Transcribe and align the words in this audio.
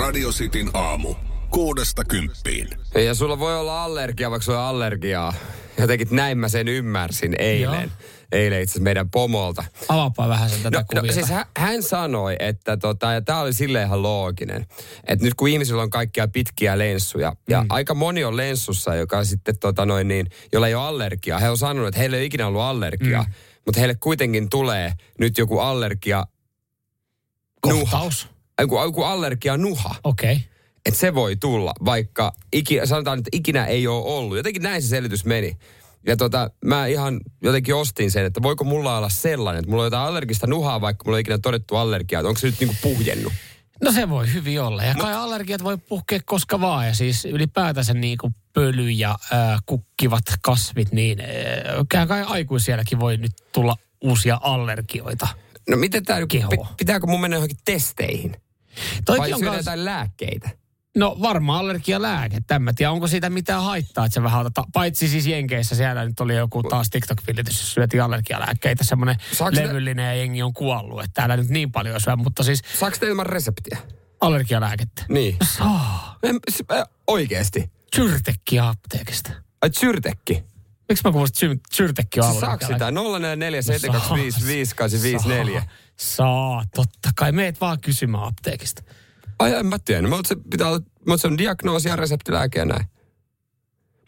Radio 0.00 0.28
Cityn 0.28 0.70
aamu. 0.74 1.14
Kuudesta 1.50 2.04
kymppiin. 2.04 2.68
Ja 2.94 3.14
sulla 3.14 3.38
voi 3.38 3.56
olla 3.60 3.84
allergia, 3.84 4.30
vaikka 4.30 4.44
sulla 4.44 4.60
on 4.62 4.66
allergiaa. 4.66 5.34
Jotenkin 5.78 6.08
näin 6.10 6.38
mä 6.38 6.48
sen 6.48 6.68
ymmärsin 6.68 7.34
eilen. 7.38 7.82
Joo. 7.82 8.10
Eilen 8.32 8.62
itse 8.62 8.80
meidän 8.80 9.10
pomolta. 9.10 9.64
Avaapaa 9.88 10.28
vähän 10.28 10.50
sen 10.50 10.62
tätä 10.62 10.78
No, 10.78 10.80
no 10.80 11.00
kuviota. 11.00 11.14
siis 11.14 11.30
hän, 11.30 11.44
hän 11.56 11.82
sanoi, 11.82 12.36
että 12.38 12.76
tota, 12.76 13.12
ja 13.12 13.20
tämä 13.22 13.40
oli 13.40 13.52
silleen 13.52 13.86
ihan 13.86 14.02
looginen, 14.02 14.66
että 15.06 15.24
nyt 15.24 15.34
kun 15.34 15.48
ihmisillä 15.48 15.82
on 15.82 15.90
kaikkia 15.90 16.28
pitkiä 16.28 16.78
lenssuja, 16.78 17.36
ja 17.48 17.64
aika 17.68 17.94
moni 17.94 18.24
on 18.24 18.36
lenssussa, 18.36 18.94
joka 18.94 19.24
sitten 19.24 19.58
tota 19.58 19.86
noin 19.86 20.08
niin, 20.08 20.26
jolla 20.52 20.68
ei 20.68 20.74
ole 20.74 20.84
allergiaa. 20.84 21.38
He 21.38 21.50
on 21.50 21.58
sanonut, 21.58 21.88
että 21.88 22.00
heillä 22.00 22.16
ei 22.16 22.20
ole 22.20 22.26
ikinä 22.26 22.46
ollut 22.46 22.62
allergiaa, 22.62 23.22
mm. 23.22 23.32
mutta 23.66 23.80
heille 23.80 23.94
kuitenkin 23.94 24.50
tulee 24.50 24.92
nyt 25.18 25.38
joku 25.38 25.58
allergia, 25.58 26.26
nuha. 27.66 28.10
Joku, 28.60 28.82
joku 28.82 29.02
allergia 29.02 29.56
nuha. 29.56 29.94
Okei. 30.04 30.32
Okay. 30.32 30.44
Että 30.86 31.00
se 31.00 31.14
voi 31.14 31.36
tulla, 31.36 31.72
vaikka 31.84 32.32
iki, 32.52 32.80
sanotaan, 32.84 33.18
että 33.18 33.28
ikinä 33.32 33.66
ei 33.66 33.86
ole 33.86 34.04
ollut. 34.04 34.36
Jotenkin 34.36 34.62
näin 34.62 34.82
se 34.82 34.88
selitys 34.88 35.24
meni. 35.24 35.56
Ja 36.06 36.16
tota, 36.16 36.50
mä 36.64 36.86
ihan 36.86 37.20
jotenkin 37.42 37.74
ostin 37.74 38.10
sen, 38.10 38.24
että 38.24 38.42
voiko 38.42 38.64
mulla 38.64 38.96
olla 38.96 39.08
sellainen, 39.08 39.58
että 39.58 39.70
mulla 39.70 39.82
on 39.82 39.86
jotain 39.86 40.08
allergista 40.08 40.46
nuhaa, 40.46 40.80
vaikka 40.80 41.04
mulla 41.04 41.18
ei 41.18 41.20
ikinä 41.20 41.38
todettu 41.38 41.76
allergiaa. 41.76 42.22
Onko 42.22 42.40
se 42.40 42.46
nyt 42.46 42.60
niinku 42.60 42.76
puhjennut? 42.82 43.32
No 43.82 43.92
se 43.92 44.08
voi 44.08 44.32
hyvin 44.32 44.60
olla. 44.60 44.84
Ja 44.84 44.94
kai 44.94 45.14
allergiat 45.14 45.64
voi 45.64 45.78
puhkea 45.78 46.20
koska 46.24 46.60
vaan. 46.60 46.86
Ja 46.86 46.94
siis 46.94 47.24
ylipäätänsä 47.24 47.94
niin 47.94 48.18
kuin 48.18 48.34
pöly 48.52 48.90
ja 48.90 49.18
ää, 49.30 49.58
kukkivat 49.66 50.24
kasvit, 50.42 50.92
niin 50.92 51.18
ää, 51.94 52.06
kai 52.06 52.22
aikuisielläkin 52.22 53.00
voi 53.00 53.16
nyt 53.16 53.32
tulla 53.52 53.76
uusia 54.00 54.40
allergioita. 54.42 55.28
No 55.68 55.76
miten 55.76 56.02
pi- 56.30 56.74
pitääkö 56.76 57.06
mun 57.06 57.20
mennä 57.20 57.36
johonkin 57.36 57.58
testeihin? 57.64 58.36
Vai 59.08 59.32
on 59.32 59.38
syödä 59.38 59.50
kans, 59.50 59.66
jotain 59.66 59.84
lääkkeitä? 59.84 60.50
no 60.96 61.16
varmaan 61.22 61.58
allergialääke. 61.60 62.38
En 62.50 62.62
mä 62.62 62.72
tiedä, 62.72 62.92
onko 62.92 63.06
siitä 63.06 63.30
mitään 63.30 63.62
haittaa, 63.62 64.04
että 64.04 64.14
se 64.14 64.22
vähän 64.22 64.46
ottaa. 64.46 64.64
Paitsi 64.72 65.08
siis 65.08 65.26
Jenkeissä 65.26 65.74
siellä 65.74 66.04
nyt 66.04 66.20
oli 66.20 66.36
joku 66.36 66.62
taas 66.62 66.88
TikTok-vilitys, 66.90 67.52
jossa 67.54 67.74
syötiin 67.74 68.02
allergialääkkeitä. 68.02 68.84
Semmoinen 68.84 69.16
Saako 69.32 69.56
ne- 69.56 69.68
levyllinen 69.68 70.06
ja 70.06 70.14
jengi 70.14 70.42
on 70.42 70.52
kuollut. 70.52 71.00
Että 71.00 71.14
täällä 71.14 71.36
nyt 71.36 71.48
niin 71.48 71.72
paljon 71.72 72.00
syö, 72.00 72.16
mutta 72.16 72.42
siis 72.42 72.62
Saako 72.78 72.96
te 73.00 73.06
ilman 73.06 73.26
reseptiä? 73.26 73.78
allergialääkettä. 74.20 75.04
Niin. 75.08 75.36
Saa. 75.56 76.18
Äh, 76.72 76.84
oikeesti. 77.06 77.70
Syrtekkiä 77.96 78.68
apteekista. 78.68 79.30
Ai 79.62 79.70
syrtekki. 79.78 80.44
Miksi 80.88 81.02
mä 81.04 81.12
kuulostin, 81.12 81.50
että 81.50 81.68
syrtekki 81.72 82.20
on 82.20 82.34
Sä 82.34 82.40
saako 82.40 82.66
sitä? 82.66 82.90
044 82.90 83.62
Saa, 86.00 86.64
totta 86.74 87.10
kai. 87.16 87.32
Meet 87.32 87.60
vaan 87.60 87.80
kysymään 87.80 88.24
apteekista. 88.24 88.82
Ai 89.38 89.54
en 89.54 89.66
mä 89.66 89.78
tiedä. 89.78 90.08
Mutta 90.08 90.28
se 90.28 90.36
pitää 90.50 90.68
mutta 91.06 91.16
se 91.22 91.26
on 91.26 91.38
diagnoosi 91.38 91.88
ja 91.88 91.96
reseptilääke 91.96 92.58
ja 92.58 92.64
näin. 92.64 92.84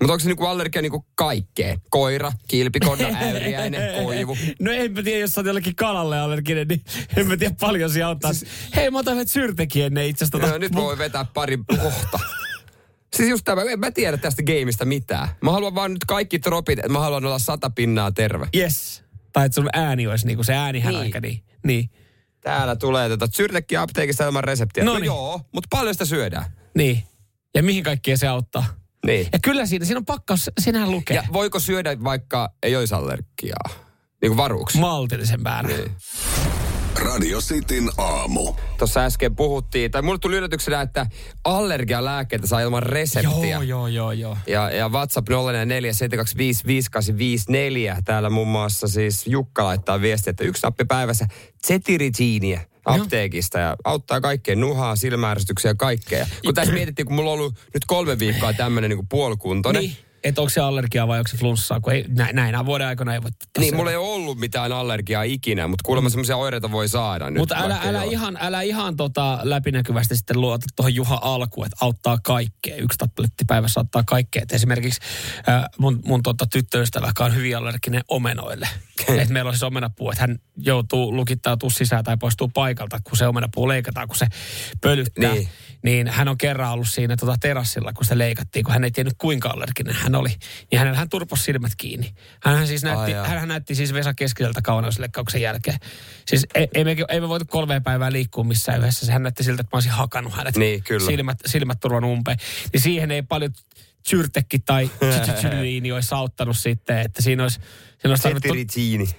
Mutta 0.00 0.12
onko 0.12 0.18
se 0.18 0.28
niinku 0.28 0.44
allergia 0.44 0.82
niinku 0.82 1.06
kaikkeen? 1.14 1.80
Koira, 1.90 2.32
kilpikonna, 2.48 3.08
äyriäinen, 3.22 4.04
koivu. 4.04 4.36
No 4.60 4.72
en 4.72 4.92
mä 4.92 5.02
tiedä, 5.02 5.18
jos 5.18 5.30
sä 5.30 5.40
oot 5.40 5.46
jollekin 5.46 5.76
kalalle 5.76 6.20
allerginen, 6.20 6.68
niin 6.68 6.84
en 7.16 7.26
mä 7.26 7.36
tiedä 7.36 7.54
paljon 7.60 7.90
siellä 7.90 8.08
auttaa. 8.08 8.32
Siis, 8.32 8.50
Hei, 8.76 8.90
mä 8.90 8.98
otan 8.98 9.14
yhdet 9.14 9.28
syrtekin 9.28 9.84
ennen 9.84 10.06
itse 10.06 10.24
asiassa. 10.24 10.50
No, 10.50 10.58
nyt 10.58 10.74
voi 10.74 10.98
vetää 10.98 11.26
pari 11.34 11.58
kohta. 11.80 12.18
Siis 13.16 13.28
just 13.28 13.44
tämä, 13.44 13.62
en 13.62 13.80
mä 13.80 13.90
tiedä 13.90 14.16
tästä 14.16 14.42
gameista 14.42 14.84
mitään. 14.84 15.28
Mä 15.40 15.50
haluan 15.52 15.74
vaan 15.74 15.92
nyt 15.92 16.04
kaikki 16.04 16.38
tropit, 16.38 16.78
että 16.78 16.92
mä 16.92 17.00
haluan 17.00 17.24
olla 17.24 17.38
sata 17.38 17.70
pinnaa 17.70 18.12
terve. 18.12 18.48
Yes. 18.56 19.01
Tai 19.32 19.46
että 19.46 19.54
sun 19.54 19.68
ääni 19.72 20.06
olisi 20.06 20.26
niinku 20.26 20.44
se 20.44 20.54
äänihän 20.54 20.94
Niin. 20.94 21.02
aika 21.02 21.20
niin. 21.20 21.44
niin. 21.66 21.90
Täällä 22.40 22.76
tulee 22.76 23.08
tätä 23.08 23.28
syrtekki 23.32 23.76
apteekista 23.76 24.24
ilman 24.26 24.44
reseptiä. 24.44 24.84
No, 24.84 24.92
Noniin. 24.92 25.06
joo, 25.06 25.40
mutta 25.52 25.68
paljon 25.70 25.94
sitä 25.94 26.04
syödään. 26.04 26.44
Niin. 26.74 27.02
Ja 27.54 27.62
mihin 27.62 27.84
kaikkeen 27.84 28.18
se 28.18 28.28
auttaa? 28.28 28.64
Niin. 29.06 29.28
Ja 29.32 29.38
kyllä 29.38 29.66
siinä, 29.66 29.84
siinä 29.84 29.98
on 29.98 30.04
pakkaus, 30.04 30.50
sinähän 30.60 30.90
lukee. 30.90 31.16
Ja 31.16 31.22
voiko 31.32 31.60
syödä 31.60 32.04
vaikka 32.04 32.52
ei 32.62 32.76
olisi 32.76 32.94
allergiaa? 32.94 33.68
Niin 34.22 34.30
kuin 34.30 34.36
varuuksi. 34.36 34.78
Maltillisen 34.78 35.42
määrän. 35.42 35.72
Niin. 35.76 35.90
Radio 36.96 37.38
Cityn 37.40 37.90
aamu. 37.98 38.54
Tuossa 38.78 39.00
äsken 39.00 39.36
puhuttiin, 39.36 39.90
tai 39.90 40.02
mulle 40.02 40.18
tuli 40.18 40.36
yllätyksenä, 40.36 40.80
että 40.80 41.06
allergialääkkeitä 41.44 42.46
saa 42.46 42.60
ilman 42.60 42.82
reseptiä. 42.82 43.50
Joo, 43.50 43.62
joo, 43.62 43.86
joo, 43.86 44.12
joo. 44.12 44.36
Ja, 44.46 44.70
ja 44.70 44.88
WhatsApp 44.88 45.28
0447255854. 45.28 45.34
Täällä 48.04 48.30
muun 48.30 48.48
muassa 48.48 48.88
siis 48.88 49.26
Jukka 49.26 49.64
laittaa 49.64 50.00
viestiä, 50.00 50.30
että 50.30 50.44
yksi 50.44 50.62
nappi 50.62 50.84
päivässä 50.84 51.26
zetiritiiniä 51.66 52.60
apteekista 52.84 53.58
ja 53.58 53.76
auttaa 53.84 54.20
kaikkeen 54.20 54.60
nuhaa, 54.60 54.96
silmäärsytyksiä 54.96 55.70
ja 55.70 55.74
kaikkea. 55.74 56.26
Kun 56.44 56.54
tässä 56.54 56.74
mietittiin, 56.74 57.06
kun 57.06 57.14
mulla 57.14 57.30
on 57.30 57.38
ollut 57.38 57.54
nyt 57.74 57.84
kolme 57.86 58.18
viikkoa 58.18 58.52
tämmöinen 58.52 58.90
niin 58.90 59.08
puolikuntoinen. 59.08 59.82
Niin. 59.82 59.96
Että 60.24 60.40
onko 60.40 60.50
se 60.50 60.60
allergia 60.60 61.08
vai 61.08 61.18
onko 61.18 61.28
se 61.28 61.36
flunssaa, 61.36 61.80
kun 61.80 61.92
ei, 61.92 62.04
nä, 62.08 62.30
näinä 62.32 62.66
vuoden 62.66 62.86
aikana 62.86 63.14
ei 63.14 63.22
voi 63.22 63.30
Niin, 63.58 63.76
mulla 63.76 63.90
ei 63.90 63.96
ole 63.96 64.08
ollut 64.08 64.38
mitään 64.38 64.72
allergiaa 64.72 65.22
ikinä, 65.22 65.68
mutta 65.68 65.82
kuulemma 65.86 66.10
semmoisia 66.10 66.36
oireita 66.36 66.72
voi 66.72 66.88
saada 66.88 67.30
nyt. 67.30 67.38
Mutta 67.38 67.56
älä, 67.58 67.78
älä, 67.84 68.02
ole. 68.02 68.12
ihan, 68.12 68.38
älä 68.40 68.62
ihan 68.62 68.96
tota 68.96 69.38
läpinäkyvästi 69.42 70.16
sitten 70.16 70.40
luota 70.40 70.66
tuohon 70.76 70.94
Juha 70.94 71.20
alkuun, 71.22 71.66
että 71.66 71.76
auttaa 71.80 72.18
kaikkea. 72.24 72.76
Yksi 72.76 72.98
tabletti 72.98 73.44
päivässä 73.46 73.80
auttaa 73.80 74.02
kaikkea. 74.06 74.42
Et 74.42 74.52
esimerkiksi 74.52 75.00
äh, 75.48 75.64
mun, 75.78 76.00
mun 76.04 76.22
tota, 76.22 76.46
tyttöystävä, 76.46 77.06
joka 77.06 77.24
on 77.24 77.34
hyvin 77.34 77.56
allerginen 77.56 78.02
omenoille. 78.08 78.68
että 79.08 79.32
meillä 79.32 79.48
on 79.48 79.54
siis 79.54 79.62
omenapuu, 79.62 80.10
että 80.10 80.22
hän 80.22 80.38
joutuu 80.56 81.16
lukittautua 81.16 81.70
sisään 81.70 82.04
tai 82.04 82.16
poistuu 82.16 82.48
paikalta, 82.48 83.00
kun 83.04 83.16
se 83.16 83.26
omenapuu 83.26 83.68
leikataan, 83.68 84.08
kun 84.08 84.16
se 84.16 84.26
pölyttää. 84.80 85.32
Niin. 85.34 85.48
Niin 85.84 86.08
hän 86.08 86.28
on 86.28 86.38
kerran 86.38 86.72
ollut 86.72 86.88
siinä 86.88 87.16
tota 87.16 87.36
terassilla, 87.40 87.92
kun 87.92 88.04
se 88.04 88.18
leikattiin, 88.18 88.64
kun 88.64 88.72
hän 88.72 88.84
ei 88.84 88.90
tiennyt 88.90 89.14
kuinka 89.18 89.48
allerginen 89.48 89.94
hän 89.94 90.11
oli. 90.14 90.28
Niin 90.70 90.78
hänellä 90.78 90.98
hän 90.98 91.08
turpos 91.08 91.44
silmät 91.44 91.72
kiinni. 91.76 92.14
Hän 92.42 92.66
siis 92.66 92.82
näytti, 92.82 93.02
Ai 93.02 93.10
jaa. 93.10 93.26
hän, 93.26 93.38
hän 93.38 93.48
näytti 93.48 93.74
siis 93.74 93.92
Vesa 93.92 94.14
Keskiseltä 94.14 94.62
kauneusleikkauksen 94.62 95.42
jälkeen. 95.42 95.78
Siis 96.26 96.46
ei, 96.54 96.68
ei, 96.74 96.84
me, 96.84 96.96
ei 97.08 97.20
me 97.20 97.28
voitu 97.28 97.44
kolme 97.48 97.80
päivää 97.80 98.12
liikkua 98.12 98.44
missään 98.44 98.80
yhdessä. 98.80 99.12
Hän 99.12 99.22
näytti 99.22 99.44
siltä, 99.44 99.60
että 99.60 99.76
mä 99.76 99.76
olisin 99.76 99.92
hakannut 99.92 100.32
hänet. 100.32 100.56
Niin, 100.56 100.82
kyllä. 100.82 101.06
Silmät, 101.06 101.38
silmät 101.46 101.80
turvan 101.80 102.04
umpeen. 102.04 102.36
Niin 102.72 102.80
siihen 102.80 103.10
ei 103.10 103.22
paljon 103.22 103.52
syrtekki 104.06 104.58
tai 104.58 104.90
tsytsytsyliini 105.10 105.92
olisi 105.92 106.14
auttanut 106.14 106.56
sitten, 106.56 106.98
että 106.98 107.22
siinä 107.22 107.42
olisi, 107.42 107.60
siinä 107.98 108.10
olisi 108.10 108.22
tarvittu... 108.22 108.48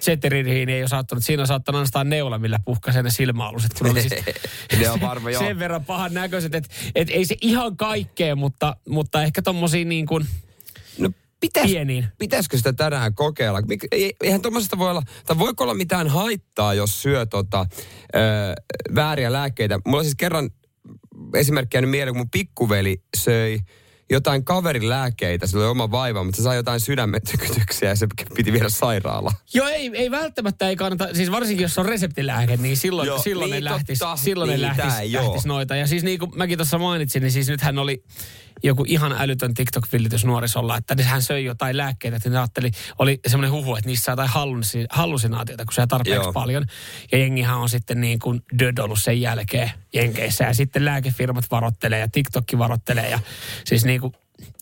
Zeteririini 0.00 0.72
ei 0.72 0.82
olisi 0.82 0.94
auttanut. 0.94 1.24
Siinä 1.24 1.40
olisi 1.40 1.52
auttanut 1.52 1.76
ainoastaan 1.76 2.08
neula, 2.08 2.38
millä 2.38 2.58
puhkaisee 2.64 3.02
ne 3.02 3.10
silmäaluset. 3.10 3.74
Kun 3.74 3.90
oli 3.90 4.00
siis 4.00 4.24
Ne 4.80 4.90
on 4.90 5.00
varmaan, 5.00 5.32
joo. 5.32 5.42
sen 5.46 5.58
verran 5.58 5.84
pahan 5.84 6.14
näköiset, 6.14 6.54
että 6.54 6.74
et 6.94 7.10
ei 7.10 7.24
se 7.24 7.36
ihan 7.40 7.76
kaikkea, 7.76 8.36
mutta, 8.36 8.76
mutta 8.88 9.22
ehkä 9.22 9.42
tommosia 9.42 9.84
niin 9.84 10.06
kuin 10.06 10.26
pitäis, 11.46 11.70
pieniin. 11.70 12.06
pitäisikö 12.18 12.56
sitä 12.56 12.72
tänään 12.72 13.14
kokeilla? 13.14 13.60
Mik- 13.60 13.88
ei- 13.92 14.16
Eihän 14.22 14.42
tuommoisesta 14.42 14.78
voi 14.78 14.90
olla, 14.90 15.02
tai 15.26 15.38
voiko 15.38 15.64
olla 15.64 15.74
mitään 15.74 16.08
haittaa, 16.08 16.74
jos 16.74 17.02
syö 17.02 17.26
tota, 17.26 17.66
ö, 18.14 18.18
vääriä 18.94 19.32
lääkkeitä. 19.32 19.78
Mulla 19.86 19.98
on 19.98 20.04
siis 20.04 20.14
kerran 20.16 20.50
esimerkkiä 21.34 21.80
nyt 21.80 21.90
mieleen, 21.90 22.14
kun 22.14 22.20
mun 22.20 22.30
pikkuveli 22.30 23.02
söi 23.16 23.58
jotain 24.10 24.44
kaverin 24.44 24.88
lääkkeitä, 24.88 25.46
sillä 25.46 25.62
oli 25.62 25.70
oma 25.70 25.90
vaiva, 25.90 26.24
mutta 26.24 26.36
se 26.36 26.42
sai 26.42 26.56
jotain 26.56 26.80
sydämen 26.80 27.20
tykytyksiä 27.30 27.88
ja 27.88 27.96
se 27.96 28.06
piti 28.36 28.52
viedä 28.52 28.68
sairaalaan. 28.68 29.36
Joo, 29.54 29.68
ei, 29.68 29.90
ei 29.94 30.10
välttämättä 30.10 30.68
ei 30.68 30.76
kannata, 30.76 31.08
siis 31.14 31.30
varsinkin 31.30 31.62
jos 31.62 31.78
on 31.78 31.86
reseptilääke, 31.86 32.56
niin 32.56 32.76
silloin, 32.76 33.06
Joo, 33.06 33.18
silloin 33.18 33.50
niin 33.50 33.64
ne 33.64 33.70
lähtis, 33.70 33.98
totta. 33.98 34.16
silloin 34.16 34.48
Niin, 34.48 34.60
ne 34.60 34.66
lähtis, 34.66 34.84
tää, 34.84 35.22
lähtis 35.22 35.46
noita. 35.46 35.76
Ja 35.76 35.86
siis 35.86 36.02
niin 36.02 36.18
kuin 36.18 36.30
mäkin 36.34 36.58
tuossa 36.58 36.78
mainitsin, 36.78 37.22
niin 37.22 37.32
siis 37.32 37.48
nythän 37.48 37.78
oli 37.78 38.04
joku 38.62 38.84
ihan 38.88 39.14
älytön 39.18 39.54
TikTok-villitys 39.54 40.24
nuorisolla, 40.24 40.76
että 40.76 41.02
hän 41.02 41.22
söi 41.22 41.44
jotain 41.44 41.76
lääkkeitä, 41.76 42.16
että 42.16 42.30
ne 42.30 42.38
ajatteli, 42.38 42.70
oli 42.98 43.20
semmoinen 43.26 43.52
huhu, 43.52 43.76
että 43.76 43.88
niissä 43.88 44.04
saa 44.04 44.12
jotain 44.12 44.28
hallusi, 44.28 44.86
hallusinaatiota, 44.90 45.64
kun 45.64 45.72
se 45.74 45.86
tarpeeksi 45.86 46.26
Joo. 46.26 46.32
paljon. 46.32 46.66
Ja 47.12 47.18
jengihän 47.18 47.58
on 47.58 47.68
sitten 47.68 48.00
niin 48.00 48.18
kuin 48.18 48.42
död 48.58 48.78
ollut 48.78 49.02
sen 49.02 49.20
jälkeen 49.20 49.70
Jenkeissä. 49.94 50.44
Ja 50.44 50.54
sitten 50.54 50.84
lääkefirmat 50.84 51.44
varottelee 51.50 51.98
ja 51.98 52.08
TikTokki 52.08 52.58
varottelee 52.58 53.10
ja 53.10 53.18
siis 53.64 53.84
niin 53.84 54.00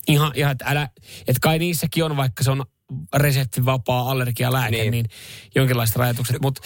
ihan, 0.08 0.32
ihan 0.34 0.52
että 0.52 0.64
älä, 0.68 0.88
että 1.20 1.40
kai 1.40 1.58
niissäkin 1.58 2.04
on, 2.04 2.16
vaikka 2.16 2.44
se 2.44 2.50
on 2.50 2.64
reseptivapaa 3.14 4.10
allergialääke, 4.10 4.76
Niin. 4.76 4.90
niin, 4.90 5.06
jonkinlaiset 5.54 5.96
rajoitukset. 5.96 6.40
Mutta 6.42 6.62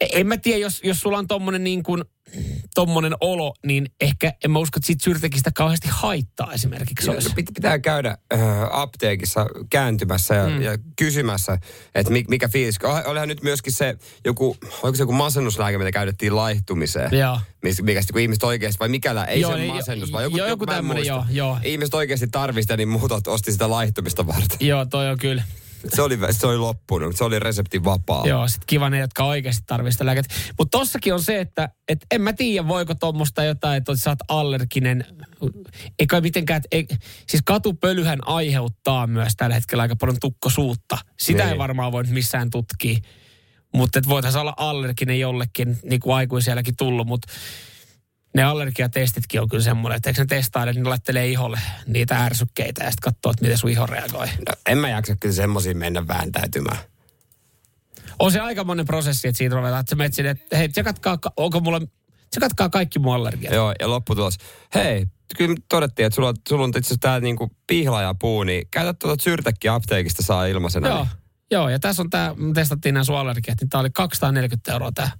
en 0.00 0.26
mä 0.26 0.36
tiedä, 0.36 0.58
jos, 0.58 0.80
jos 0.84 1.00
sulla 1.00 1.18
on 1.18 1.26
tommonen 1.26 1.64
niin 1.64 1.82
kuin, 1.82 2.04
tommonen 2.74 3.14
olo, 3.20 3.54
niin 3.66 3.86
ehkä 4.00 4.32
en 4.44 4.50
mä 4.50 4.58
usko, 4.58 4.78
että 4.78 4.86
siitä 4.86 5.04
syrtekistä 5.04 5.50
kauheasti 5.54 5.88
haittaa 5.90 6.52
esimerkiksi 6.52 7.10
olisi. 7.10 7.28
Pit- 7.28 7.54
pitää 7.54 7.78
käydä 7.78 8.18
äh, 8.34 8.40
apteekissa 8.70 9.46
kääntymässä 9.70 10.34
ja, 10.34 10.48
mm. 10.48 10.62
ja 10.62 10.78
kysymässä, 10.96 11.58
että 11.94 12.12
mi, 12.12 12.24
mikä 12.28 12.48
fiilis. 12.48 12.78
Olihan 13.06 13.28
nyt 13.28 13.42
myöskin 13.42 13.72
se 13.72 13.96
joku, 14.24 14.56
oliko 14.82 14.96
se 14.96 15.02
joku 15.02 15.12
masennuslääke, 15.12 15.78
mitä 15.78 15.92
käytettiin 15.92 16.36
laihtumiseen? 16.36 17.18
Joo. 17.18 17.40
Mikä 17.62 18.00
sitten, 18.00 18.12
kun 18.12 18.20
ihmiset 18.20 18.42
oikeasti, 18.42 18.78
vai 18.80 18.88
mikä 18.88 19.24
ei 19.28 19.40
Joo, 19.40 19.52
se 19.52 19.58
niin, 19.58 19.74
masennus, 19.74 20.12
vai 20.12 20.22
joku, 20.22 20.36
joo, 20.36 20.48
joku 20.48 20.64
mä 20.64 20.72
en 20.72 20.76
tämmönen, 20.76 20.96
muista. 20.96 21.12
joo, 21.12 21.24
joo. 21.30 21.58
Ihmiset 21.64 21.94
oikeasti 21.94 22.28
tarvii 22.28 22.62
sitä, 22.62 22.76
niin 22.76 22.88
muut 22.88 23.28
osti 23.28 23.52
sitä 23.52 23.70
laihtumista 23.70 24.26
varten. 24.26 24.58
Joo, 24.60 24.86
toi 24.86 25.08
on 25.08 25.18
kyllä. 25.18 25.42
Se 25.94 26.02
oli, 26.02 26.18
se 26.30 26.46
oli 26.46 26.58
loppunut, 26.58 27.16
se 27.16 27.24
oli 27.24 27.38
resepti 27.38 27.84
vapaa. 27.84 28.26
Joo, 28.26 28.48
sit 28.48 28.62
kiva 28.66 28.90
ne, 28.90 28.98
jotka 28.98 29.24
oikeasti 29.24 29.62
tarvitsevat 29.66 29.92
sitä 29.92 30.06
lääkettä. 30.06 30.34
Mutta 30.58 30.78
tossakin 30.78 31.14
on 31.14 31.22
se, 31.22 31.40
että 31.40 31.68
et 31.88 32.06
en 32.10 32.22
mä 32.22 32.32
tiedä, 32.32 32.68
voiko 32.68 32.94
tuommoista 32.94 33.44
jotain, 33.44 33.76
että 33.76 33.96
sä 33.96 34.10
oot 34.10 34.18
allerginen. 34.28 35.04
Eikä 35.98 36.20
mitenkään, 36.20 36.56
et, 36.58 36.66
ei, 36.72 36.96
siis 37.28 37.42
katupölyhän 37.46 38.18
aiheuttaa 38.26 39.06
myös 39.06 39.32
tällä 39.36 39.54
hetkellä 39.54 39.82
aika 39.82 39.96
paljon 39.96 40.16
tukkosuutta. 40.20 40.98
Sitä 41.18 41.42
Niin. 41.42 41.52
ei 41.52 41.58
varmaan 41.58 41.92
voi 41.92 42.04
missään 42.04 42.50
tutkia. 42.50 42.98
Mutta 43.74 44.00
voitaisiin 44.08 44.40
olla 44.40 44.54
allerginen 44.56 45.20
jollekin, 45.20 45.78
niin 45.84 46.00
kuin 46.00 46.14
aikuisielläkin 46.16 46.76
tullut, 46.76 47.06
mutta 47.06 47.32
ne 48.36 48.42
allergiatestitkin 48.44 49.40
on 49.40 49.48
kyllä 49.48 49.62
semmoinen, 49.64 49.96
että 49.96 50.10
eikö 50.10 50.22
ne 50.22 50.26
testaile, 50.26 50.72
niin 50.72 50.82
ne 50.82 50.88
laittelee 50.88 51.28
iholle 51.28 51.60
niitä 51.86 52.24
ärsykkeitä 52.24 52.84
ja 52.84 52.90
sitten 52.90 53.12
katsoo, 53.12 53.30
että 53.30 53.42
miten 53.44 53.58
sun 53.58 53.70
iho 53.70 53.86
reagoi. 53.86 54.26
No, 54.26 54.54
en 54.68 54.78
mä 54.78 54.88
jaksa 54.88 55.16
kyllä 55.20 55.34
semmoisiin 55.34 55.76
mennä 55.78 56.08
vääntäytymään. 56.08 56.78
On 58.18 58.32
se 58.32 58.40
aika 58.40 58.64
monen 58.64 58.86
prosessi, 58.86 59.28
että 59.28 59.38
siitä 59.38 59.56
ruvetaan, 59.56 59.80
että 59.80 59.90
sä 59.90 59.96
menet 59.96 60.14
sinne, 60.14 60.30
että 60.30 60.56
hei, 60.56 60.68
tsekatkaa, 60.68 61.16
ka- 61.18 61.32
onko 61.36 61.60
mulla, 61.60 61.80
tsekatkaa 62.30 62.68
kaikki 62.68 62.98
mun 62.98 63.14
allergiat. 63.14 63.54
Joo, 63.54 63.74
ja 63.80 63.90
lopputulos. 63.90 64.38
Hei, 64.74 65.06
kyllä 65.36 65.56
todettiin, 65.68 66.06
että 66.06 66.14
sulla, 66.14 66.34
sulla 66.48 66.64
on 66.64 66.68
itse 66.70 66.78
asiassa 66.78 66.96
tää 67.00 67.20
niinku 67.20 67.50
pihlajapuu, 67.66 68.42
niin 68.42 68.68
käytä 68.70 68.92
tuota 68.94 69.22
syrtäkkiä 69.22 69.74
apteekista 69.74 70.22
saa 70.22 70.46
ilmaisena. 70.46 70.88
Joo, 70.88 70.98
Niin. 70.98 71.08
joo, 71.50 71.68
ja 71.68 71.78
tässä 71.78 72.02
on 72.02 72.10
tämä, 72.10 72.34
me 72.36 72.52
testattiin 72.54 72.92
nämä 72.94 73.04
sun 73.04 73.18
allergiat, 73.18 73.60
niin 73.60 73.68
tämä 73.68 73.80
oli 73.80 73.90
240 73.90 74.72
euroa 74.72 74.92
tämä 74.92 75.10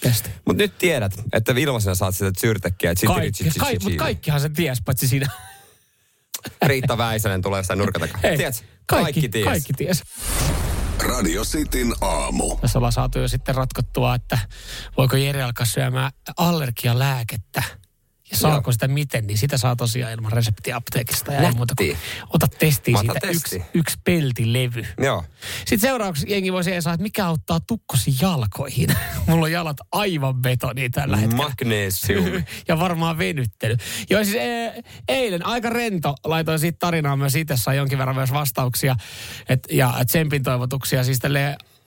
testi. 0.00 0.30
Mut 0.44 0.56
nyt 0.56 0.78
tiedät, 0.78 1.12
että 1.32 1.52
ilmaisena 1.56 1.94
saat 1.94 2.14
sitä 2.14 2.40
syrtäkkiä. 2.40 2.94
Kaikki, 3.06 3.44
kaikki, 3.58 3.84
mutta 3.84 3.98
kaikkihan 3.98 4.40
se 4.40 4.48
ties, 4.48 4.82
paitsi 4.84 5.08
siinä. 5.08 5.26
Riitta 6.66 6.98
Väisänen 6.98 7.42
tulee 7.42 7.62
takaa. 7.62 8.20
Hei, 8.22 8.36
Tiedätkö? 8.36 8.62
kaikki, 8.86 9.04
Kaikki 9.20 9.28
ties. 9.28 9.44
Kaikki 9.44 9.72
ties. 9.72 10.02
Radio 10.98 11.44
Cityn 11.44 11.94
aamu. 12.00 12.56
Tässä 12.56 12.78
ollaan 12.78 12.92
saatu 12.92 13.18
jo 13.18 13.28
sitten 13.28 13.54
ratkottua, 13.54 14.14
että 14.14 14.38
voiko 14.96 15.16
Jere 15.16 15.42
alkaa 15.42 15.66
syömään 15.66 16.12
allergialääkettä. 16.36 17.62
Ja 18.30 18.36
saako 18.36 18.68
Joo. 18.68 18.72
sitä 18.72 18.88
miten, 18.88 19.26
niin 19.26 19.38
sitä 19.38 19.58
saa 19.58 19.76
tosiaan 19.76 20.12
ilman 20.12 20.32
reseptiä 20.32 20.76
apteekista. 20.76 21.32
Ja 21.32 21.52
muuta 21.52 21.74
kuin 21.76 21.96
ota 22.28 22.46
otan 22.46 22.48
siitä 22.82 23.20
testi. 23.20 23.56
yksi, 23.56 23.62
yksi 23.74 23.98
peltilevy. 24.04 24.86
Joo. 24.98 25.24
Sitten 25.58 25.88
seuraavaksi 25.88 26.26
jengi 26.28 26.52
voisi 26.52 26.72
edes 26.72 26.86
että 26.86 27.02
mikä 27.02 27.26
auttaa 27.26 27.60
tukkosi 27.60 28.14
jalkoihin. 28.20 28.88
Mulla 29.26 29.44
on 29.44 29.52
jalat 29.52 29.76
aivan 29.92 30.34
betoni 30.34 30.90
tällä 30.90 31.16
hetkellä. 31.16 31.44
Magnesium. 31.44 32.44
ja 32.68 32.78
varmaan 32.78 33.18
venyttely. 33.18 33.76
Joo, 34.10 34.24
siis 34.24 34.36
e- 34.36 34.82
eilen 35.08 35.46
aika 35.46 35.70
rento 35.70 36.14
laitoin 36.24 36.58
siitä 36.58 36.78
tarinaa 36.78 37.16
myös 37.16 37.34
itse, 37.34 37.74
jonkin 37.76 37.98
verran 37.98 38.16
myös 38.16 38.32
vastauksia 38.32 38.96
et, 39.48 39.66
ja 39.70 39.94
tsempin 40.06 40.42
toivotuksia. 40.42 41.04
Siis 41.04 41.18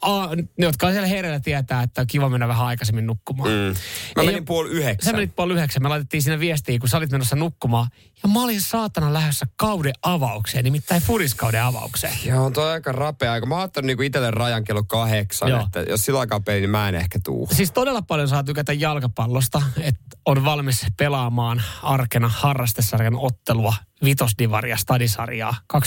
a, 0.02 0.36
ne, 0.36 0.44
jotka 0.58 0.88
on 0.88 0.94
siellä 0.94 1.08
hereillä 1.08 1.40
tietää, 1.40 1.84
että 1.84 2.02
on 2.02 2.08
kiva 2.08 2.30
mennä 2.30 2.48
vähän 2.48 2.68
aikaisemmin 2.68 3.06
nukkumaan. 3.08 3.50
Mm. 3.50 3.76
Mä 4.16 4.22
Ei 4.22 4.26
menin 4.26 4.46
puoli 4.46 4.70
Sä 4.70 4.74
yhdeksän. 4.76 5.16
menit 5.16 5.36
puoli 5.36 5.54
yhdeksän, 5.54 5.84
me 5.84 5.90
laitettiin 5.90 6.24
siinä 6.24 6.40
viestiä, 6.40 6.80
kun 6.80 6.90
sä 6.90 6.98
olit 6.98 7.12
menossa 7.12 7.36
nukkumaan. 7.36 7.88
Ja 8.24 8.30
mä 8.30 8.44
olin 8.44 8.62
saatana 8.62 9.14
lähdössä 9.14 9.46
kauden 9.56 9.94
avaukseen, 10.04 10.64
nimittäin 10.64 11.02
furiskauden 11.02 11.64
avaukseen. 11.64 12.14
Joo, 12.26 12.50
toi 12.52 12.66
on 12.66 12.72
aika 12.72 12.92
rapea 12.92 13.32
aika. 13.32 13.46
Mä 13.46 13.56
oon 13.56 13.64
ottanut 13.64 13.86
niinku 13.86 14.04
itselle 14.04 14.32
rajan 14.32 14.64
kello 14.64 14.84
kahdeksan, 14.84 15.50
Joo. 15.50 15.64
että 15.66 15.80
jos 15.80 16.06
sillä 16.06 16.20
aikaa 16.20 16.40
peli, 16.40 16.60
niin 16.60 16.70
mä 16.70 16.90
en 16.90 16.96
ehkä 16.96 17.20
tuu. 17.24 17.48
Siis 17.52 17.72
todella 17.72 18.02
paljon 18.02 18.28
saa 18.28 18.44
tykätä 18.44 18.74
jalkapallosta, 18.74 19.62
että 19.82 20.02
on 20.26 20.46
valmis 20.46 20.86
pelaamaan 20.98 21.62
arkena 21.84 22.30
harrastesarjan 22.30 23.16
ottelua, 23.16 23.74
vitosdivaria, 24.04 24.78
stadisarjaa 24.78 25.56
21.30 25.74 25.84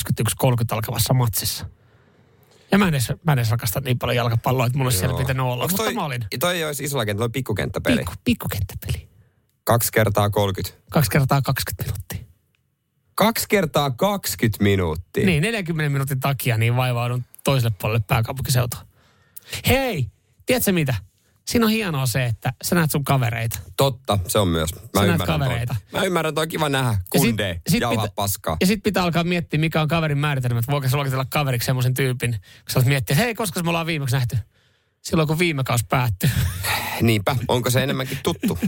alkavassa 0.71 1.15
matsissa. 1.15 1.67
Ja 2.73 2.79
mä 2.79 2.89
en, 2.89 2.95
edes, 2.95 3.13
mä 3.25 3.33
en 3.33 3.39
edes 3.39 3.51
rakasta 3.51 3.81
niin 3.81 3.99
paljon 3.99 4.17
jalkapalloa, 4.17 4.67
että 4.67 4.79
mulla 4.79 4.87
olisi 4.89 4.99
siellä 4.99 5.19
pitänyt 5.19 5.47
olla. 5.47 5.65
Onks 5.65 5.73
Mutta 5.73 5.85
toi, 5.85 5.95
mä 5.95 6.05
olin 6.05 6.25
toi 6.41 6.57
ei 6.57 6.65
olisi 6.65 6.85
isolla 6.85 7.05
kentällä, 7.05 7.29
toi 7.29 7.33
pikkukenttäpeli. 7.33 7.97
pikku, 7.97 8.13
pikkukenttäpeli. 8.25 9.09
Kaksi 9.65 9.93
kertaa 9.93 10.31
30. 10.31 10.85
Kaksi 10.91 11.11
kertaa 11.11 11.43
20 11.43 11.85
minuuttia. 11.85 12.35
Kaksi 13.15 13.47
kertaa 13.49 13.91
20 13.91 14.63
minuuttia. 14.65 15.27
Niin, 15.27 15.43
40 15.43 15.93
minuutin 15.93 16.21
takia 16.21 16.59
niin 16.59 16.77
vaivaudun 16.77 17.25
toiselle 17.45 17.75
puolelle 17.81 18.05
pääkaupunkiseutua. 18.07 18.81
Hei, 19.69 20.11
tiedätkö 20.47 20.73
mitä? 20.73 20.95
Siinä 21.45 21.67
on 21.67 21.73
hienoa 21.73 22.07
se, 22.07 22.25
että 22.25 22.53
sä 22.65 22.75
näet 22.75 22.91
sun 22.91 23.05
kavereita. 23.05 23.59
Totta, 23.77 24.19
se 24.29 24.39
on 24.39 24.49
myös. 24.49 24.71
Mä 24.75 24.81
Sä 24.81 24.89
näet 24.95 25.11
ymmärrän 25.13 25.41
kavereita. 25.41 25.75
Toi. 25.91 26.01
Mä 26.01 26.07
ymmärrän, 26.07 26.35
toi 26.35 26.43
on 26.43 26.49
kiva 26.49 26.69
nähdä. 26.69 26.89
Ja 26.91 27.21
sit- 27.21 27.29
Kunde, 27.29 27.61
sit 27.69 27.81
jauhaa 27.81 28.05
pitä- 28.07 28.15
paskaa. 28.15 28.57
Ja 28.61 28.67
sitten 28.67 28.83
pitää 28.83 29.03
alkaa 29.03 29.25
miettiä, 29.25 29.61
mikä 29.61 29.81
on 29.83 29.89
kaverin 29.89 30.19
määritelmä. 30.19 30.59
Että 30.59 30.73
voiko 30.73 30.89
se 30.89 30.97
luokitella 30.97 31.25
kaveriksi 31.25 31.67
semmoisen 31.67 31.95
tyypin, 31.95 32.31
kun 32.33 32.41
sä 32.73 32.79
olet 32.79 32.89
miettiä, 32.89 33.15
että 33.15 33.25
hei, 33.25 33.35
koska 33.35 33.63
me 33.63 33.69
ollaan 33.71 33.87
viimeksi 33.87 34.15
nähty? 34.17 34.39
Silloin, 35.03 35.29
kun 35.29 35.39
viime 35.39 35.65
kausi 35.65 35.85
päättyi. 35.89 36.31
Niinpä, 37.01 37.37
onko 37.49 37.71
se 37.71 37.83
enemmänkin 37.83 38.19
tuttu? 38.23 38.59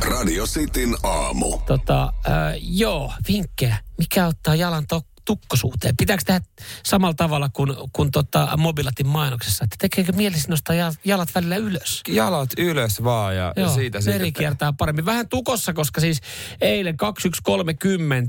Radio 0.00 0.46
Cityn 0.46 0.96
aamu. 1.02 1.58
tota, 1.66 2.02
äh, 2.02 2.12
joo, 2.60 3.12
vinkkejä. 3.28 3.76
Mikä 3.98 4.26
ottaa 4.26 4.54
jalan 4.54 4.86
to- 4.86 5.02
tukkosuuteen? 5.30 5.96
Pitääkö 5.96 6.22
tehdä 6.26 6.40
samalla 6.82 7.14
tavalla 7.14 7.48
kuin, 7.48 7.74
kuin 7.92 8.10
tota 8.10 8.48
Mobilatin 8.56 9.06
mainoksessa? 9.06 9.64
Että 9.64 9.76
tekeekö 9.78 10.12
mielesi 10.12 10.50
nostaa 10.50 10.76
jal- 10.76 10.94
jalat 11.04 11.34
välillä 11.34 11.56
ylös? 11.56 12.02
Jalat 12.08 12.50
ylös 12.58 13.04
vaan 13.04 13.36
ja, 13.36 13.52
ja 13.56 13.62
Joo, 13.62 13.74
siitä 13.74 13.98
veri 13.98 14.24
sitten. 14.24 14.32
kiertää 14.32 14.72
paremmin. 14.72 15.04
Vähän 15.04 15.28
tukossa, 15.28 15.72
koska 15.72 16.00
siis 16.00 16.20
eilen 16.60 16.96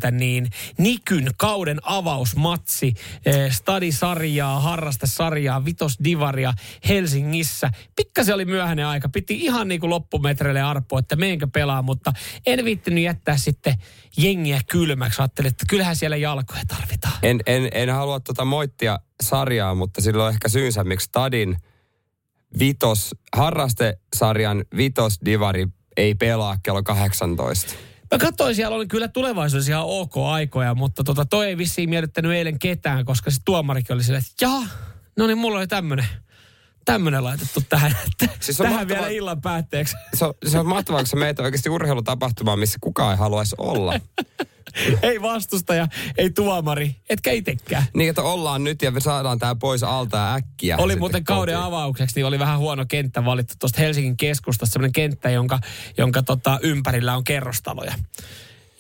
21.30 0.06 0.12
niin 0.12 0.50
Nikyn 0.78 1.32
kauden 1.38 1.80
avausmatsi, 1.84 2.94
eh, 3.26 3.52
stadisarjaa, 3.52 4.60
harrastesarjaa, 4.60 5.66
vitosdivaria 5.66 6.54
Helsingissä. 6.88 7.72
Pikkasen 7.96 8.36
oli 8.36 8.46
myöhäinen 8.46 8.86
aika. 8.86 9.10
Piti 9.10 9.36
ihan 9.36 9.68
niin 9.68 9.80
kuin 9.80 9.90
loppumetreille 9.90 10.62
arpoa, 10.62 11.00
että 11.00 11.16
meenkö 11.16 11.48
pelaa, 11.48 11.82
mutta 11.82 12.14
en 12.46 12.66
viittinyt 12.66 13.04
jättää 13.04 13.38
sitten 13.38 13.76
jengiä 14.18 14.62
kylmäksi. 14.72 15.22
Ajattelin, 15.22 15.50
että 15.50 15.66
kyllähän 15.70 15.96
siellä 15.96 16.18
jalkoja 16.18 16.62
tarvitaan. 16.68 16.91
En, 17.24 17.40
en, 17.46 17.70
en 17.72 17.90
halua 17.90 18.20
tota 18.20 18.46
moittia 18.46 19.00
sarjaa, 19.24 19.76
mutta 19.76 20.02
sillä 20.02 20.24
on 20.24 20.30
ehkä 20.30 20.50
syynsä, 20.50 20.84
miksi 20.84 21.06
Stadin 21.06 21.58
vitos, 22.60 23.16
harrastesarjan 23.36 24.66
vitosdivari 24.78 25.68
ei 25.98 26.16
pelaa 26.16 26.58
kello 26.64 26.84
18. 26.84 27.74
Mä 28.12 28.18
katsoin, 28.18 28.56
siellä 28.56 28.76
oli 28.76 28.88
kyllä 28.88 29.08
tulevaisuudessa 29.08 29.72
ihan 29.72 29.86
ok 29.86 30.18
aikoja, 30.18 30.76
mutta 30.76 31.04
tota, 31.04 31.26
toi 31.26 31.48
ei 31.48 31.58
vissiin 31.58 31.90
miellyttänyt 31.90 32.32
eilen 32.32 32.60
ketään, 32.60 33.06
koska 33.06 33.32
se 33.32 33.38
tuomarikin 33.46 33.94
oli 33.94 34.04
silleen, 34.04 34.24
että 34.32 34.46
jaa, 34.46 34.64
no 35.18 35.28
niin 35.28 35.38
mulla 35.38 35.58
oli 35.58 35.68
tämmönen, 35.68 36.06
tämmönen 36.86 37.24
laitettu 37.24 37.64
tähän, 37.70 37.96
että 38.12 38.38
Siis 38.40 38.62
on 38.62 38.66
tähän 38.66 38.80
mahtavaa- 38.80 39.02
vielä 39.02 39.18
illan 39.18 39.42
päätteeksi. 39.42 39.96
Se 40.14 40.26
on, 40.26 40.34
se 40.48 40.60
on 40.60 40.66
mahtavaa, 40.66 41.04
kun 41.10 41.20
meet 41.20 41.40
oikeasti 41.40 41.70
urheilutapahtumaan, 41.70 42.60
missä 42.60 42.78
kukaan 42.82 43.12
ei 43.12 43.18
haluaisi 43.18 43.56
olla. 43.58 43.94
ei 45.02 45.22
vastustaja, 45.22 45.88
ei 46.18 46.30
tuomari, 46.30 46.96
etkä 47.10 47.32
itekään. 47.32 47.84
Niin, 47.94 48.10
että 48.10 48.22
ollaan 48.22 48.64
nyt 48.64 48.82
ja 48.82 48.92
me 48.92 49.00
saadaan 49.00 49.40
tää 49.40 49.56
pois 49.56 49.84
alta 49.84 50.18
ja 50.18 50.34
äkkiä. 50.34 50.78
Oli 50.78 50.96
muuten 50.96 51.24
kauden 51.24 51.56
kotiin. 51.56 51.68
avaukseksi, 51.68 52.16
niin 52.16 52.26
oli 52.26 52.40
vähän 52.40 52.60
huono 52.60 52.86
kenttä 52.88 53.26
valittu 53.26 53.54
tuosta 53.60 53.82
Helsingin 53.82 54.18
keskustasta, 54.18 54.74
semmoinen 54.74 54.94
kenttä, 54.94 55.30
jonka, 55.30 55.60
jonka 55.98 56.24
tota, 56.24 56.60
ympärillä 56.64 57.16
on 57.16 57.24
kerrostaloja. 57.24 57.94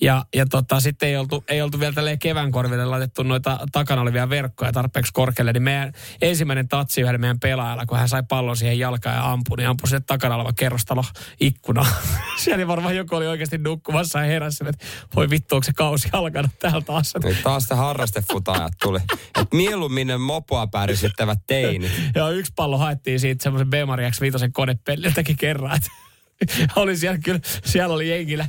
Ja, 0.01 0.25
ja 0.35 0.45
tota, 0.45 0.79
sitten 0.79 1.09
ei 1.09 1.17
oltu, 1.17 1.43
ei 1.47 1.61
oltu 1.61 1.79
vielä 1.79 1.93
tälleen 1.93 2.19
kevään 2.19 2.51
korville 2.51 2.85
laitettu 2.85 3.23
noita 3.23 3.59
takana 3.71 4.01
olevia 4.01 4.29
verkkoja 4.29 4.71
tarpeeksi 4.71 5.13
korkealle, 5.13 5.53
niin 5.53 5.63
meidän 5.63 5.93
ensimmäinen 6.21 6.67
tatsi 6.67 7.01
yhdellä 7.01 7.17
meidän 7.17 7.39
pelaajalla, 7.39 7.85
kun 7.85 7.97
hän 7.97 8.09
sai 8.09 8.23
pallon 8.29 8.57
siihen 8.57 8.79
jalkaan 8.79 9.15
ja 9.15 9.31
ampui, 9.31 9.57
niin 9.57 9.69
ampui 9.69 9.87
sinne 9.87 10.03
takana 10.07 10.35
oleva 10.35 10.53
kerrostalo 10.53 11.05
ikkuna. 11.39 11.85
Siellä 12.43 12.67
varmaan 12.67 12.95
joku 12.95 13.15
oli 13.15 13.27
oikeasti 13.27 13.57
nukkumassa 13.57 14.19
ja 14.19 14.25
heräsi, 14.25 14.63
että 14.67 14.85
voi 15.15 15.29
vittu, 15.29 15.55
onko 15.55 15.63
se 15.63 15.73
kausi 15.73 16.09
alkanut 16.11 16.51
täällä 16.59 16.81
taas. 16.81 17.13
Nyt 17.23 17.43
taas 17.43 17.63
se 17.63 17.75
harrastefutajat 17.75 18.73
tuli. 18.81 18.99
Et 19.41 19.53
mieluummin 19.53 20.07
ne 20.07 20.17
mopoa 20.17 20.67
pärisyttävät 20.67 21.39
teinit. 21.47 21.91
Ja 22.15 22.29
yksi 22.29 22.53
pallo 22.55 22.77
haettiin 22.77 23.19
siitä 23.19 23.43
semmoisen 23.43 23.69
Bemari 23.69 24.09
X5 24.09 24.49
konepelliltäkin 24.51 25.37
kerran. 25.37 25.79
oli 26.75 26.97
siellä 26.97 27.17
kyllä, 27.17 27.39
siellä 27.65 27.95
oli 27.95 28.09
jengillä 28.09 28.47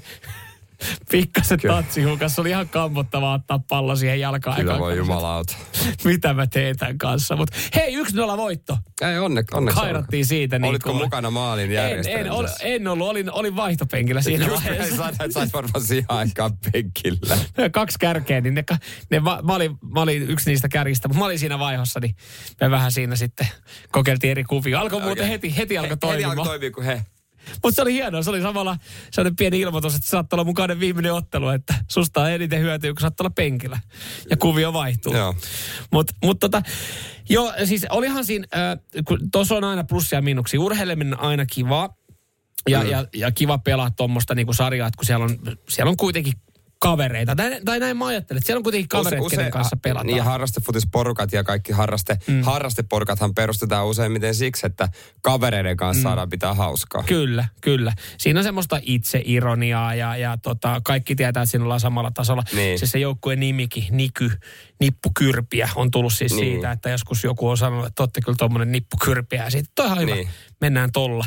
pikkasen 1.11 1.61
tatsihukas. 1.61 2.35
Se 2.35 2.41
oli 2.41 2.51
ihan 2.51 2.69
kammottavaa 2.69 3.35
ottaa 3.35 3.59
pallo 3.69 3.97
siihen 3.97 4.21
jalkaan. 4.21 4.57
Kyllä 4.57 4.79
voi 4.79 4.97
jumalauta. 4.97 5.57
Mitä 6.05 6.35
mä 6.35 6.47
teen 6.47 6.77
tämän 6.77 6.99
kanssa. 6.99 7.37
Mutta 7.37 7.57
hei, 7.75 8.03
1-0 8.03 8.37
voitto. 8.37 8.79
Ei 9.13 9.19
onne, 9.19 9.45
onneksi 9.53 9.81
Kairattiin 9.81 10.27
siitä. 10.27 10.59
Niin 10.59 10.71
Olitko 10.71 10.91
kuin- 10.91 11.03
mukana 11.03 11.31
maalin 11.31 11.65
En, 11.65 11.71
en, 11.71 11.79
ol, 11.85 11.89
järjestelmässä? 11.89 12.65
en 12.65 12.89
ollut, 12.89 13.09
olin, 13.09 13.33
olin 13.33 13.57
vaihtopenkillä 13.57 14.23
siinä 14.23 14.47
Just 14.47 14.65
vaiheessa. 14.65 14.97
sä 14.97 15.03
sait- 15.19 15.33
sait 15.33 15.53
varmaan 15.53 15.83
siihen 15.85 16.05
aikaan 16.09 16.51
penkillä. 16.73 17.39
Kaksi 17.73 17.99
kärkeä, 17.99 18.41
niin 18.41 18.55
ne, 18.55 18.65
ne, 19.11 19.21
mä, 19.21 19.39
mä, 19.43 19.55
olin, 19.55 19.79
mä 19.95 20.01
olin 20.01 20.23
yksi 20.31 20.51
niistä 20.51 20.69
kärjistä, 20.69 21.09
mutta 21.09 21.19
mä 21.19 21.25
olin 21.25 21.39
siinä 21.39 21.59
vaihossa, 21.59 22.01
niin 22.01 22.17
me 22.61 22.71
vähän 22.71 22.93
siinä 22.93 23.17
sitten 23.17 23.47
kokeiltiin 23.93 24.31
eri 24.31 24.45
kuvia. 24.45 24.81
Alkoi 24.81 25.01
muuten 25.01 25.23
Okei. 25.25 25.31
heti, 25.33 25.57
heti 25.57 25.79
alkoi 25.79 25.91
Heti 25.91 26.01
toimimaan. 26.01 26.39
alkoi 26.39 26.47
toimia 26.53 26.71
kuin 26.71 26.87
he. 26.87 27.03
Mutta 27.63 27.77
se 27.77 27.83
oli 27.83 27.93
hienoa. 27.93 28.23
Se 28.23 28.31
oli 28.31 28.43
samalla 28.43 28.77
sellainen 29.11 29.37
pieni 29.37 29.61
ilmoitus, 29.61 29.95
että 29.95 30.09
saattaa 30.09 30.37
olla 30.37 30.45
mukainen 30.45 30.81
viimeinen 30.81 31.15
ottelu, 31.15 31.49
että 31.49 31.75
susta 31.89 32.21
on 32.21 32.31
eniten 32.31 32.61
hyötyä, 32.61 32.93
kun 32.93 33.01
saattaa 33.01 33.25
olla 33.25 33.35
penkillä. 33.37 33.79
Ja 34.31 34.37
kuvio 34.37 34.73
vaihtuu. 34.73 35.17
Joo. 35.17 35.35
Mutta 35.93 36.15
mut 36.25 36.41
tota, 36.41 36.63
joo, 37.29 37.53
siis 37.65 37.87
olihan 37.91 38.25
siinä, 38.25 38.47
äh, 38.55 39.05
kun 39.05 39.31
tuossa 39.33 39.55
on 39.55 39.65
aina 39.65 39.85
plussia 39.85 40.19
ja 40.19 40.23
miinuksia. 40.23 40.61
Urheileminen 40.61 41.19
on 41.19 41.25
aina 41.25 41.47
kivaa. 41.47 41.97
Ja, 42.69 42.83
mm. 42.83 42.91
ja, 42.91 43.07
ja 43.15 43.33
kiva 43.33 43.59
pelaa 43.59 43.91
tuommoista 43.91 44.35
niinku 44.35 44.53
sarjaa, 44.53 44.89
että 44.89 44.97
kun 44.97 45.07
siellä 45.07 45.25
on, 45.25 45.39
siellä 45.69 45.91
on 45.91 45.97
kuitenkin 45.97 46.33
kavereita. 46.83 47.37
Tai, 47.37 47.61
tai 47.65 47.81
näin 47.81 47.97
mä 47.97 48.07
ajattelen, 48.07 48.39
että 48.39 48.47
siellä 48.47 48.59
on 48.59 48.63
kuitenkin 48.63 48.89
kavereita, 48.89 49.29
kenen 49.31 49.51
kanssa 49.51 49.77
pelataan. 49.77 50.07
Niin 50.07 50.23
harrastefutisporukat 50.23 51.33
ja 51.33 51.45
kaikki 51.45 51.73
harraste, 51.73 52.19
mm. 52.27 52.43
harrasteporukathan 52.43 53.35
perustetaan 53.35 53.87
useimmiten 53.87 54.35
siksi, 54.35 54.67
että 54.67 54.89
kavereiden 55.21 55.77
kanssa 55.77 55.99
mm. 55.99 56.03
saadaan 56.03 56.29
pitää 56.29 56.55
hauskaa. 56.55 57.03
Kyllä, 57.03 57.45
kyllä. 57.61 57.93
Siinä 58.19 58.41
on 58.41 58.45
semmoista 58.45 58.81
itseironiaa 58.83 59.95
ja, 59.95 60.17
ja 60.17 60.37
tota, 60.37 60.81
kaikki 60.85 61.17
tietää, 61.17 61.43
että 61.43 61.51
siinä 61.51 61.65
ollaan 61.65 61.81
samalla 61.81 62.11
tasolla. 62.11 62.43
Niin. 62.57 62.79
Se, 62.79 62.87
se 62.87 62.99
joukkueen 62.99 63.41
nimikin, 63.41 63.85
Niky, 63.91 64.31
nippukyrpiä, 64.81 65.69
on 65.77 65.91
tullut 65.91 66.13
siis 66.13 66.35
Niin. 66.35 66.53
siitä, 66.53 66.73
että 66.73 66.91
joskus 66.91 67.25
joku 67.25 67.49
on 67.49 67.57
sanonut, 67.57 67.87
että 67.87 68.03
olette 68.03 68.21
kyllä 68.21 68.37
tuommoinen 68.39 68.73
nippukyrpiä. 68.73 69.45
Ja 69.45 69.51
sitten 69.51 69.73
toi 69.75 69.87
on 69.87 70.01
hyvä, 70.01 70.15
Niin. 70.15 70.29
mennään 70.61 70.93
tolla. 70.93 71.25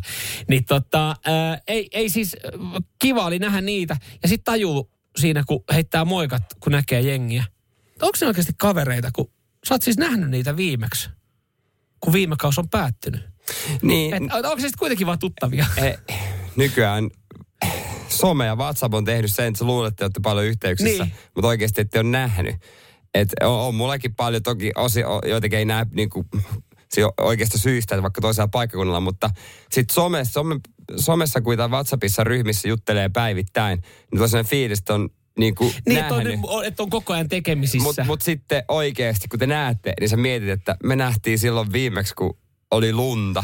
Niin 0.48 0.66
tota, 0.66 1.16
ää, 1.26 1.60
ei, 1.68 1.88
ei 1.92 2.10
siis, 2.10 2.36
kiva 3.00 3.26
oli 3.26 3.40
nähdä 3.40 3.62
niitä. 3.62 3.98
Ja 4.24 4.30
sitten 4.30 4.46
tajuu 4.54 4.95
siinä, 5.18 5.44
kun 5.48 5.64
heittää 5.74 6.06
moikat, 6.06 6.44
kun 6.60 6.72
näkee 6.72 7.02
jengiä. 7.02 7.44
Onko 8.02 8.18
ne 8.22 8.28
oikeasti 8.28 8.54
kavereita, 8.58 9.10
kun 9.14 9.32
sä 9.68 9.74
oot 9.74 9.82
siis 9.82 9.98
nähnyt 9.98 10.30
niitä 10.30 10.58
viimeksi, 10.58 11.10
kun 12.00 12.14
viime 12.14 12.36
kausi 12.40 12.60
on 12.62 12.70
päättynyt? 12.70 13.22
Niin, 13.82 14.14
Et, 14.14 14.24
onko 14.24 14.56
se 14.56 14.62
sitten 14.62 14.80
kuitenkin 14.80 15.08
vaan 15.08 15.20
tuttavia? 15.20 15.66
eh, 15.78 15.98
nykyään 16.56 17.10
some 18.10 18.46
ja 18.46 18.56
WhatsApp 18.56 18.94
on 18.94 19.06
tehnyt 19.06 19.34
sen, 19.34 19.46
että 19.48 19.60
sä 19.60 19.66
luulet, 19.66 19.92
että 19.92 20.06
olette 20.06 20.20
paljon 20.24 20.46
yhteyksissä, 20.46 21.04
Niin. 21.04 21.14
mutta 21.36 21.48
oikeasti 21.48 21.82
ette 21.82 22.00
ole 22.00 22.10
nähnyt. 22.10 22.56
Et 23.14 23.30
on, 23.44 23.60
on 23.60 23.76
mullakin 23.76 24.16
paljon 24.16 24.44
toki 24.44 24.72
osi, 24.76 25.00
joitakin 25.26 25.60
ei 25.60 25.66
näe 25.66 25.86
niinku, 25.94 26.26
si- 26.34 26.75
oikeasta 27.22 27.58
syystä, 27.58 27.96
että 27.96 28.04
vaikka 28.04 28.22
toisella 28.22 28.48
paikkakunnalla, 28.48 29.00
mutta 29.00 29.30
sitten 29.72 29.94
somessa, 29.94 30.34
some, 30.34 30.60
somessa 30.96 31.42
kuin 31.42 31.58
tai 31.58 31.70
WhatsAppissa 31.70 32.24
ryhmissä 32.24 32.68
juttelee 32.68 33.10
päivittäin, 33.10 33.82
niin 34.12 34.20
tosiaan 34.20 34.46
fiilis 34.46 34.80
että 34.80 34.94
on 34.94 35.10
Niin, 35.88 35.98
että 35.98 36.16
on, 36.16 36.24
nähnyt. 36.24 36.40
on, 36.44 36.66
että 36.66 36.84
on 36.84 36.90
koko 36.90 37.14
ajan 37.14 37.30
tekemisissä. 37.30 37.84
Mutta 37.84 38.04
mut 38.04 38.22
sitten 38.22 38.64
oikeasti, 38.68 39.28
kun 39.28 39.40
te 39.40 39.48
näette, 39.48 39.94
niin 40.00 40.10
sä 40.10 40.18
mietit, 40.18 40.50
että 40.50 40.78
me 40.84 40.96
nähtiin 40.96 41.40
silloin 41.40 41.72
viimeksi, 41.72 42.14
kun 42.16 42.38
oli 42.72 42.94
lunta. 42.94 43.44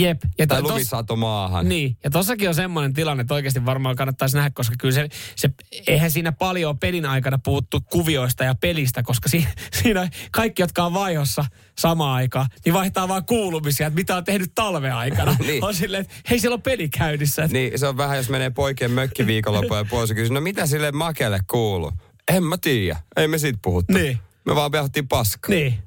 Jep. 0.00 0.20
Ja 0.38 0.46
Tai 0.46 0.62
to- 0.62 0.68
tos- 0.68 0.72
lumi 0.72 0.84
sato 0.84 1.16
maahan. 1.16 1.68
Niin, 1.68 1.96
ja 2.04 2.10
tossakin 2.10 2.48
on 2.48 2.54
semmoinen 2.54 2.94
tilanne, 2.94 3.20
että 3.20 3.34
oikeasti 3.34 3.64
varmaan 3.64 3.96
kannattaisi 3.96 4.36
nähdä, 4.36 4.50
koska 4.54 4.74
kyllä 4.78 4.94
se, 4.94 5.08
se 5.36 5.50
eihän 5.86 6.10
siinä 6.10 6.32
paljon 6.32 6.78
pelin 6.78 7.06
aikana 7.06 7.38
puhuttu 7.44 7.80
kuvioista 7.80 8.44
ja 8.44 8.54
pelistä, 8.54 9.02
koska 9.02 9.28
si, 9.28 9.46
siinä 9.82 10.08
kaikki, 10.30 10.62
jotka 10.62 10.84
on 10.84 10.94
vaihossa 10.94 11.44
samaan 11.78 12.14
aikaan, 12.14 12.46
niin 12.64 12.72
vaihtaa 12.72 13.08
vaan 13.08 13.24
kuulumisia, 13.24 13.86
että 13.86 13.98
mitä 14.00 14.16
on 14.16 14.24
tehnyt 14.24 14.50
talven 14.54 14.94
aikana. 14.94 15.36
Niin. 15.46 15.64
On 15.64 15.74
silleen, 15.74 16.00
että 16.00 16.14
hei, 16.30 16.38
siellä 16.38 16.54
on 16.54 16.62
peli 16.62 16.88
käynnissä. 16.88 17.44
Että, 17.44 17.52
Niin, 17.56 17.78
se 17.78 17.86
on 17.86 17.96
vähän, 17.96 18.16
jos 18.16 18.28
menee 18.28 18.50
poikien 18.50 18.90
mökki 18.90 19.26
viikonloppuun 19.26 19.78
ja 19.78 19.84
pois 19.84 20.10
ja 20.10 20.16
kysyy, 20.16 20.34
no 20.34 20.40
mitä 20.40 20.66
sille 20.66 20.92
makelle 20.92 21.40
kuuluu? 21.50 21.92
En 22.28 22.44
mä 22.44 22.56
tiedä, 22.58 22.96
ei 23.16 23.28
me 23.28 23.38
siitä 23.38 23.58
puhuttu. 23.62 23.92
Niin. 23.92 24.18
Me 24.44 24.54
vaan 24.54 24.70
behottiin 24.70 25.08
paskaa. 25.08 25.50
niin. 25.54 25.78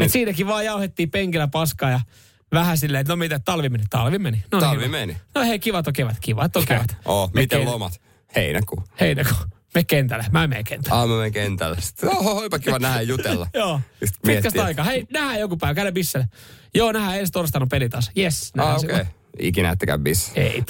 Et 0.00 0.10
siinäkin 0.12 0.46
vaan 0.46 0.64
jauhettiin 0.64 1.10
penkillä 1.10 1.48
paskaa 1.48 1.90
ja 1.90 2.00
vähän 2.52 2.78
silleen, 2.78 3.00
että 3.00 3.12
no 3.12 3.16
mitä, 3.16 3.38
talvi 3.38 3.68
meni, 3.68 3.84
talvi 3.90 4.18
meni. 4.18 4.44
No, 4.52 4.60
Talvi 4.60 4.84
hyvä. 4.84 4.98
meni. 4.98 5.16
No 5.34 5.42
hei, 5.42 5.58
kiva 5.58 5.78
on 5.86 5.92
kevät, 5.92 6.16
kiva, 6.20 6.44
että 6.44 6.58
on 6.58 6.66
kevät. 6.66 6.96
Oh, 7.04 7.32
Me 7.32 7.40
miten 7.40 7.60
ken- 7.60 7.66
lomat? 7.68 8.00
Heinäkuu. 8.36 8.84
Heinäkuu, 9.00 9.36
me 9.74 9.84
kentälle, 9.84 10.24
mä 10.32 10.44
en 10.44 10.50
mene 10.50 10.64
kentälle. 10.64 10.98
Aamu 10.98 11.16
menen 11.16 11.32
kentälle. 11.32 11.80
Sitten, 11.80 12.08
oho, 12.08 12.38
olipa 12.38 12.58
kiva 12.58 12.78
nähdä 12.78 13.00
jutella. 13.02 13.46
Joo. 13.54 13.80
Pitkästä 14.26 14.64
aikaa. 14.64 14.84
Hei, 14.84 15.06
nähdään 15.12 15.40
joku 15.40 15.56
päivä. 15.56 15.74
Käydään 15.74 15.94
bisselle. 15.94 16.26
Joo, 16.74 16.92
nähdään 16.92 17.18
ensi 17.18 17.32
torstaina 17.32 17.62
on 17.64 17.68
peli 17.68 17.88
taas. 17.88 18.10
Yes, 18.18 18.52
Ah, 18.52 18.56
nähdään 18.56 18.76
okei. 18.84 18.90
Okay. 19.00 19.06
Ikinä 19.38 19.70
ettekä 19.70 19.98
bis. 19.98 20.32
Ei. 20.34 20.62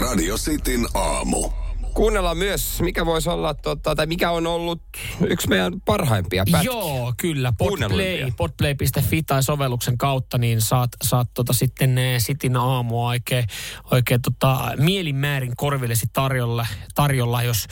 Radio 0.00 0.36
Cityn 0.36 0.86
aamu. 0.94 1.50
Kuunnellaan 1.94 2.36
myös, 2.36 2.80
mikä 2.80 3.06
voisi 3.06 3.30
olla, 3.30 3.54
tota, 3.54 3.94
tai 3.94 4.06
mikä 4.06 4.30
on 4.30 4.46
ollut 4.46 4.82
yksi 5.26 5.48
meidän 5.48 5.80
parhaimpia 5.80 6.44
pätkiä. 6.52 6.72
Joo, 6.72 7.14
kyllä. 7.16 7.52
Podplay, 7.58 8.32
podplay.fi 8.36 9.22
tai 9.22 9.42
sovelluksen 9.42 9.98
kautta, 9.98 10.38
niin 10.38 10.60
saat, 10.60 10.90
saat 11.04 11.28
tota 11.34 11.52
sitten 11.52 11.98
eh, 11.98 12.20
Sitin 12.20 12.56
aamua 12.56 13.08
oikein, 13.08 13.44
oikein 13.90 14.22
tota, 14.22 14.72
mielinmäärin 14.76 15.52
korvillesi 15.56 16.06
tarjolla, 16.12 16.66
tarjolla 16.94 17.42
jos, 17.42 17.66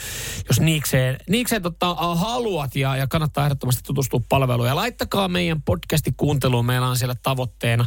jos 0.49 0.61
niikseen, 0.61 1.17
niikseen 1.29 1.63
tota, 1.63 1.95
haluat 1.95 2.77
ja, 2.77 2.97
ja 2.97 3.07
kannattaa 3.07 3.45
ehdottomasti 3.45 3.83
tutustua 3.83 4.21
palveluun. 4.29 4.69
Ja 4.69 4.77
laittakaa 4.77 5.29
meidän 5.29 5.63
podcasti 5.63 6.13
kuunteluun. 6.17 6.67
Meillä 6.67 6.89
on 6.89 6.97
siellä 6.97 7.15
tavoitteena 7.23 7.85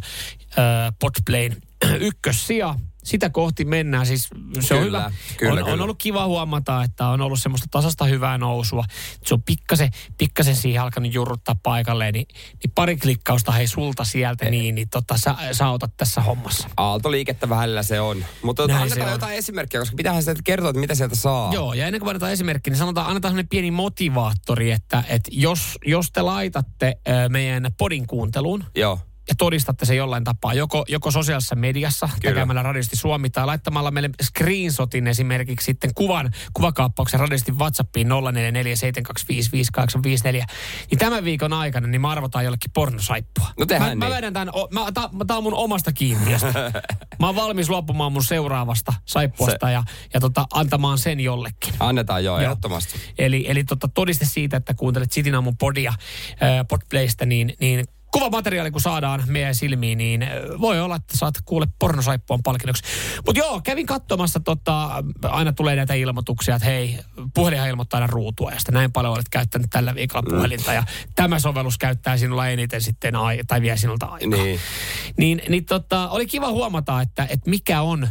äh, 0.60 0.94
Podplayn 1.00 1.58
ykkössija. 2.00 2.75
Sitä 3.05 3.29
kohti 3.29 3.65
mennään. 3.65 4.05
Siis 4.05 4.29
se 4.59 4.74
on 4.74 4.83
Kyllä, 4.83 5.00
hyvä. 5.00 5.12
kyllä, 5.38 5.51
on, 5.53 5.59
on 5.59 5.65
kyllä. 5.65 5.83
ollut 5.83 5.97
kiva 5.97 6.25
huomata, 6.25 6.83
että 6.83 7.07
on 7.07 7.21
ollut 7.21 7.39
semmoista 7.39 7.67
tasasta 7.71 8.05
hyvää 8.05 8.38
nousua. 8.38 8.83
Se 9.25 9.33
on 9.33 9.43
pikkasen, 9.43 9.89
pikkasen 10.17 10.55
siihen 10.55 10.81
alkanut 10.81 11.13
jurruttaa 11.13 11.55
paikalleen, 11.63 12.13
niin, 12.13 12.27
niin 12.63 12.71
pari 12.75 12.97
klikkausta 12.97 13.51
hei 13.51 13.67
sulta 13.67 14.03
sieltä, 14.03 14.50
niin, 14.50 14.75
niin 14.75 14.89
tota, 14.89 15.17
sä, 15.17 15.35
sä 15.51 15.65
autat 15.65 15.97
tässä 15.97 16.21
hommassa. 16.21 16.69
Aaltoliikettä 16.77 17.50
vähällä 17.50 17.83
se 17.83 18.01
on. 18.01 18.25
Mutta 18.41 18.63
annetaan 18.63 19.01
on. 19.01 19.12
jotain 19.12 19.38
esimerkkiä, 19.38 19.79
koska 19.79 19.95
pitäähän 19.95 20.24
sitä 20.24 20.41
kertoa, 20.43 20.69
että 20.69 20.79
mitä 20.79 20.95
sieltä 20.95 21.15
saa. 21.15 21.53
Joo, 21.53 21.74
ja 21.74 21.85
ennen 21.85 22.00
kuin 22.00 22.09
annetaan 22.09 22.31
esimerkki, 22.31 22.69
niin 22.69 22.77
sanotaan, 22.77 23.07
annetaan 23.07 23.31
sellainen 23.31 23.50
pieni 23.50 23.71
motivaattori, 23.71 24.71
että, 24.71 25.03
että 25.07 25.31
jos, 25.33 25.77
jos 25.85 26.12
te 26.12 26.21
laitatte 26.21 26.97
meidän 27.29 27.67
podin 27.77 28.07
kuunteluun, 28.07 28.63
Joo. 28.75 29.00
Ja 29.29 29.36
todistatte 29.38 29.86
se 29.86 29.96
jollain 29.96 30.24
tapaa, 30.24 30.53
joko, 30.53 30.86
joko 30.88 31.12
sosiaalisessa 31.12 31.55
mediassa 31.55 32.10
Kyllä. 32.22 32.36
tekemällä 32.36 32.63
Radisti 32.63 32.96
Suomi 32.96 33.29
tai 33.29 33.46
laittamalla 33.46 33.91
meille 33.91 34.10
screenshotin 34.24 35.08
esimerkiksi 35.08 35.65
sitten 35.65 35.94
kuvan, 35.96 36.32
kuvakaappauksen 36.53 37.20
Radistin 37.20 37.60
WhatsAppiin 37.60 38.08
0447255854, 38.08 38.12
niin 40.91 41.00
tämän 41.00 41.24
viikon 41.24 41.53
aikana 41.53 41.88
niin 41.88 42.01
me 42.01 42.08
arvotaan 42.08 42.46
jollekin 42.46 42.72
pornosaippua. 42.72 43.48
No 43.60 43.65
tehdään 43.65 43.98
mä, 43.98 44.05
mä 44.05 44.10
niin. 44.10 44.17
vedän 44.17 44.34
tämän, 44.34 44.50
o- 44.53 44.67
mä, 44.72 44.91
tää, 44.91 45.10
tää 45.27 45.38
on 45.38 45.44
mun 45.44 45.53
omasta 45.53 45.91
kiintiöstä. 45.91 46.53
mä 47.20 47.25
oon 47.25 47.36
valmis 47.36 47.70
luopumaan 47.70 48.12
mun 48.12 48.24
seuraavasta 48.24 48.94
saippuasta 49.05 49.67
Se- 49.67 49.74
ja, 49.74 49.84
ja 50.13 50.20
tota, 50.20 50.46
antamaan 50.53 50.98
sen 50.98 51.20
jollekin. 51.20 51.74
Annetaan 51.79 52.24
joo, 52.24 52.38
Joo. 52.38 52.44
ehdottomasti. 52.44 53.00
Eli, 53.17 53.46
eli 53.48 53.63
tota, 53.63 53.88
todiste 53.88 54.25
siitä, 54.25 54.58
että 54.58 54.74
kuuntelet 54.74 55.12
Sitin 55.12 55.36
aamun 55.36 55.58
podia 55.58 55.89
äh, 55.89 55.98
Podplaystä, 56.70 57.25
niin, 57.25 57.53
niin 57.60 57.86
kuvamateriaali 58.15 58.72
kun 58.72 58.81
saadaan 58.81 59.24
meidän 59.27 59.55
silmiin, 59.55 59.98
niin 59.98 60.24
äh, 60.24 60.29
voi 60.62 60.79
olla, 60.79 60.95
että 60.95 61.17
saat 61.17 61.36
kuule 61.45 61.67
pornosaippuan 61.79 62.43
palkinnoksi. 62.43 62.84
Mutta 63.25 63.39
joo, 63.39 63.62
kävin 63.62 63.86
katsomassa, 63.86 64.39
tota, 64.39 65.03
aina 65.24 65.53
tulee 65.53 65.75
näitä 65.75 65.93
ilmoituksia, 65.93 66.55
että 66.55 66.67
hei, 66.67 67.00
puhelinhan 67.34 67.69
ilmoittaa 67.69 67.98
aina 67.98 68.07
ruutua, 68.07 68.51
ja 68.51 68.57
näin 68.72 68.91
paljon 68.91 69.13
olet 69.13 69.29
käyttänyt 69.29 69.67
tällä 69.69 69.95
viikolla 69.95 70.29
puhelinta, 70.29 70.74
ja 70.74 70.84
tämä 71.15 71.39
sovellus 71.39 71.77
käyttää 71.77 72.17
sinulla 72.17 72.48
eniten 72.48 72.81
sitten, 72.81 73.15
ai- 73.15 73.43
tai 73.48 73.62
vie 73.62 73.77
sinulta 73.77 74.05
aikaa. 74.05 74.43
Niin. 74.43 74.60
Niin, 75.17 75.41
niin 75.50 75.65
tota, 75.65 76.10
oli 76.10 76.25
kiva 76.25 76.51
huomata, 76.51 77.01
että, 77.01 77.27
että 77.29 77.50
mikä 77.50 77.81
on, 77.81 78.07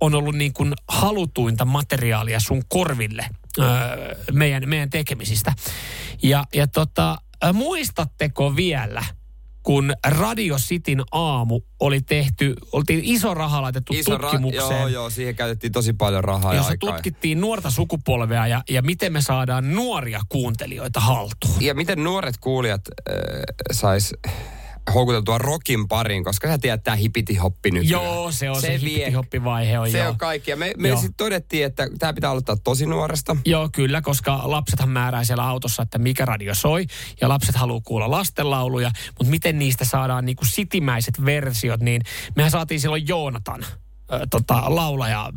on 0.00 0.14
ollut 0.14 0.34
niin 0.34 0.52
kuin 0.52 0.72
halutuinta 0.88 1.64
materiaalia 1.64 2.40
sun 2.40 2.62
korville 2.68 3.26
öö, 3.58 3.66
meidän, 4.32 4.68
meidän 4.68 4.90
tekemisistä. 4.90 5.52
Ja, 6.22 6.44
ja 6.54 6.66
tota, 6.66 7.18
muistatteko 7.52 8.56
vielä, 8.56 9.04
kun 9.62 9.92
Radio 10.08 10.56
Cityn 10.56 11.02
aamu 11.12 11.60
oli 11.80 12.00
tehty, 12.00 12.54
oltiin 12.72 13.00
iso 13.04 13.34
raha 13.34 13.62
laitettu 13.62 13.92
Iso 13.94 14.16
ra- 14.16 14.20
tutkimukseen. 14.20 14.78
joo, 14.78 14.88
joo, 14.88 15.10
siihen 15.10 15.34
käytettiin 15.36 15.72
tosi 15.72 15.92
paljon 15.92 16.24
rahaa 16.24 16.52
ja 16.52 16.56
jossa 16.58 16.70
aikaa. 16.70 16.92
tutkittiin 16.92 17.40
nuorta 17.40 17.70
sukupolvea 17.70 18.46
ja, 18.46 18.62
ja 18.70 18.82
miten 18.82 19.12
me 19.12 19.20
saadaan 19.22 19.74
nuoria 19.74 20.20
kuuntelijoita 20.28 21.00
haltuun. 21.00 21.54
Ja 21.60 21.74
miten 21.74 22.04
nuoret 22.04 22.34
kuulijat 22.40 22.80
äh, 23.10 23.14
sais 23.72 24.14
houkuteltua 24.94 25.38
rockin 25.38 25.88
pariin, 25.88 26.24
koska 26.24 26.48
sä 26.48 26.58
tiedät 26.58 26.84
tää 26.84 26.96
hipiti-hoppi 26.96 27.70
nykyään. 27.70 28.04
Joo, 28.04 28.32
se 28.32 28.50
on 28.50 28.60
se, 28.60 28.66
se 28.66 28.72
hippitihoppivaihe 28.72 29.78
on 29.78 29.90
Se 29.90 29.98
joo. 29.98 30.08
on 30.08 30.16
kaikki. 30.16 30.50
Ja 30.50 30.56
me, 30.56 30.72
me 30.76 30.88
sitten 30.88 31.14
todettiin, 31.16 31.64
että 31.64 31.88
tämä 31.98 32.12
pitää 32.12 32.30
aloittaa 32.30 32.56
tosi 32.64 32.86
nuoresta. 32.86 33.36
Joo, 33.44 33.68
kyllä, 33.72 34.02
koska 34.02 34.40
lapsethan 34.44 34.88
määrää 34.88 35.24
siellä 35.24 35.48
autossa, 35.48 35.82
että 35.82 35.98
mikä 35.98 36.24
radio 36.24 36.54
soi, 36.54 36.86
ja 37.20 37.28
lapset 37.28 37.54
haluaa 37.54 37.80
kuulla 37.84 38.10
lastenlauluja, 38.10 38.90
mutta 39.18 39.30
miten 39.30 39.58
niistä 39.58 39.84
saadaan 39.84 40.24
niinku 40.24 40.44
sitimäiset 40.44 41.24
versiot, 41.24 41.80
niin 41.80 42.02
mehän 42.36 42.50
saatiin 42.50 42.80
silloin 42.80 43.08
Joonatan, 43.08 43.64
tota, 44.30 44.62
laulaja. 44.74 45.30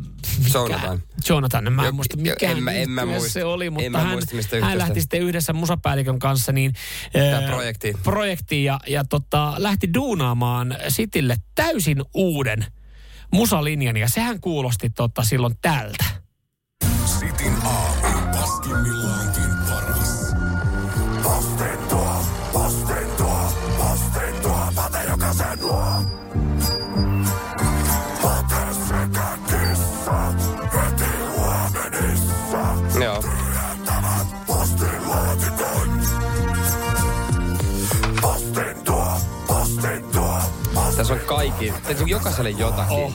Mikä? 0.44 0.58
Jonathan. 0.58 1.02
Jonathan, 1.28 1.72
mä 1.72 1.82
Jo- 1.82 1.88
en 1.88 1.94
muista 1.94 2.16
jo- 2.18 2.22
mikä 2.22 2.50
en 2.50 2.62
mä- 2.62 2.70
en 2.72 2.90
mä 2.90 3.06
muista. 3.06 3.28
se 3.28 3.44
oli, 3.44 3.66
En 3.66 3.72
mutta 3.72 3.90
mä 3.90 3.98
hän, 3.98 4.08
muista, 4.12 4.34
mistä 4.36 4.56
hän 4.60 4.78
lähti 4.78 5.00
sitten 5.00 5.20
yhdessä 5.20 5.52
musapäällikön 5.52 6.18
kanssa 6.18 6.52
niin, 6.52 6.72
Tähän 7.12 7.44
ö, 7.44 7.46
projektiin. 7.46 7.96
projektiin 8.02 8.64
ja, 8.64 8.80
ja 8.86 9.04
tota, 9.04 9.54
lähti 9.58 9.94
duunaamaan 9.94 10.76
Sitille 10.88 11.36
täysin 11.54 12.02
uuden 12.14 12.66
musalinjan 13.32 13.96
ja 13.96 14.08
sehän 14.08 14.40
kuulosti 14.40 14.90
tota 14.90 15.22
silloin 15.22 15.54
tältä. 15.62 16.04
Sitin 17.04 17.52
aamu. 17.64 18.38
Paskimmillaankin 18.38 19.53
on 41.14 41.20
kaikki. 41.20 41.74
Tässä 41.82 42.04
on 42.04 42.08
jokaiselle 42.08 42.50
jotakin. 42.50 42.96
Oh. 42.96 43.12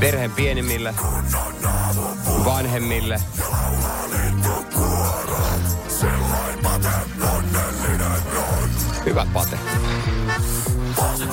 Perheen 0.00 0.30
pienimmille, 0.30 0.94
vanhemmille. 2.44 3.20
Hyvä 9.06 9.26
pate. 9.32 9.58
Postin 10.96 11.28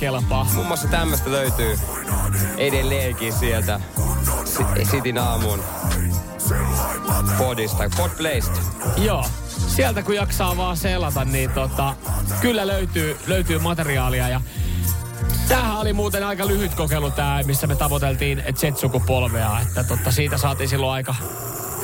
kelpaa. 0.00 0.46
Muun 0.54 0.66
muassa 0.66 0.88
tämmöistä 0.88 1.30
löytyy 1.30 1.78
edelleenkin 2.56 3.32
sieltä 3.32 3.80
Si- 4.44 4.84
Sitin 4.90 5.18
aamun 5.18 5.62
podista, 7.38 7.90
podplaysta. 7.96 8.60
Joo. 8.96 9.24
Sieltä 9.68 10.02
kun 10.02 10.14
jaksaa 10.14 10.56
vaan 10.56 10.76
selata, 10.76 11.24
niin 11.24 11.50
tota, 11.50 11.94
kyllä 12.40 12.66
löytyy, 12.66 13.16
löytyy 13.26 13.58
materiaalia 13.58 14.28
ja 14.28 14.40
Tämähän 15.48 15.78
oli 15.78 15.92
muuten 15.92 16.24
aika 16.26 16.46
lyhyt 16.46 16.74
kokeilu 16.74 17.10
tämä, 17.10 17.42
missä 17.46 17.66
me 17.66 17.76
tavoiteltiin 17.76 18.42
Z-sukupolvea, 18.54 19.60
että 19.60 19.84
tota, 19.84 20.10
siitä 20.10 20.38
saatiin 20.38 20.68
silloin 20.68 20.92
aika 20.92 21.14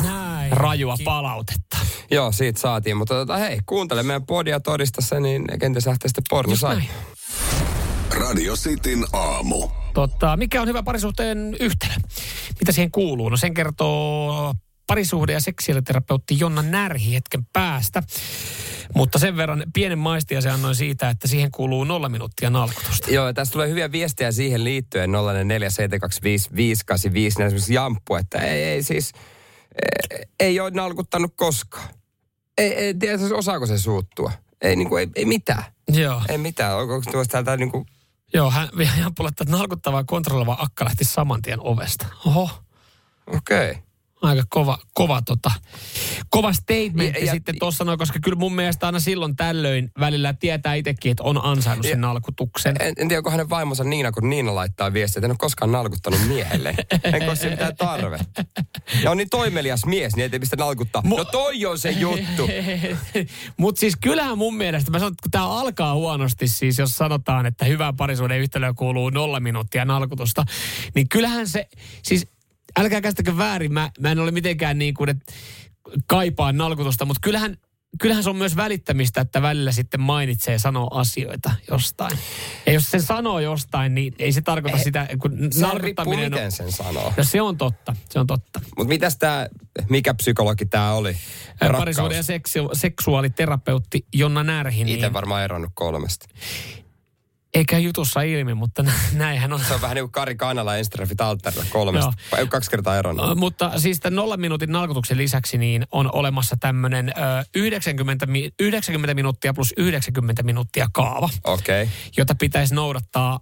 Näin. 0.02 0.52
rajua 0.52 0.96
palautetta. 1.04 1.76
Joo, 2.10 2.32
siitä 2.32 2.60
saatiin. 2.60 2.96
Mutta 2.96 3.14
tota, 3.14 3.36
hei, 3.36 3.58
kuuntele 3.66 4.02
meidän 4.02 4.26
podia 4.26 4.60
todista 4.60 5.02
se, 5.02 5.20
niin 5.20 5.44
kenties 5.60 5.86
lähtee 5.86 6.08
sitten 6.08 6.24
porno 6.30 6.56
sai. 6.56 6.82
Radio 8.14 8.56
Cityn 8.56 9.04
aamu. 9.12 9.68
Totta, 9.94 10.36
mikä 10.36 10.62
on 10.62 10.68
hyvä 10.68 10.82
parisuhteen 10.82 11.56
yhtälö? 11.60 11.92
Mitä 12.60 12.72
siihen 12.72 12.90
kuuluu? 12.90 13.28
No 13.28 13.36
sen 13.36 13.54
kertoo 13.54 14.54
parisuhde- 14.86 15.32
ja 15.32 15.40
seksuaaliterapeutti 15.40 16.38
Jonna 16.38 16.62
Närhi 16.62 17.14
hetken 17.14 17.46
päästä. 17.52 18.02
Mutta 18.94 19.18
sen 19.18 19.36
verran 19.36 19.62
pienen 19.74 19.98
maistia 19.98 20.40
se 20.40 20.50
annoi 20.50 20.74
siitä, 20.74 21.10
että 21.10 21.28
siihen 21.28 21.50
kuuluu 21.50 21.84
nolla 21.84 22.08
minuuttia 22.08 22.50
nalkutusta. 22.50 23.10
Joo, 23.10 23.32
tässä 23.32 23.52
tulee 23.52 23.68
hyviä 23.68 23.92
viestejä 23.92 24.32
siihen 24.32 24.64
liittyen 24.64 25.10
04725585, 25.10 27.42
esimerkiksi 27.42 27.74
Jamppu, 27.74 28.14
että 28.14 28.38
ei, 28.38 28.64
ei 28.64 28.82
siis, 28.82 29.12
ei, 29.82 30.24
ei 30.40 30.60
ole 30.60 30.70
nalkuttanut 30.70 31.32
koskaan. 31.36 31.88
Ei, 32.58 32.74
ei 32.74 32.94
tiedä, 32.94 33.18
osaako 33.34 33.66
se 33.66 33.78
suuttua. 33.78 34.32
Ei, 34.62 34.76
niin 34.76 34.88
kuin, 34.88 35.00
ei, 35.00 35.08
ei 35.16 35.24
mitään. 35.24 35.64
Joo, 35.88 36.22
Ei 36.28 36.38
mitään. 36.38 36.76
Onko 36.76 36.94
onko 36.94 37.12
tuosta 37.12 37.32
täältä 37.32 37.56
niin 37.56 37.70
kuin, 37.70 37.86
Joo 38.34 38.50
hän 38.50 38.68
Jampulle, 39.00 39.28
että 39.28 39.44
nalkuttavaa 39.48 40.04
kontrolloiva 40.04 40.56
akka 40.58 40.84
lähti 40.84 41.04
saman 41.04 41.42
tien 41.42 41.60
ovesta. 41.60 42.06
Oho, 42.26 42.50
okei. 43.26 43.70
Okay. 43.70 43.82
Aika 44.24 44.42
kova, 44.48 44.78
kova, 44.94 45.22
tota, 45.22 45.50
kova 46.30 46.52
statement 46.52 47.14
Ja- 47.14 47.20
ja, 47.20 47.26
ja- 47.26 47.32
sitten 47.32 47.58
tuossa 47.58 47.84
noin, 47.84 47.98
koska 47.98 48.18
kyllä 48.22 48.38
mun 48.38 48.54
mielestä 48.54 48.86
aina 48.86 49.00
silloin 49.00 49.36
tällöin 49.36 49.90
välillä 50.00 50.32
tietää 50.32 50.74
itsekin, 50.74 51.10
että 51.10 51.22
on 51.22 51.44
ansainnut 51.44 51.86
sen 51.86 52.00
nalkutuksen. 52.00 52.76
En, 52.80 52.92
en 52.96 53.08
tiedä, 53.08 53.18
onko 53.18 53.30
hänen 53.30 53.50
vaimonsa 53.50 53.84
Niina, 53.84 54.12
kun 54.12 54.30
Niina 54.30 54.54
laittaa 54.54 54.92
viestiä, 54.92 55.18
että 55.20 55.26
en 55.26 55.30
ole 55.30 55.36
koskaan 55.38 55.72
nalkuttanut 55.72 56.20
miehelle. 56.28 56.74
En 57.04 57.26
koske 57.26 57.50
mitään 57.50 57.76
tarvetta. 57.76 58.44
Ja 59.02 59.10
on 59.10 59.16
niin 59.16 59.30
toimelias 59.30 59.86
mies, 59.86 60.16
niin 60.16 60.32
ei 60.32 60.38
pistä 60.40 60.56
nalkuttaa. 60.56 61.02
No 61.04 61.24
toi 61.24 61.66
on 61.66 61.78
se 61.78 61.90
juttu. 61.90 62.48
Mutta 63.56 63.80
siis 63.80 63.96
kyllähän 64.00 64.38
mun 64.38 64.56
mielestä, 64.56 64.90
mä 64.90 64.98
sanon, 64.98 65.12
että 65.12 65.22
kun 65.22 65.30
tämä 65.30 65.48
alkaa 65.48 65.94
huonosti 65.94 66.48
siis, 66.48 66.78
jos 66.78 66.96
sanotaan, 66.96 67.46
että 67.46 67.64
hyvää 67.64 67.92
parisuuden 67.92 68.40
yhtälöä 68.40 68.72
kuuluu 68.72 69.10
nolla 69.10 69.40
minuuttia 69.40 69.84
nalkutusta, 69.84 70.44
niin 70.94 71.08
kyllähän 71.08 71.48
se, 71.48 71.68
siis 72.02 72.26
älkää 72.80 73.00
käsittäkö 73.00 73.36
väärin, 73.36 73.72
mä, 73.72 73.90
mä 74.00 74.12
en 74.12 74.18
ole 74.18 74.30
mitenkään 74.30 74.78
niin 74.78 74.94
kuin, 74.94 75.10
että 75.10 75.32
kaipaan 76.06 76.56
nalkutusta, 76.56 77.04
mutta 77.04 77.20
kyllähän, 77.22 77.56
kyllähän 78.00 78.24
se 78.24 78.30
on 78.30 78.36
myös 78.36 78.56
välittämistä, 78.56 79.20
että 79.20 79.42
välillä 79.42 79.72
sitten 79.72 80.00
mainitsee 80.00 80.52
ja 80.52 80.58
sanoo 80.58 80.88
asioita 80.94 81.50
jostain. 81.70 82.18
Ja 82.66 82.72
jos 82.72 82.90
se 82.90 82.98
sanoo 82.98 83.40
jostain, 83.40 83.94
niin 83.94 84.14
ei 84.18 84.32
se 84.32 84.40
tarkoita 84.40 84.78
sitä, 84.78 85.08
kun 85.18 85.30
Se 85.30 85.36
riippuu, 85.38 85.60
nalkuttaminen 85.60 86.44
on... 86.44 86.52
sen 86.52 86.72
sanoo. 86.72 87.12
No 87.16 87.24
se 87.24 87.42
on 87.42 87.56
totta, 87.56 87.96
se 88.10 88.18
on 88.18 88.26
totta. 88.26 88.60
Mutta 88.64 88.88
mitäs 88.88 89.16
tämä, 89.16 89.46
mikä 89.90 90.14
psykologi 90.14 90.66
tämä 90.66 90.92
oli? 90.92 91.16
Parisuuden 91.78 92.16
ja 92.16 92.22
seksu- 92.22 92.70
seksuaaliterapeutti 92.72 94.06
Jonna 94.14 94.44
Närhi. 94.44 94.80
Itse 94.80 94.94
Niin, 94.94 95.12
varmaan 95.12 95.44
eronnut 95.44 95.70
kolmesta. 95.74 96.26
Eikä 97.54 97.78
jutussa 97.78 98.22
ilmi, 98.22 98.54
mutta 98.54 98.82
nä- 98.82 98.92
näinhän 99.12 99.52
on. 99.52 99.60
Se 99.68 99.74
on 99.74 99.80
vähän 99.80 99.94
niin 99.94 100.04
kuin 100.04 100.12
Kari 100.12 100.34
Kanala 100.36 100.76
Enstrafit 100.76 101.20
Alterilla 101.20 101.64
kolmesta. 101.70 102.12
Vai 102.32 102.46
Kaksi 102.46 102.70
kertaa 102.70 102.96
eronnut. 102.96 103.30
Ö, 103.30 103.34
Mutta 103.34 103.78
siis 103.78 104.00
tämän 104.00 104.16
nollan 104.16 104.40
minuutin 104.40 104.72
nalkutuksen 104.72 105.16
lisäksi 105.18 105.58
niin 105.58 105.86
on 105.92 106.10
olemassa 106.14 106.56
tämmöinen 106.60 107.12
90, 107.56 108.26
mi- 108.26 108.50
90 108.60 109.14
minuuttia 109.14 109.54
plus 109.54 109.74
90 109.76 110.42
minuuttia 110.42 110.86
kaava. 110.92 111.28
Okay. 111.44 111.88
jota 112.16 112.34
pitäisi 112.34 112.74
noudattaa 112.74 113.40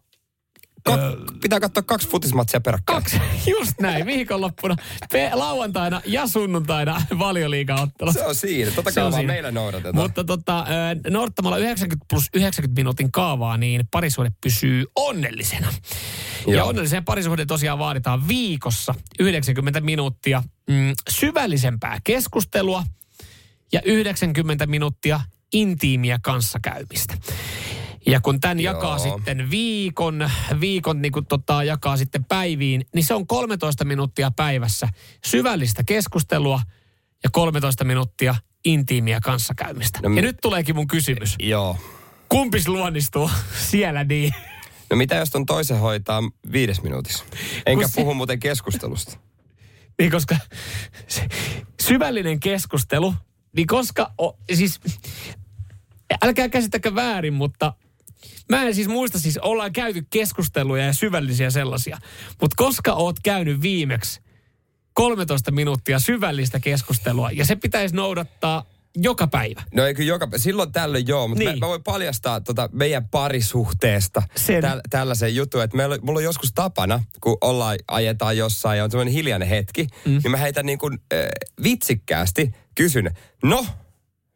Ka- 0.85 0.99
pitää 1.42 1.61
katsoa 1.61 1.83
kaksi 1.83 2.09
futismatsia 2.09 2.61
peräkkäin. 2.61 3.03
kaksi, 3.03 3.16
just 3.59 3.81
näin, 3.81 4.07
viikonloppuna, 4.07 4.77
pe- 5.12 5.31
lauantaina 5.35 6.01
ja 6.07 6.27
sunnuntaina 6.27 7.03
valioliigaottelut. 7.18 8.14
Se 8.14 8.27
on 8.27 8.35
siinä. 8.35 8.71
Se 8.71 8.81
on 8.81 8.85
kaavaa 8.95 9.11
siinä. 9.18 9.33
meillä 9.33 9.51
noudatetaan. 9.51 9.95
Mutta 9.97 10.25
tota, 10.25 10.66
noudattamalla 11.11 11.59
90 11.59 12.07
plus 12.11 12.25
90 12.35 12.81
minuutin 12.81 13.12
kaavaa, 13.12 13.57
niin 13.57 13.88
parisuhde 13.90 14.31
pysyy 14.40 14.85
onnellisena. 14.97 15.73
Ja 16.47 16.55
Joo. 16.55 16.68
onnelliseen 16.68 17.05
parisuhde 17.05 17.47
tosiaan 17.47 17.79
vaaditaan 17.79 18.29
viikossa 18.29 18.95
90 19.18 19.81
minuuttia 19.81 20.42
mm, 20.71 20.92
syvällisempää 21.11 21.99
keskustelua 22.05 22.85
ja 23.73 23.81
90 23.85 24.66
minuuttia 24.66 25.21
intiimiä 25.53 26.18
kanssakäymistä. 26.23 27.14
Ja 28.07 28.21
kun 28.21 28.41
tämän 28.41 28.61
Joo. 28.61 28.75
jakaa 28.75 28.99
sitten 28.99 29.51
viikon, 29.51 30.31
viikon 30.61 31.03
niin 31.03 31.12
kun 31.12 31.27
tota, 31.27 31.65
jakaa 31.65 31.97
sitten 31.97 32.25
päiviin, 32.25 32.87
niin 32.95 33.05
se 33.05 33.15
on 33.15 33.27
13 33.27 33.85
minuuttia 33.85 34.31
päivässä 34.31 34.88
syvällistä 35.25 35.85
keskustelua 35.85 36.61
ja 37.25 37.31
13 37.33 37.85
minuuttia 37.85 38.35
intiimiä 38.65 39.21
kanssakäymistä. 39.21 39.99
No 40.03 40.15
ja 40.15 40.23
nyt 40.23 40.37
tuleekin 40.43 40.75
mun 40.75 40.87
kysymys. 40.87 41.37
Joo. 41.38 41.77
Kumpis 42.29 42.69
luonnistuu 42.69 43.31
siellä 43.71 44.05
niin? 44.05 44.35
No 44.91 44.97
mitä 44.97 45.15
jos 45.15 45.31
ton 45.31 45.47
toisen 45.47 45.79
hoitaa 45.79 46.23
viides 46.53 46.83
minuutissa? 46.83 47.25
Enkä 47.67 47.88
se- 47.88 48.01
puhu 48.01 48.15
muuten 48.15 48.41
keskustelusta. 48.41 49.19
Niin 49.99 50.11
koska 50.11 50.37
syvällinen 51.83 52.41
keskustelu, 52.41 53.15
niin 53.57 53.67
koska, 53.67 54.12
o, 54.23 54.38
siis 54.55 54.81
älkää 56.23 56.49
käsittäkö 56.49 56.95
väärin, 56.95 57.35
mutta 57.35 57.73
mä 58.57 58.65
en 58.65 58.75
siis 58.75 58.88
muista, 58.88 59.19
siis 59.19 59.38
ollaan 59.38 59.73
käyty 59.73 60.07
keskusteluja 60.11 60.87
ja 60.87 60.93
syvällisiä 60.93 61.51
sellaisia, 61.51 61.99
mutta 62.41 62.55
koska 62.57 62.93
oot 62.93 63.17
käynyt 63.23 63.62
viimeksi 63.62 64.21
13 64.95 65.51
minuuttia 65.51 65.99
syvällistä 65.99 66.61
keskustelua 66.61 67.31
ja 67.31 67.45
se 67.45 67.57
pitäisi 67.57 67.97
noudattaa 67.97 68.65
joka 68.97 69.27
päivä. 69.27 69.62
No 69.75 69.87
eikö 69.87 70.03
joka, 70.03 70.29
silloin 70.37 70.73
tällöin 70.73 71.07
joo, 71.07 71.29
mutta 71.29 71.38
niin. 71.38 71.49
Niin. 71.49 71.61
mä, 71.61 71.67
mä 71.67 71.69
voin 71.69 71.83
paljastaa 71.83 72.41
tota 72.41 72.69
meidän 72.73 73.09
parisuhteesta 73.09 74.23
Sen. 74.37 74.62
täl, 74.62 74.81
tällaisen 74.91 75.35
jutun, 75.35 75.62
että 75.62 75.77
meillä, 75.77 75.99
mulla 76.03 76.19
on 76.19 76.25
joskus 76.25 76.53
tapana, 76.55 77.05
kun 77.21 77.38
ollaan, 77.41 77.79
ajetaan 77.88 78.37
jossain 78.37 78.79
ja 78.79 78.85
on 78.85 78.91
semmoinen 78.91 79.15
hiljainen 79.15 79.49
hetki, 79.49 79.87
mm. 80.05 80.21
niin 80.23 80.31
mä 80.31 80.37
heitän 80.37 80.67
niin 80.67 80.79
kuin 80.79 80.99
äh, 81.12 81.19
vitsikkäästi, 81.62 82.55
kysyn, 82.75 83.11
no, 83.43 83.67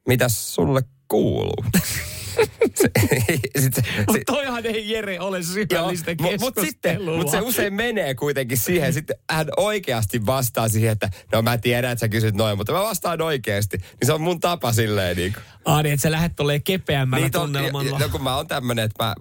mitäs 0.09 0.55
sulle 0.55 0.83
kuuluu? 1.09 1.65
Mutta 4.07 4.21
toihan 4.27 4.67
ei 4.67 4.91
Jere 4.91 5.21
ole 5.21 5.43
syvällistä 5.43 6.11
Joo, 6.11 6.31
mut- 6.31 6.41
mut 6.41 6.55
sitten, 6.61 6.91
keskustelua. 6.93 7.17
mutta 7.17 7.31
se 7.31 7.41
usein 7.41 7.75
menee 7.75 8.15
kuitenkin 8.15 8.59
siihen. 8.59 8.93
Sitten 8.93 9.17
hän 9.31 9.47
oikeasti 9.57 10.27
vastaa 10.27 10.69
siihen, 10.69 10.93
että 10.93 11.11
no 11.33 11.43
mä 11.43 11.59
tiedän, 11.59 11.93
että 11.93 12.01
sä 12.01 12.09
kysyt 12.09 12.35
noin, 12.35 12.57
mutta 12.59 12.73
mä 12.73 12.83
vastaan 12.83 13.23
oikeasti. 13.23 13.77
Niin 13.79 14.07
se 14.07 14.13
on 14.13 14.21
mun 14.21 14.41
tapa 14.41 14.73
silleen 14.73 15.17
niin 15.17 15.33
kuin. 15.33 15.43
Aa, 15.65 15.83
niin, 15.83 15.93
että 15.93 16.03
sä 16.03 16.11
lähdet 16.11 16.37
tolleen 16.37 16.63
kepeämmällä 16.63 17.25
Niin, 17.25 17.33
tunnelmalla. 17.33 17.99
no 17.99 18.09
kun 18.09 18.23
mä 18.23 18.37
oon 18.37 18.47
tämmönen, 18.47 18.85
että 18.85 19.05
mä, 19.05 19.15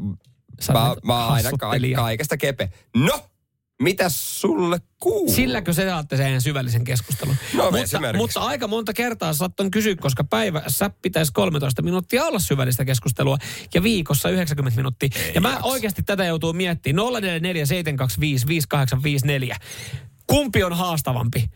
Sä 0.60 0.74
mä, 0.74 0.96
mä 1.04 1.24
oon 1.26 1.34
aina 1.34 1.50
ka- 1.60 1.72
kaikesta 1.96 2.38
kepe. 2.38 2.70
No, 2.96 3.20
mitä 3.82 4.10
sulle 4.10 4.80
kuuluu? 5.00 5.34
Silläkö 5.34 5.74
se 5.74 5.90
saatte 5.90 6.18
sen 6.18 6.42
syvällisen 6.42 6.84
keskustelun? 6.84 7.36
No, 7.54 7.72
mutta, 7.72 8.14
mutta 8.18 8.40
aika 8.40 8.68
monta 8.68 8.94
kertaa 8.94 9.34
saattan 9.34 9.72
kysyä, 9.72 9.96
koska 9.96 10.24
päivässä 10.24 10.92
pitäisi 11.02 11.32
13 11.34 11.82
minuuttia 11.82 12.26
olla 12.26 12.40
syvällistä 12.40 12.86
keskustelua 12.86 13.38
ja 13.74 13.84
viikossa 13.84 14.30
90 14.30 14.78
minuuttia. 14.78 15.10
Ei 15.16 15.32
ja 15.36 15.42
mä 15.42 15.60
oikeasti 15.64 16.04
tätä 16.04 16.26
joutuu 16.26 16.54
miettimään. 16.54 17.08
0447255854. 19.54 19.56
Kumpi 20.28 20.64
on 20.64 20.74
haastavampi? 20.74 21.50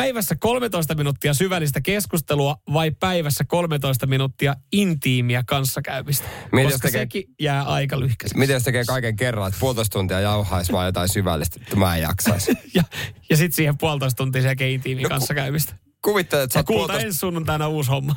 Päivässä 0.00 0.34
13 0.40 0.94
minuuttia 0.94 1.34
syvällistä 1.34 1.80
keskustelua 1.80 2.56
vai 2.72 2.90
päivässä 2.90 3.44
13 3.44 4.06
minuuttia 4.06 4.54
intiimiä 4.72 5.42
kanssakäymistä? 5.46 6.28
Jos 6.62 6.72
Koska 6.72 6.88
tekee- 6.88 7.00
sekin 7.00 7.24
jää 7.40 7.62
aika 7.62 8.00
lyhkäiseksi. 8.00 8.38
Miten 8.38 8.54
jos 8.54 8.62
tekee 8.62 8.84
kaiken 8.84 9.16
kerran, 9.16 9.48
että 9.48 9.60
puolitoista 9.60 9.92
tuntia 9.92 10.20
jauhaisi 10.20 10.72
vaan 10.72 10.86
jotain 10.86 11.08
syvällistä, 11.08 11.60
että 11.62 11.76
mä 11.76 11.96
en 11.96 12.02
jaksaisi. 12.02 12.52
Ja, 12.74 12.82
ja 13.30 13.36
sitten 13.36 13.56
siihen 13.56 13.78
puolitoista 13.78 14.16
tuntia 14.16 14.42
sekä 14.42 14.66
intiimiä 14.66 15.02
No, 15.02 15.08
kanssakäymistä. 15.08 15.74
Kuvittele, 16.02 16.42
että 16.42 16.52
sä 16.54 16.58
oot 16.58 16.66
kuulta 16.66 16.78
puolitoista, 16.80 17.06
ensi 17.06 17.18
sunnuntaina 17.18 17.68
uusi 17.68 17.90
homma. 17.90 18.16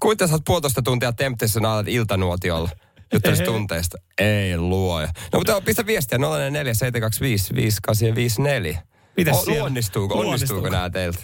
kuvittele, 0.00 0.26
että 0.26 0.26
sä 0.26 0.34
oot 0.34 0.44
puolitoista 0.44 0.82
tuntia 0.82 1.12
Temptation 1.12 1.64
alat 1.64 1.88
iltanuotiolla. 1.88 2.70
Juttelisi 3.12 3.44
tunteista. 3.52 3.98
Ei 4.18 4.58
luoja. 4.58 5.06
No 5.32 5.38
mutta 5.38 5.60
pistä 5.60 5.86
viestiä 5.86 6.18
044 6.18 6.74
725 6.74 7.54
5854. 7.54 8.82
Mitäs 9.16 9.36
O- 9.36 9.44
siellä? 9.44 9.64
Onnistuuko, 9.64 10.14
onnistuuko 10.14 10.34
Onnistuuko? 10.34 10.68
nämä 10.68 10.90
teiltä? 10.90 11.20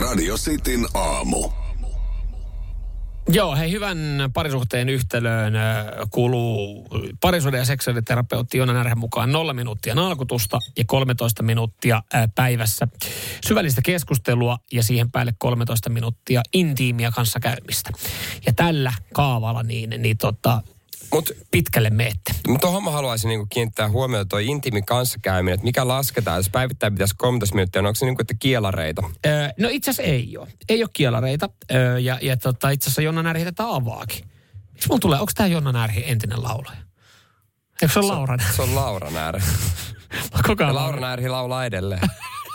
Radio 0.00 0.36
Cityn 0.36 0.86
aamu. 0.94 1.48
Joo, 3.28 3.56
hei, 3.56 3.70
hyvän 3.72 3.98
parisuhteen 4.34 4.88
yhtälöön 4.88 5.52
kuuluu 6.10 6.88
parisuuden 7.20 7.58
ja 7.58 7.64
seksuaaliterapeutti 7.64 8.58
Jona 8.58 8.72
Närhän 8.72 8.98
mukaan 8.98 9.32
0 9.32 9.52
minuuttia 9.52 9.94
nalkutusta 9.94 10.58
ja 10.78 10.84
13 10.86 11.42
minuuttia 11.42 12.02
päivässä 12.34 12.88
syvällistä 13.46 13.82
keskustelua 13.82 14.58
ja 14.72 14.82
siihen 14.82 15.10
päälle 15.10 15.32
13 15.38 15.90
minuuttia 15.90 16.42
intiimiä 16.54 17.10
kanssakäymistä. 17.10 17.90
Ja 18.46 18.52
tällä 18.52 18.92
kaavalla 19.14 19.62
niin, 19.62 19.94
niin 19.98 20.18
tota, 20.18 20.62
Mutta 21.12 21.34
pitkälle 21.50 21.90
meette. 21.90 22.32
Mutta 22.48 22.66
tuohon 22.66 22.84
mä 22.84 22.90
haluaisin 22.90 23.28
niinku 23.28 23.46
kiinnittää 23.50 23.88
huomiota 23.88 24.24
toi 24.24 24.46
intiimi 24.46 24.82
kanssakäyminen, 24.82 25.54
että 25.54 25.64
mikä 25.64 25.88
lasketaan, 25.88 26.36
jos 26.36 26.50
päivittäin 26.50 26.92
pitäisi 26.92 27.14
13 27.18 27.54
minuuttia, 27.54 27.82
no 27.82 27.88
onko 27.88 27.94
se 27.94 28.06
niinku, 28.06 28.22
että 28.22 28.34
kielareita? 28.38 29.02
Öö, 29.26 29.48
no 29.58 29.68
itse 29.72 29.90
asiassa 29.90 30.12
ei 30.12 30.38
ole. 30.38 30.48
Ei 30.68 30.82
ole 30.82 30.90
kielareita. 30.92 31.48
Öö, 31.74 31.98
ja 31.98 32.18
ja 32.22 32.36
tota, 32.36 32.70
itse 32.70 32.86
asiassa 32.86 33.02
Jonna 33.02 33.22
Närhi 33.22 33.44
tätä 33.44 33.64
avaakin. 33.68 34.24
Miksi 34.72 34.88
mulla 34.88 35.00
tulee, 35.00 35.20
onko 35.20 35.32
tämä 35.34 35.46
Jonna 35.46 35.72
Närhi 35.72 36.02
entinen 36.06 36.42
laulaja? 36.42 36.78
Eikö 37.82 37.92
se 37.92 37.98
ole 37.98 38.06
Laura 38.08 38.36
Närhi? 38.36 38.56
Se 38.56 38.62
on 38.62 38.74
Laura. 38.74 39.10
Koko 40.46 40.64
ajan 40.64 40.74
Laura 40.74 41.00
Näärhi 41.00 41.28
laulaa 41.28 41.64
edelleen. 41.64 42.00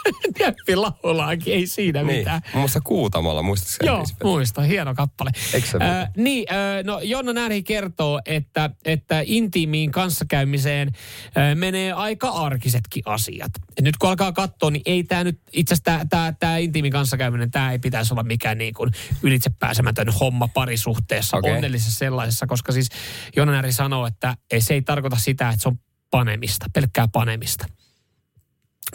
Jeppi 0.39 0.75
laulaakin, 0.75 1.53
ei 1.53 1.67
siinä 1.67 2.03
niin, 2.03 2.17
mitään. 2.17 2.41
muun 2.53 2.61
muassa 2.61 2.81
Kuutamolla, 2.81 3.41
muistatko 3.41 3.85
Joo, 3.85 4.05
muista, 4.23 4.61
hieno 4.61 4.95
kappale. 4.95 5.31
Ö, 5.55 6.07
niin, 6.17 6.45
ö, 6.53 6.83
no 6.83 6.99
Jonna 6.99 7.33
Närhi 7.33 7.63
kertoo, 7.63 8.21
että, 8.25 8.69
että 8.85 9.21
intiimiin 9.25 9.91
kanssakäymiseen 9.91 10.91
ö, 11.37 11.55
menee 11.55 11.93
aika 11.93 12.29
arkisetkin 12.29 13.03
asiat. 13.05 13.51
Et 13.77 13.83
nyt 13.83 13.97
kun 13.97 14.09
alkaa 14.09 14.31
katsoa, 14.31 14.71
niin 14.71 14.81
ei 14.85 15.03
tämä 15.03 15.23
nyt, 15.23 15.39
itse 15.53 15.73
asiassa 15.73 16.05
tämä, 16.09 16.33
tämä 16.39 16.57
intiimin 16.57 16.91
kanssakäyminen, 16.91 17.51
tämä 17.51 17.71
ei 17.71 17.79
pitäisi 17.79 18.13
olla 18.13 18.23
mikään 18.23 18.57
niin 18.57 18.73
kuin 18.73 18.91
ylitsepääsemätön 19.23 20.09
homma 20.19 20.47
parisuhteessa, 20.47 21.37
Okei. 21.37 21.51
onnellisessa 21.53 21.99
sellaisessa, 21.99 22.47
koska 22.47 22.71
siis 22.71 22.89
Jonna 23.35 23.53
Närhi 23.53 23.71
sanoo, 23.71 24.07
että 24.07 24.37
ei, 24.51 24.61
se 24.61 24.73
ei 24.73 24.81
tarkoita 24.81 25.15
sitä, 25.15 25.49
että 25.49 25.61
se 25.61 25.69
on 25.69 25.79
panemista, 26.11 26.65
pelkkää 26.73 27.07
panemista. 27.07 27.65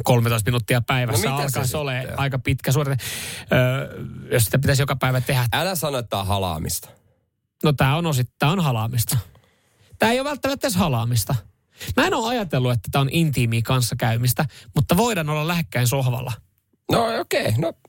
13 0.04 0.48
minuuttia 0.48 0.80
päivässä 0.80 1.28
No 1.28 1.36
se 1.36 1.42
alkaa 1.44 1.64
sitten 1.64 1.80
ole 1.80 2.14
aika 2.16 2.38
pitkä 2.38 2.72
suorite. 2.72 3.04
Öö, 3.52 4.04
jos 4.32 4.44
sitä 4.44 4.58
pitäisi 4.58 4.82
joka 4.82 4.96
päivä 4.96 5.20
tehdä. 5.20 5.46
Älä 5.52 5.74
sano, 5.74 5.98
että 5.98 6.10
tää 6.10 6.20
on 6.20 6.26
halaamista. 6.26 6.88
No 7.64 7.72
tämä 7.72 7.96
on 7.96 8.06
osittain 8.06 8.52
on 8.52 8.64
halaamista. 8.64 9.18
Tämä 9.98 10.12
ei 10.12 10.20
ole 10.20 10.28
välttämättä 10.28 10.66
edes 10.66 10.76
halaamista. 10.76 11.34
Mä 11.96 12.06
en 12.06 12.14
ole 12.14 12.28
ajatellut, 12.28 12.72
että 12.72 12.88
tämä 12.92 13.02
on 13.02 13.08
intiimiä 13.12 13.60
kanssakäymistä, 13.64 14.44
mutta 14.74 14.96
voidaan 14.96 15.30
olla 15.30 15.48
lähekkäin 15.48 15.88
sohvalla. 15.88 16.32
No 16.92 17.20
okei, 17.20 17.40
okay, 17.40 17.52
no 17.58 17.68
okei, 17.68 17.88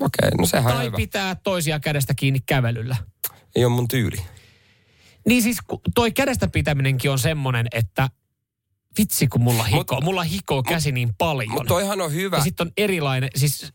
okay, 0.00 0.30
no 0.38 0.46
sehän 0.46 0.74
tai 0.74 0.86
hyvä. 0.86 0.96
pitää 0.96 1.34
toisia 1.34 1.80
kädestä 1.80 2.14
kiinni 2.14 2.40
kävelyllä. 2.46 2.96
Ei 3.56 3.64
ole 3.64 3.74
mun 3.74 3.88
tyyli. 3.88 4.16
Niin 5.26 5.42
siis 5.42 5.58
toi 5.94 6.12
kädestä 6.12 6.48
pitäminenkin 6.48 7.10
on 7.10 7.18
semmoinen, 7.18 7.66
että 7.72 8.08
vitsi 8.98 9.26
kun 9.26 9.40
mulla 9.42 9.62
hikoo. 9.62 10.00
mulla 10.00 10.22
hikoo 10.22 10.62
käsi 10.62 10.92
niin 10.92 11.14
paljon. 11.18 11.50
Mutta 11.50 11.68
toihan 11.68 12.00
on 12.00 12.12
hyvä. 12.12 12.36
ja 12.36 12.42
sitten 12.42 12.66
on 12.66 12.72
erilainen, 12.76 13.30
siis... 13.36 13.72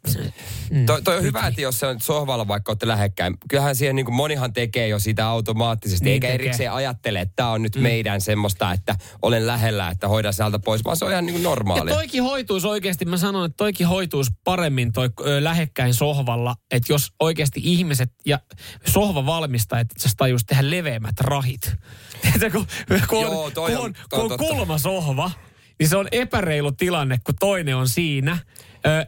Mm, 0.71 0.85
Toi, 0.85 1.01
toi 1.01 1.17
on 1.17 1.23
hyvä, 1.23 1.47
että 1.47 1.61
jos 1.61 1.79
se 1.79 1.85
on 1.87 2.01
sohvalla 2.01 2.47
vaikka 2.47 2.71
olette 2.71 2.87
lähekkäin. 2.87 3.37
Kyllähän 3.49 3.75
siihen 3.75 3.95
niin 3.95 4.05
kuin 4.05 4.15
monihan 4.15 4.53
tekee 4.53 4.87
jo 4.87 4.99
sitä 4.99 5.27
automaattisesti, 5.27 6.05
Niin 6.05 6.13
eikä 6.13 6.27
tekee. 6.27 6.45
erikseen 6.45 6.71
ajattele, 6.71 7.21
että 7.21 7.33
tämä 7.35 7.49
on 7.51 7.61
nyt 7.61 7.75
mm. 7.75 7.81
meidän 7.81 8.21
semmoista, 8.21 8.71
että 8.73 8.95
olen 9.21 9.47
lähellä, 9.47 9.89
että 9.89 10.07
hoidan 10.07 10.33
sieltä 10.33 10.59
pois, 10.59 10.83
vaan 10.85 10.97
se 10.97 11.05
on 11.05 11.11
ihan 11.11 11.25
niin 11.25 11.33
kuin 11.33 11.43
Ja 11.43 11.49
normaalia. 11.49 11.93
toikin 11.95 12.23
hoituisi 12.23 12.67
oikeasti, 12.67 13.05
mä 13.05 13.17
sanon, 13.17 13.45
että 13.45 13.57
toikin 13.57 13.87
hoituisi 13.87 14.31
paremmin 14.43 14.91
toi 14.93 15.09
ö, 15.25 15.43
lähekkäin 15.43 15.93
sohvalla, 15.93 16.55
että 16.71 16.93
jos 16.93 17.13
oikeasti 17.19 17.59
ihmiset 17.63 18.09
ja 18.25 18.39
sohvavalmistajat 18.87 19.91
itse 19.91 20.01
asiassa 20.01 20.17
tajuisi 20.17 20.45
tehdä 20.45 20.69
leveämmät 20.69 21.19
rahit. 21.19 21.61
Kun, 22.51 22.67
kun, 23.07 23.17
on, 23.25 23.31
Joo, 23.31 23.51
toi 23.51 23.71
kun, 23.71 23.79
on- 23.79 23.83
on, 23.85 23.89
on 23.89 23.95
kun 24.09 24.19
on 24.21 24.29
totta. 24.29 24.43
Kulmasohva, 25.15 25.31
niin 25.79 25.89
se 25.89 25.97
on 25.97 26.07
epäreilu 26.11 26.71
tilanne, 26.71 27.17
kun 27.23 27.35
toinen 27.39 27.75
on 27.75 27.89
siinä 27.89 28.37
ö, 28.85 29.07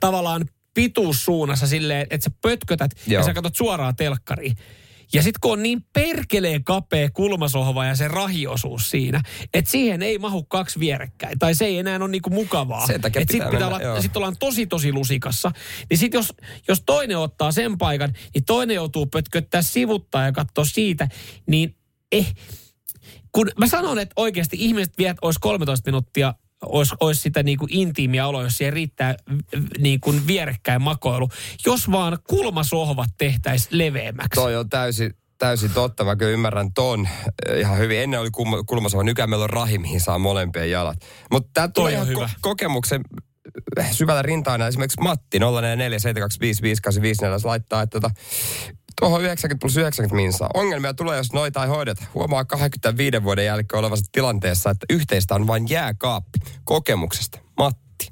tavallaan 0.00 0.44
pituussuunnassa 0.74 1.66
silleen, 1.66 2.06
että 2.10 2.24
sä 2.24 2.30
pötkötät 2.42 2.90
Joo. 3.06 3.20
ja 3.20 3.24
sä 3.24 3.34
katsot 3.34 3.56
suoraan 3.56 3.96
telkkariin. 3.96 4.56
Ja 5.12 5.22
sitten 5.22 5.40
kun 5.40 5.52
on 5.52 5.62
niin 5.62 5.84
perkeleen 5.92 6.64
kapea 6.64 7.10
kulmasohva 7.10 7.84
ja 7.84 7.94
se 7.94 8.08
rahiosuus 8.08 8.90
siinä, 8.90 9.22
että 9.54 9.70
siihen 9.70 10.02
ei 10.02 10.18
mahu 10.18 10.44
kaksi 10.44 10.80
vierekkäin. 10.80 11.38
Tai 11.38 11.54
se 11.54 11.64
ei 11.64 11.78
enää 11.78 11.96
ole 11.96 12.08
niinku 12.08 12.30
mukavaa. 12.30 12.86
Sen 12.86 13.00
takia 13.00 13.22
Et 13.22 13.28
sit 13.28 13.38
pitää 13.38 13.50
pitää 13.50 13.70
mennä, 13.70 13.90
olla, 13.90 14.02
sit 14.02 14.16
ollaan 14.16 14.36
tosi 14.38 14.66
tosi 14.66 14.92
lusikassa. 14.92 15.52
Niin 15.90 15.98
sit 15.98 16.14
jos, 16.14 16.32
jos 16.68 16.82
toinen 16.86 17.18
ottaa 17.18 17.52
sen 17.52 17.78
paikan, 17.78 18.12
niin 18.34 18.44
toinen 18.44 18.74
joutuu 18.74 19.06
pötköttää 19.06 19.62
sivuttaa 19.62 20.24
ja 20.24 20.32
katsoa 20.32 20.64
siitä, 20.64 21.08
niin 21.46 21.76
eh, 22.12 22.34
kun 23.34 23.50
mä 23.58 23.66
sanon, 23.66 23.98
että 23.98 24.12
oikeasti 24.16 24.56
ihmiset 24.60 24.98
viet, 24.98 25.16
olisi 25.22 25.40
13 25.40 25.90
minuuttia, 25.90 26.34
olisi, 26.66 26.94
olisi 27.00 27.20
sitä 27.20 27.42
niin 27.42 27.58
kuin 27.58 27.68
intiimiä 27.72 28.26
oloa, 28.26 28.42
jos 28.42 28.58
siihen 28.58 28.72
riittää 28.72 29.14
niin 29.78 30.00
kuin 30.00 30.26
vierekkäin 30.26 30.82
makoilu. 30.82 31.28
Jos 31.66 31.90
vaan 31.90 32.18
kulmasohvat 32.28 33.10
tehtäisiin 33.18 33.78
leveämmäksi. 33.78 34.40
Toi 34.40 34.56
on 34.56 34.68
täysin, 34.68 35.14
täysin 35.38 35.70
totta. 35.70 36.04
Mä 36.04 36.16
kyllä 36.16 36.32
ymmärrän 36.32 36.72
ton 36.72 37.08
ihan 37.56 37.78
hyvin. 37.78 38.00
Ennen 38.00 38.20
oli 38.20 38.30
kulma- 38.30 38.64
kulmasova, 38.66 39.02
nykyään 39.02 39.30
meillä 39.30 39.44
on 39.44 39.50
rahi, 39.50 39.78
mihin 39.78 40.00
saa 40.00 40.18
molempien 40.18 40.70
jalat. 40.70 40.98
Mutta 41.30 41.50
tämä 41.54 41.68
tulee 41.68 41.92
ihan 41.92 42.08
hyvä. 42.08 42.26
ko- 42.26 42.38
kokemuksen 42.40 43.00
syvällä 43.92 44.22
rintaana. 44.22 44.66
Esimerkiksi 44.66 45.00
Matti 45.00 45.38
0447255854 45.38 45.42
laittaa, 47.44 47.82
että 47.82 48.00
tota, 48.00 48.14
tuohon 49.00 49.22
90 49.22 49.60
plus 49.60 49.76
90 49.76 50.16
minsaa. 50.16 50.50
Ongelmia 50.54 50.94
tulee, 50.94 51.16
jos 51.16 51.32
noita 51.32 51.62
ei 51.62 51.68
hoideta. 51.68 52.04
Huomaa 52.14 52.44
25 52.44 53.22
vuoden 53.22 53.44
jälkeen 53.44 53.78
olevansa 53.78 54.04
tilanteessa, 54.12 54.70
että 54.70 54.86
yhteistä 54.90 55.34
on 55.34 55.46
vain 55.46 55.68
jääkaappi 55.68 56.38
kokemuksesta. 56.64 57.38
Matti. 57.58 58.08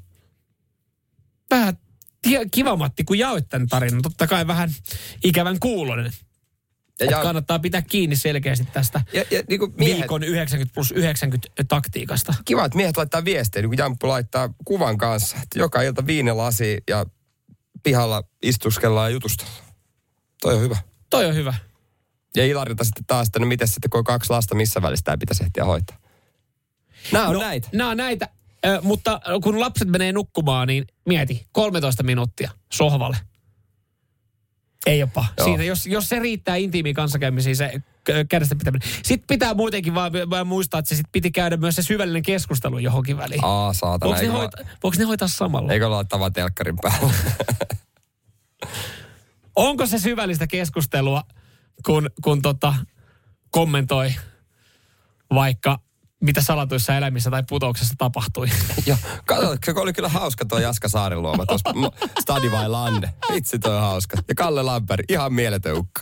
Vähän 1.51 1.77
kiva 2.51 2.75
Matti, 2.75 3.03
kun 3.03 3.19
jaoit 3.19 3.49
tämän 3.49 3.67
tarinan. 3.67 4.01
Totta 4.01 4.27
kai 4.27 4.47
vähän 4.47 4.69
ikävän 5.23 5.59
kuulonen. 5.59 6.11
Ja, 6.99 7.05
ja, 7.05 7.21
kannattaa 7.21 7.59
pitää 7.59 7.81
kiinni 7.81 8.15
selkeästi 8.15 8.67
tästä 8.73 9.01
ja, 9.13 9.23
ja 9.31 9.43
niin 9.49 9.59
kuin 9.59 9.73
miehet, 9.77 9.97
viikon 9.97 10.23
90 10.23 10.73
plus 10.73 10.91
90 10.91 11.49
taktiikasta. 11.67 12.33
kiva, 12.45 12.65
että 12.65 12.75
miehet 12.75 12.97
laittaa 12.97 13.25
viestejä, 13.25 13.61
niin 13.61 13.69
kuin 13.69 13.77
Jamppu 13.77 14.07
laittaa 14.07 14.49
kuvan 14.65 14.97
kanssa. 14.97 15.37
Että 15.43 15.59
joka 15.59 15.81
ilta 15.81 16.05
viinilasi 16.05 16.83
ja 16.89 17.05
pihalla 17.83 18.23
istuskellaan 18.43 19.11
ja 19.11 19.13
jutustellaan. 19.13 19.72
Toi 20.43 20.55
on 20.55 20.61
hyvä. 20.61 20.77
Toi 21.09 21.25
on 21.25 21.35
hyvä. 21.35 21.53
Ja 22.35 22.45
Ilarilta 22.45 22.83
sitten 22.83 23.05
taas, 23.07 23.27
että 23.27 23.39
no 23.39 23.45
miten 23.45 23.67
sitten 23.67 23.89
kun 23.89 23.97
on 23.97 24.03
kaksi 24.03 24.29
lasta, 24.29 24.55
missä 24.55 24.81
välissä 24.81 25.03
tämä 25.03 25.17
pitäisi 25.17 25.43
ehtiä 25.43 25.65
hoitaa. 25.65 25.97
Nämä 27.11 27.27
on 27.27 27.33
no, 27.33 27.39
näitä. 27.39 27.69
Nämä 27.73 27.89
on 27.89 27.97
näitä. 27.97 28.29
Ö, 28.65 28.81
mutta 28.81 29.21
kun 29.43 29.59
lapset 29.59 29.87
menee 29.87 30.11
nukkumaan, 30.11 30.67
niin 30.67 30.85
mieti, 31.05 31.47
13 31.51 32.03
minuuttia 32.03 32.51
sohvalle. 32.73 33.17
Ei 34.85 34.99
jopa. 34.99 35.25
Joo. 35.37 35.45
Siinä, 35.47 35.63
jos, 35.63 35.87
jos 35.87 36.09
se 36.09 36.19
riittää 36.19 36.55
intiimiin 36.55 36.95
kanssakäymisiin, 36.95 37.55
se 37.55 37.81
kädestä 38.29 38.55
pitäminen. 38.55 38.89
Sitten 39.03 39.27
pitää 39.27 39.53
muutenkin 39.53 39.95
vaan, 39.95 40.11
vaan 40.29 40.47
muistaa, 40.47 40.79
että 40.79 40.89
se 40.89 40.95
sit 40.95 41.07
piti 41.11 41.31
käydä 41.31 41.57
myös 41.57 41.75
se 41.75 41.81
syvällinen 41.81 42.23
keskustelu 42.23 42.77
johonkin 42.77 43.17
väliin. 43.17 43.45
Aa, 43.45 43.73
saatana. 43.73 44.09
Voiko 44.09 44.25
ne, 44.25 44.27
hoita, 44.27 44.57
voiko 44.83 44.97
ne 44.97 45.03
hoitaa 45.03 45.27
samalla? 45.27 45.73
eikö 45.73 45.89
laittaa 45.89 46.19
vaan 46.19 46.33
telkkarin 46.33 46.75
päälle? 46.81 47.13
Onko 49.55 49.85
se 49.85 49.99
syvällistä 49.99 50.47
keskustelua, 50.47 51.23
kun, 51.85 52.09
kun 52.23 52.41
tota, 52.41 52.73
kommentoi 53.51 54.13
vaikka 55.33 55.79
mitä 56.23 56.41
salatuissa 56.41 56.97
elämissä 56.97 57.31
tai 57.31 57.43
putouksessa 57.49 57.93
tapahtui? 57.97 58.47
Joo, 58.85 58.97
kato, 59.25 59.55
se 59.65 59.71
oli 59.75 59.93
kyllä 59.93 60.09
hauska 60.09 60.45
tuo 60.45 60.59
Jaska 60.59 60.89
Saariluoma 60.89 61.45
tuossa 61.45 61.69
Stadi 62.21 62.51
vai 62.51 62.69
Lande. 62.69 63.09
Vitsi 63.33 63.59
toi 63.59 63.75
on 63.75 63.81
hauska. 63.81 64.17
Ja 64.27 64.35
Kalle 64.35 64.63
Lamperi, 64.63 65.03
ihan 65.09 65.33
mieletön 65.33 65.77
ukko. 65.77 66.01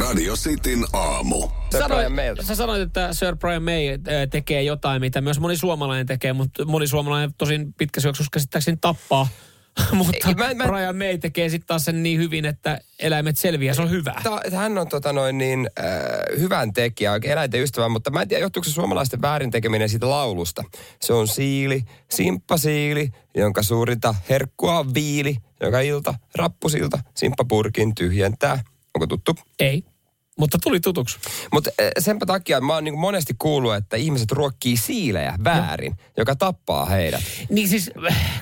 Radio 0.00 0.34
Cityn 0.36 0.84
aamu. 0.92 1.48
Se 1.70 1.78
Brian 1.88 2.46
sä 2.46 2.54
sanoit, 2.54 2.82
että 2.82 3.12
Sir 3.12 3.36
Brian 3.36 3.62
May 3.62 3.88
äh, 3.88 3.98
tekee 4.30 4.62
jotain, 4.62 5.00
mitä 5.00 5.20
myös 5.20 5.40
moni 5.40 5.56
suomalainen 5.56 6.06
tekee, 6.06 6.32
mutta 6.32 6.64
moni 6.64 6.86
suomalainen 6.86 7.34
tosin 7.38 7.74
pitkä 7.74 8.00
syöksyys 8.00 8.30
käsittääkseni 8.30 8.78
tappaa. 8.80 9.28
mutta 9.92 10.34
mä- 10.36 10.54
mä- 10.54 10.64
Brian 10.68 10.96
May 10.96 11.18
tekee 11.18 11.48
sitten 11.48 11.66
taas 11.66 11.84
sen 11.84 12.02
niin 12.02 12.20
hyvin, 12.20 12.44
että 12.44 12.80
eläimet 12.98 13.38
selviää, 13.38 13.74
se 13.74 13.82
on 13.82 13.90
hyvä. 13.90 14.14
Hän 14.52 14.78
on 14.78 14.88
tota 14.88 15.12
noin 15.12 15.38
niin, 15.38 15.70
äh, 15.78 15.84
hyvän 16.40 16.72
tekijä, 16.72 17.12
eläinten 17.24 17.62
ystävä, 17.62 17.88
mutta 17.88 18.10
mä 18.10 18.22
en 18.22 18.28
tiedä, 18.28 18.44
johtuuko 18.44 18.64
se 18.64 18.70
suomalaisten 18.72 19.22
väärin 19.22 19.50
tekeminen 19.50 19.88
siitä 19.88 20.10
laulusta. 20.10 20.64
Se 21.00 21.12
on 21.12 21.28
siili, 21.28 21.82
simppasiili, 22.08 23.08
jonka 23.34 23.62
suurinta 23.62 24.14
herkkua 24.28 24.78
on 24.78 24.94
viili, 24.94 25.36
joka 25.60 25.80
ilta 25.80 26.14
rappusilta 26.34 26.98
simppapurkin 27.14 27.94
tyhjentää. 27.94 28.62
Onko 28.94 29.06
tuttu? 29.06 29.34
Ei, 29.60 29.84
mutta 30.40 30.58
tuli 30.62 30.80
tutuksi. 30.80 31.18
Mutta 31.52 31.70
senpä 31.98 32.26
takia 32.26 32.60
mä 32.60 32.74
oon 32.74 32.84
niin 32.84 32.98
monesti 32.98 33.34
kuullut, 33.38 33.74
että 33.74 33.96
ihmiset 33.96 34.32
ruokkii 34.32 34.76
siilejä 34.76 35.34
väärin, 35.44 35.96
joka 36.16 36.36
tappaa 36.36 36.86
heidät. 36.86 37.22
Niin 37.50 37.68
siis, 37.68 37.90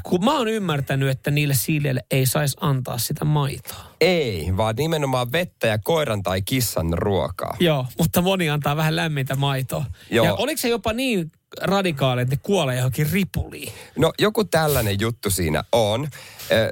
kun 0.03 0.25
mä 0.25 0.39
oon 0.39 0.49
ymmärtänyt, 0.49 1.09
että 1.09 1.31
niille 1.31 1.55
siileille 1.55 2.05
ei 2.11 2.27
saisi 2.27 2.57
antaa 2.61 2.99
sitä 2.99 3.25
maitoa. 3.25 3.85
Ei, 4.01 4.57
vaan 4.57 4.75
nimenomaan 4.77 5.33
vettä 5.33 5.67
ja 5.67 5.79
koiran 5.79 6.23
tai 6.23 6.43
kissan 6.43 6.93
ruokaa. 6.93 7.57
Joo, 7.61 7.87
mutta 7.99 8.23
moni 8.23 8.51
antaa 8.51 8.77
vähän 8.77 8.97
lämmintä 8.97 9.37
maitoa. 9.37 9.85
Joo. 10.11 10.25
Ja 10.27 10.35
oliko 10.35 10.59
se 10.59 10.69
jopa 10.69 10.93
niin 10.93 11.33
radikaali, 11.63 12.23
että 12.23 12.35
ne 12.35 12.41
kuolee 12.43 12.77
johonkin 12.77 13.11
ripuliin? 13.13 13.73
No 13.97 14.13
joku 14.19 14.45
tällainen 14.45 15.01
juttu 15.01 15.31
siinä 15.31 15.65
on. 15.73 16.09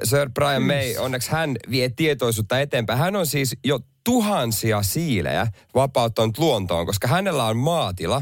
Sir 0.03 0.29
Brian 0.29 0.63
May, 0.63 0.95
onneksi 0.99 1.31
hän 1.31 1.55
vie 1.71 1.89
tietoisuutta 1.89 2.59
eteenpäin. 2.59 2.99
Hän 2.99 3.15
on 3.15 3.27
siis 3.27 3.57
jo 3.63 3.79
tuhansia 4.03 4.83
siilejä 4.83 5.47
vapauttanut 5.75 6.37
luontoon, 6.37 6.85
koska 6.85 7.07
hänellä 7.07 7.45
on 7.45 7.57
maatila, 7.57 8.21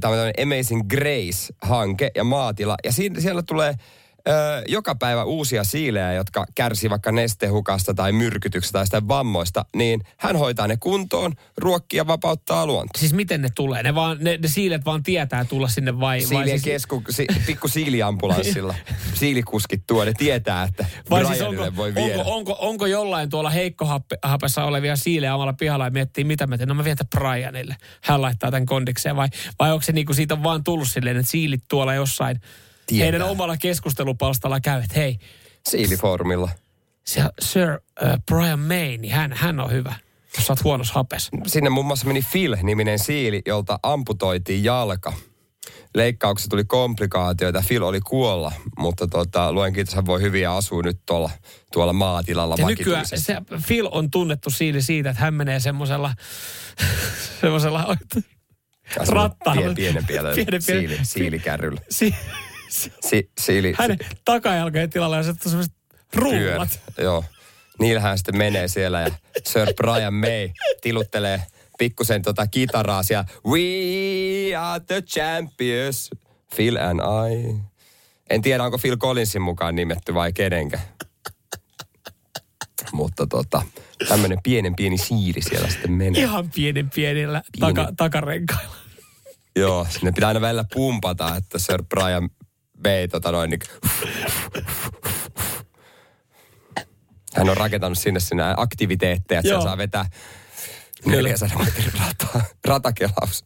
tämä 0.00 0.14
on 0.14 0.32
Amazing 0.42 0.82
Grace-hanke 0.94 2.10
ja 2.14 2.24
maatila, 2.24 2.76
ja 2.84 2.92
siinä, 2.92 3.20
siellä 3.20 3.42
tulee 3.42 3.74
Öö, 4.28 4.62
joka 4.68 4.94
päivä 4.94 5.24
uusia 5.24 5.64
siilejä, 5.64 6.12
jotka 6.12 6.46
kärsii 6.54 6.90
vaikka 6.90 7.12
nestehukasta 7.12 7.94
tai 7.94 8.12
myrkytyksestä 8.12 8.78
tai 8.78 8.86
sitä 8.86 9.08
vammoista, 9.08 9.64
niin 9.76 10.00
hän 10.16 10.36
hoitaa 10.36 10.68
ne 10.68 10.76
kuntoon, 10.76 11.32
ruokkii 11.56 11.96
ja 11.96 12.06
vapauttaa 12.06 12.66
luontoa. 12.66 13.00
Siis 13.00 13.12
miten 13.12 13.42
ne 13.42 13.48
tulee? 13.54 13.82
Ne, 13.82 13.94
vaan, 13.94 14.16
ne, 14.20 14.38
ne 14.42 14.48
siilet 14.48 14.84
vaan 14.84 15.02
tietää 15.02 15.44
tulla 15.44 15.68
sinne 15.68 16.00
vai... 16.00 16.00
vai 16.00 16.20
Siilien 16.20 16.60
siis, 16.60 16.62
kesku, 16.62 17.02
si, 17.10 17.26
pikku 17.46 17.68
siiliambulanssilla. 17.68 18.74
Siilikuskit 19.14 19.82
tuo, 19.86 20.04
ne 20.04 20.12
tietää, 20.12 20.62
että 20.62 20.86
vai 21.10 21.26
siis 21.26 21.42
onko, 21.42 21.76
voi 21.76 21.94
viedä. 21.94 22.18
onko, 22.18 22.34
onko, 22.34 22.56
onko, 22.58 22.86
jollain 22.86 23.30
tuolla 23.30 23.50
heikkohapessa 23.50 24.64
olevia 24.64 24.96
siilejä 24.96 25.34
omalla 25.34 25.52
pihalla 25.52 25.84
ja 25.84 25.90
miettii, 25.90 26.24
mitä 26.24 26.46
mä 26.46 26.58
teen? 26.58 26.68
No 26.68 26.74
mä 26.74 26.84
vien 26.84 26.96
tämän 26.96 27.10
Brianille. 27.10 27.76
Hän 28.02 28.22
laittaa 28.22 28.50
tämän 28.50 28.66
kondikseen. 28.66 29.16
Vai, 29.16 29.28
vai 29.58 29.72
onko 29.72 29.82
se 29.82 29.92
niin 29.92 30.06
kuin 30.06 30.16
siitä 30.16 30.34
on 30.34 30.42
vaan 30.42 30.64
tullut 30.64 30.88
silleen, 30.88 31.16
että 31.16 31.30
siilit 31.30 31.64
tuolla 31.68 31.94
jossain 31.94 32.40
Tietää. 32.86 33.04
heidän 33.04 33.22
omalla 33.28 33.56
keskustelupalstalla 33.56 34.60
käy, 34.60 34.80
että 34.82 34.94
hei, 35.00 35.18
Siilifoorumilla. 35.68 36.48
se 37.04 37.22
Sir 37.40 37.70
uh, 37.70 38.08
Brian 38.32 38.58
May, 38.60 38.96
niin 38.96 39.12
hän, 39.12 39.32
hän 39.32 39.60
on 39.60 39.70
hyvä, 39.70 39.94
jos 40.36 40.46
sä 40.46 40.52
oot 40.52 40.64
huonossa 40.64 40.94
hapessa. 40.94 41.30
Sinne 41.46 41.70
muun 41.70 41.86
muassa 41.86 42.06
meni 42.06 42.22
Phil-niminen 42.32 42.98
siili, 42.98 43.42
jolta 43.46 43.78
amputoitiin 43.82 44.64
jalka. 44.64 45.12
Leikkauksessa 45.94 46.48
tuli 46.50 46.64
komplikaatioita. 46.64 47.62
Phil 47.68 47.82
oli 47.82 48.00
kuolla, 48.00 48.52
mutta 48.78 49.06
tota, 49.06 49.52
luen 49.52 49.72
kiitos, 49.72 49.94
hän 49.94 50.06
voi 50.06 50.20
hyvin 50.20 50.42
ja 50.42 50.56
asuu 50.56 50.82
nyt 50.82 50.98
tuolla, 51.06 51.30
tuolla 51.72 51.92
maatilalla 51.92 52.54
Ja 52.58 52.66
nykyään 52.66 53.06
se 53.06 53.36
Phil 53.66 53.88
on 53.92 54.10
tunnettu 54.10 54.50
siili 54.50 54.82
siitä, 54.82 55.10
että 55.10 55.22
hän 55.22 55.34
menee 55.34 55.60
semmoisella, 55.60 56.14
semmoisella. 57.40 57.96
Pien, 59.54 59.74
Pienen, 59.74 60.06
pienen- 60.06 60.62
siili, 60.62 60.98
siilikärryllä. 61.02 61.80
Si, 61.90 62.14
Si, 63.00 63.30
siili, 63.40 63.74
hänen 63.78 63.98
takajalkojen 64.24 64.90
tilalla 64.90 65.16
on 65.16 65.24
semmoiset 65.24 65.72
ruumat. 66.14 66.80
Joo. 66.98 67.24
Niillähän 67.78 68.18
sitten 68.18 68.36
menee 68.36 68.68
siellä 68.68 69.00
ja 69.00 69.10
Sir 69.46 69.74
Brian 69.74 70.14
May 70.14 70.50
tiluttelee 70.82 71.42
pikkusen 71.78 72.22
tota 72.22 72.46
kitaraa 72.46 73.02
siellä. 73.02 73.24
We 73.46 74.56
are 74.56 74.84
the 74.86 75.02
champions, 75.02 76.10
Phil 76.56 76.76
and 76.76 77.00
I. 77.00 77.56
En 78.30 78.42
tiedä, 78.42 78.64
onko 78.64 78.78
Phil 78.78 78.96
Collinsin 78.96 79.42
mukaan 79.42 79.74
nimetty 79.74 80.14
vai 80.14 80.32
kenenkä. 80.32 80.80
Mutta 82.92 83.26
tota, 83.26 83.62
tämmönen 84.08 84.38
pienen 84.42 84.76
pieni 84.76 84.98
siiri 84.98 85.42
siellä 85.42 85.70
sitten 85.70 85.92
menee. 85.92 86.22
Ihan 86.22 86.50
pienen 86.54 86.90
pienillä 86.90 87.42
Pieni. 87.58 87.74
taka, 87.74 87.92
takarenkailla. 87.96 88.74
Joo, 89.56 89.86
sinne 89.90 90.12
pitää 90.12 90.28
aina 90.28 90.40
välillä 90.40 90.64
pumpata, 90.74 91.36
että 91.36 91.58
Sir 91.58 91.82
Brian 91.82 92.30
May 92.84 93.08
tota 93.08 93.32
noin 93.32 93.50
niin, 93.50 93.60
hän 97.34 97.50
on 97.50 97.56
rakentanut 97.56 97.98
sinne 97.98 98.20
sinne 98.20 98.42
aktiviteetteja, 98.56 99.38
että 99.40 99.62
saa 99.62 99.78
vetää 99.78 100.04
400 101.06 101.58
metrin 101.64 101.92
rata, 102.00 102.40
ratakelaus 102.64 103.44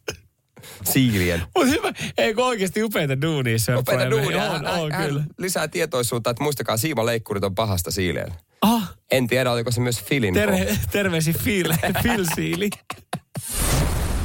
siilien. 0.83 1.39
Mutta 1.39 1.69
hyvä, 1.69 1.93
eikö 2.17 2.45
oikeasti 2.45 2.83
upeita 2.83 3.21
duunia 3.21 3.59
May? 3.59 4.11
duunia. 4.11 4.51
On, 4.51 4.65
Hän- 4.65 4.79
on, 4.79 4.91
hän 4.91 5.07
kyllä. 5.07 5.23
lisää 5.37 5.67
tietoisuutta, 5.67 6.29
että 6.29 6.43
muistakaa 6.43 6.77
siivaleikkurit 6.77 7.43
on 7.43 7.55
pahasta 7.55 7.91
siileillä. 7.91 8.35
Ah, 8.61 8.95
En 9.11 9.27
tiedä, 9.27 9.51
oliko 9.51 9.71
se 9.71 9.81
myös 9.81 10.03
Philin 10.07 10.33
terve, 10.33 10.77
terveisi 10.91 11.33
Phil, 11.43 11.73
Phil 12.01 12.25
Siili. 12.35 12.69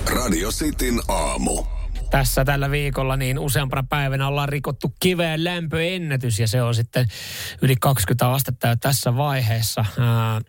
Radio 0.06 0.50
Cityn 0.50 1.00
aamu. 1.08 1.64
Tässä 2.14 2.44
tällä 2.44 2.70
viikolla 2.70 3.16
niin 3.16 3.38
useampana 3.38 3.84
päivänä 3.88 4.28
ollaan 4.28 4.48
rikottu 4.48 4.94
kiveen 5.00 5.44
lämpöennätys 5.44 6.38
ja 6.38 6.48
se 6.48 6.62
on 6.62 6.74
sitten 6.74 7.06
yli 7.62 7.76
20 7.80 8.32
astetta 8.32 8.68
jo 8.68 8.76
tässä 8.80 9.16
vaiheessa. 9.16 9.84
Ää, 9.98 10.40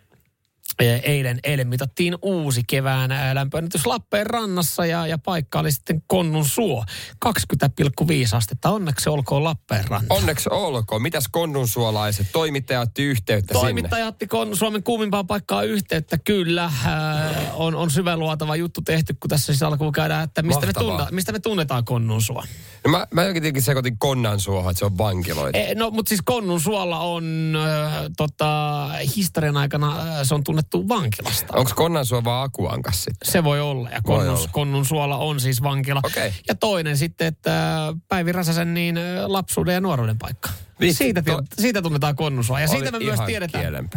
Eilen, 0.78 1.40
eilen 1.44 1.68
mitattiin 1.68 2.16
uusi 2.22 2.62
kevään 2.66 3.12
ää, 3.12 3.34
lämpöennätys 3.34 3.86
Lappeenrannassa 3.86 4.86
ja, 4.86 5.06
ja 5.06 5.18
paikka 5.18 5.58
oli 5.58 5.72
sitten 5.72 6.02
Konnun 6.06 6.44
suo. 6.44 6.84
20,5 7.26 8.36
astetta. 8.36 8.70
Onneksi 8.70 9.08
olkoon 9.08 9.44
Lappeenranta. 9.44 10.14
Onneksi 10.14 10.48
olkoon. 10.52 11.02
Mitäs 11.02 11.28
konnunsuolaiset? 11.30 12.26
Toimittaja 12.32 12.80
otti 12.80 13.02
yhteyttä 13.02 13.54
sinne. 13.54 13.60
Toimittaja 13.60 14.06
otti 14.06 14.26
Kon- 14.26 14.56
Suomen 14.56 14.82
kuumimpaan 14.82 15.26
paikkaan 15.26 15.66
yhteyttä, 15.66 16.18
kyllä. 16.18 16.70
Ää, 16.84 17.30
on, 17.54 17.74
on 17.74 17.90
syväluotava 17.90 18.56
juttu 18.56 18.82
tehty, 18.82 19.14
kun 19.20 19.28
tässä 19.28 19.46
siis 19.46 19.62
alkuun 19.62 19.92
käydään, 19.92 20.24
että 20.24 20.42
mistä 20.42 20.60
me, 20.60 20.66
Mahtavaa. 20.66 20.98
tunta, 20.98 21.12
mistä 21.12 21.32
me 21.32 21.38
tunnetaan 21.38 21.84
Konnun 21.84 22.22
suo. 22.22 22.44
No 22.86 22.90
mä, 22.90 23.06
mä 23.14 23.24
jotenkin 23.24 23.62
sekoitin 23.62 23.98
konnan 23.98 24.40
suohon, 24.40 24.70
että 24.70 24.78
se 24.78 24.84
on 24.84 24.98
vankiloita. 24.98 25.58
E, 25.58 25.74
no, 25.74 25.90
mutta 25.90 26.08
siis 26.08 26.20
Konnun 26.24 26.60
suolla 26.60 26.98
on 26.98 27.56
äh, 27.56 28.02
tota, 28.16 28.88
historian 29.16 29.56
aikana 29.56 30.00
äh, 30.00 30.06
se 30.22 30.34
on 30.34 30.44
tunnettu 30.44 30.88
vankilasta. 30.88 31.56
Onko 31.56 31.70
konnan 31.74 32.06
suo 32.06 32.24
vaan 32.24 32.44
Akuankas 32.44 33.04
sitten? 33.04 33.32
Se 33.32 33.44
voi 33.44 33.60
olla. 33.60 33.90
Ja 33.90 34.00
Konnun, 34.02 34.36
olla. 34.36 34.48
Konnun 34.52 34.84
suola 34.84 35.16
on 35.16 35.40
siis 35.40 35.62
vankila. 35.62 36.00
Okei. 36.04 36.32
Ja 36.48 36.54
toinen 36.54 36.96
sitten, 36.96 37.26
että 37.26 37.78
Päivi 38.08 38.32
Räsäsen 38.32 38.74
niin 38.74 38.98
lapsuuden 39.26 39.74
ja 39.74 39.80
nuoruuden 39.80 40.18
paikka. 40.18 40.50
Vitsi, 40.80 40.96
siitä, 40.96 41.22
to- 41.22 41.42
siitä 41.58 41.82
tunnetaan 41.82 42.16
Konnun 42.16 42.44
suo. 42.44 42.58
Ja 42.58 42.68
siitä 42.68 42.90
me 42.90 42.98
myös 42.98 43.20
tiedetään. 43.26 43.88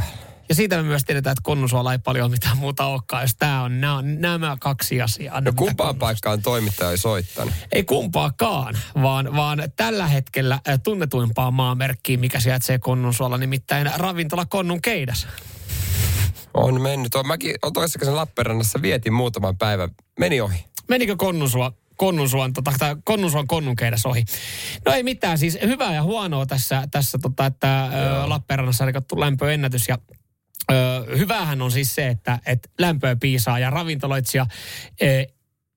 Ja 0.50 0.56
siitä 0.56 0.78
me 0.78 0.84
myös 0.84 1.04
tiedetään, 1.04 1.32
että 1.32 1.42
Konnunsuolla 1.44 1.92
ei 1.92 2.00
paljon 2.00 2.32
mitään 2.32 2.58
muuta 2.58 2.86
olekaan. 2.86 3.24
Jos 3.24 3.36
tää 3.40 3.62
on, 3.62 3.82
nämä, 3.82 3.98
on 3.98 4.22
nämä 4.22 4.58
kaksi 4.60 5.02
asiaa. 5.02 5.42
No 5.42 5.52
kumpaan 5.56 5.96
paikkaan 5.96 6.42
toimittaja 6.42 6.92
ei 6.92 6.98
soittanut? 6.98 7.54
Ei 7.72 7.84
kumpaakaan, 7.84 8.78
vaan, 9.02 9.36
vaan 9.36 9.64
tällä 9.76 10.08
hetkellä 10.08 10.60
tunnetuimpaa 10.84 11.52
maamerkkiä, 11.52 12.18
mikä 12.18 12.40
sijaitsee 12.40 12.80
Konnunsuolla, 12.80 13.38
nimittäin 13.38 13.92
ravintola 13.96 14.46
Konnun 14.46 14.82
Keidas. 14.82 15.28
On 16.54 16.82
mennyt. 16.82 17.16
On, 17.16 17.28
mäkin 17.28 17.56
on 17.62 17.74
toissakäisen 17.74 18.16
Lappeenrannassa 18.16 18.82
vietin 18.82 19.14
muutaman 19.14 19.58
päivän. 19.58 19.90
Meni 20.20 20.42
ohi. 20.42 20.66
Menikö 20.88 21.16
Konnunsuo, 21.16 21.72
Konnunsuon, 21.96 22.54
tota, 22.54 22.72
tai 22.80 22.96
Konnunsuon 23.04 23.48
Konnun 23.48 23.76
Keidas 23.76 24.06
ohi? 24.06 24.26
No 24.86 24.94
ei 24.94 25.04
mitään, 25.04 25.38
siis 25.38 25.58
hyvää 25.66 25.96
ja 25.96 26.04
huonoa 26.04 26.46
tässä, 26.46 26.84
tässä 26.92 27.18
tota, 27.22 27.46
että 27.46 27.86
ö, 27.86 28.30
Lappeenrannassa 28.30 28.84
on 28.84 28.88
rikottu 28.88 29.20
lämpöennätys 29.20 29.88
ja 29.88 29.98
Öö, 30.72 31.18
hyvähän 31.18 31.62
on 31.62 31.72
siis 31.72 31.96
se, 31.96 32.08
että, 32.08 32.40
että 32.46 32.70
lämpöä 32.80 33.16
piisaa 33.16 33.60
ja 33.60 33.70
ravintoloitsija 33.70 34.46
ö, 35.02 35.06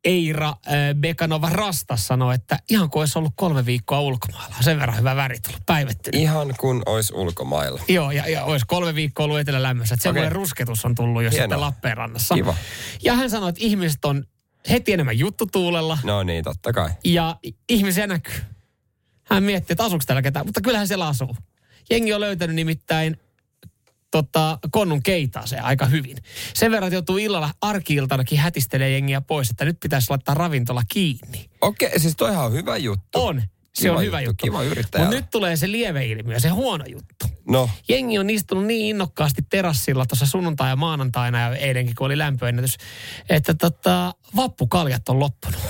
Eira 0.04 0.48
ö, 0.66 0.70
Bekanova 0.94 1.48
Rastas 1.50 2.06
sanoi, 2.06 2.34
että 2.34 2.58
ihan 2.70 2.90
kuin 2.90 3.00
olisi 3.00 3.18
ollut 3.18 3.32
kolme 3.36 3.66
viikkoa 3.66 4.00
ulkomailla. 4.00 4.56
Sen 4.60 4.80
verran 4.80 4.98
hyvä 4.98 5.16
väri 5.16 5.40
tullut 5.40 5.62
päivettynyt. 5.66 6.20
Ihan 6.20 6.54
kun 6.60 6.82
olisi 6.86 7.14
ulkomailla. 7.14 7.80
Joo, 7.88 8.10
ja, 8.10 8.28
ja 8.28 8.44
olisi 8.44 8.66
kolme 8.68 8.94
viikkoa 8.94 9.24
ollut 9.24 9.38
etelälämmössä. 9.38 9.94
Että 9.94 10.02
semmoinen 10.02 10.28
Okei. 10.28 10.34
rusketus 10.34 10.84
on 10.84 10.94
tullut 10.94 11.22
jo 11.22 11.30
Hienoa. 11.30 11.44
sitten 11.44 11.60
Lappeenrannassa. 11.60 12.34
Kiva. 12.34 12.56
Ja 13.02 13.14
hän 13.14 13.30
sanoi, 13.30 13.48
että 13.48 13.60
ihmiset 13.64 14.04
on 14.04 14.24
heti 14.70 14.92
enemmän 14.92 15.18
juttutuulella 15.18 15.98
No 16.04 16.22
niin, 16.22 16.44
totta 16.44 16.72
kai. 16.72 16.90
ja 17.04 17.36
ihmisiä 17.68 18.06
näkyy. 18.06 18.34
Hän 19.24 19.42
miettii, 19.42 19.74
että 19.74 19.84
asuuko 19.84 20.04
täällä 20.06 20.22
ketään, 20.22 20.46
mutta 20.46 20.60
kyllähän 20.60 20.88
siellä 20.88 21.06
asuu. 21.08 21.36
Jengi 21.90 22.12
on 22.12 22.20
löytänyt 22.20 22.56
nimittäin 22.56 23.20
tota, 24.12 24.58
konnun 24.70 25.02
keitaaseen 25.02 25.64
aika 25.64 25.86
hyvin. 25.86 26.16
Sen 26.54 26.70
verran, 26.70 26.88
että 26.88 26.96
joutuu 26.96 27.16
illalla 27.16 27.50
arki-iltanakin 27.60 28.38
hätistelee 28.38 28.90
jengiä 28.90 29.20
pois, 29.20 29.50
että 29.50 29.64
nyt 29.64 29.80
pitäisi 29.80 30.10
laittaa 30.10 30.34
ravintola 30.34 30.82
kiinni. 30.88 31.50
Okei, 31.60 32.00
siis 32.00 32.16
toihan 32.16 32.44
on 32.44 32.52
hyvä 32.52 32.76
juttu. 32.76 33.22
On. 33.22 33.42
Se 33.74 33.82
Kiva 33.82 33.96
on 33.96 34.02
hyvä 34.04 34.20
juttu, 34.20 34.30
juttu. 34.30 34.44
kiva 34.46 34.62
yrittäjällä. 34.62 35.06
Mutta 35.10 35.20
nyt 35.20 35.30
tulee 35.30 35.56
se 35.56 35.70
lieveilmiö, 35.70 36.40
se 36.40 36.48
huono 36.48 36.84
juttu. 36.88 37.26
No, 37.48 37.70
Jengi 37.88 38.18
on 38.18 38.30
istunut 38.30 38.64
niin 38.66 38.86
innokkaasti 38.86 39.42
terassilla 39.50 40.06
tuossa 40.06 40.26
sunnuntai 40.26 40.70
ja 40.70 40.76
maanantaina 40.76 41.40
ja 41.40 41.56
eilenkin, 41.56 41.94
kun 41.94 42.06
oli 42.06 42.18
lämpöennätys, 42.18 42.76
että 43.28 43.54
tota, 43.54 44.14
vappukaljat 44.36 45.08
on 45.08 45.18
loppunut. 45.20 45.60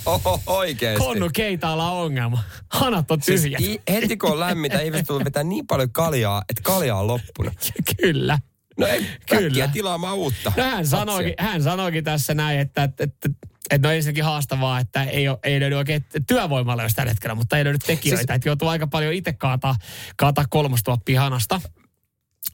oikeesti. 0.46 1.04
Konnu 1.04 1.30
keitaalla 1.34 1.90
on 1.90 2.04
ongelma. 2.04 2.42
Hanat 2.68 3.10
on 3.10 3.22
Siis 3.22 3.42
tyhjät. 3.42 3.60
i- 3.60 3.80
heti 3.90 4.16
kun 4.16 4.30
on 4.32 4.40
lämmintä, 4.40 4.80
ihmiset 4.86 5.06
tulee 5.06 5.24
vetää 5.24 5.44
niin 5.44 5.66
paljon 5.66 5.90
kaljaa, 5.92 6.42
että 6.48 6.62
kalja 6.62 6.96
on 6.96 7.06
loppunut. 7.06 7.52
Kyllä. 8.02 8.38
No 8.78 8.86
ei, 8.86 9.06
Kyllä. 9.30 9.68
tilaamaan 9.68 10.16
uutta. 10.16 10.52
No 10.56 10.62
hän 10.62 10.86
sanoikin, 10.86 11.34
hän 11.38 11.62
sanoikin 11.62 12.04
tässä 12.04 12.34
näin, 12.34 12.60
että, 12.60 12.82
että, 12.82 13.04
että 13.04 13.28
että 13.70 13.88
no 13.88 13.94
ensinnäkin 13.94 14.24
haastavaa, 14.24 14.80
että 14.80 15.04
ei, 15.04 15.28
ole, 15.28 15.38
ei 15.42 15.60
löydy 15.60 15.74
oikein 15.74 16.04
työvoimalla 16.26 16.82
jos 16.82 16.94
tällä 16.94 17.10
hetkellä, 17.10 17.34
mutta 17.34 17.58
ei 17.58 17.64
löydy 17.64 17.78
tekijöitä. 17.78 18.20
Siis... 18.20 18.36
Että 18.36 18.48
joutuu 18.48 18.68
aika 18.68 18.86
paljon 18.86 19.14
itse 19.14 19.32
kaataa, 19.32 19.76
kaataa 20.16 20.44
kolmostuoppia 20.50 21.20
hanasta. 21.20 21.60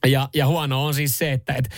Ja, 0.05 0.29
ja 0.33 0.47
huono 0.47 0.85
on 0.85 0.93
siis 0.93 1.17
se, 1.17 1.31
että 1.31 1.53
et, 1.53 1.69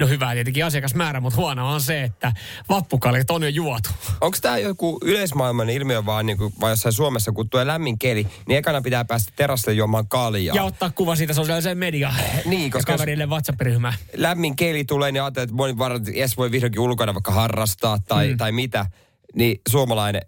no 0.00 0.06
hyvä 0.06 0.34
tietenkin 0.34 0.64
asiakasmäärä, 0.64 1.20
mutta 1.20 1.36
huono 1.36 1.72
on 1.72 1.80
se, 1.80 2.02
että 2.02 2.32
vappukaljat 2.68 3.30
on 3.30 3.42
jo 3.42 3.48
juotu. 3.48 3.90
Onko 4.20 4.38
tämä 4.42 4.58
joku 4.58 4.98
yleismaailman 5.02 5.70
ilmiö 5.70 6.06
vaan, 6.06 6.26
niin 6.26 6.38
kuin, 6.38 6.52
vai 6.60 6.72
jossain 6.72 6.92
Suomessa, 6.92 7.32
kun 7.32 7.50
tulee 7.50 7.66
lämmin 7.66 7.98
keli, 7.98 8.26
niin 8.48 8.58
ekana 8.58 8.80
pitää 8.80 9.04
päästä 9.04 9.32
terassille 9.36 9.74
juomaan 9.74 10.08
kaljaa. 10.08 10.56
Ja 10.56 10.64
ottaa 10.64 10.90
kuva 10.90 11.16
siitä 11.16 11.34
sosiaaliseen 11.34 11.78
mediaan. 11.78 12.14
Niin, 12.44 12.70
koska 12.70 12.92
ja 12.92 12.98
kaverille 12.98 13.26
WhatsApp-ryhmään. 13.26 13.94
lämmin 14.16 14.56
keli 14.56 14.84
tulee, 14.84 15.12
niin 15.12 15.22
ajattelee, 15.22 15.44
että 15.44 15.56
moni 15.56 15.78
varmaan, 15.78 16.16
jes 16.16 16.36
voi 16.36 16.50
vihdoinkin 16.50 16.80
ulkona 16.80 17.14
vaikka 17.14 17.32
harrastaa 17.32 17.98
tai, 18.08 18.30
mm. 18.30 18.36
tai 18.36 18.52
mitä, 18.52 18.86
niin 19.34 19.60
suomalainen 19.68 20.22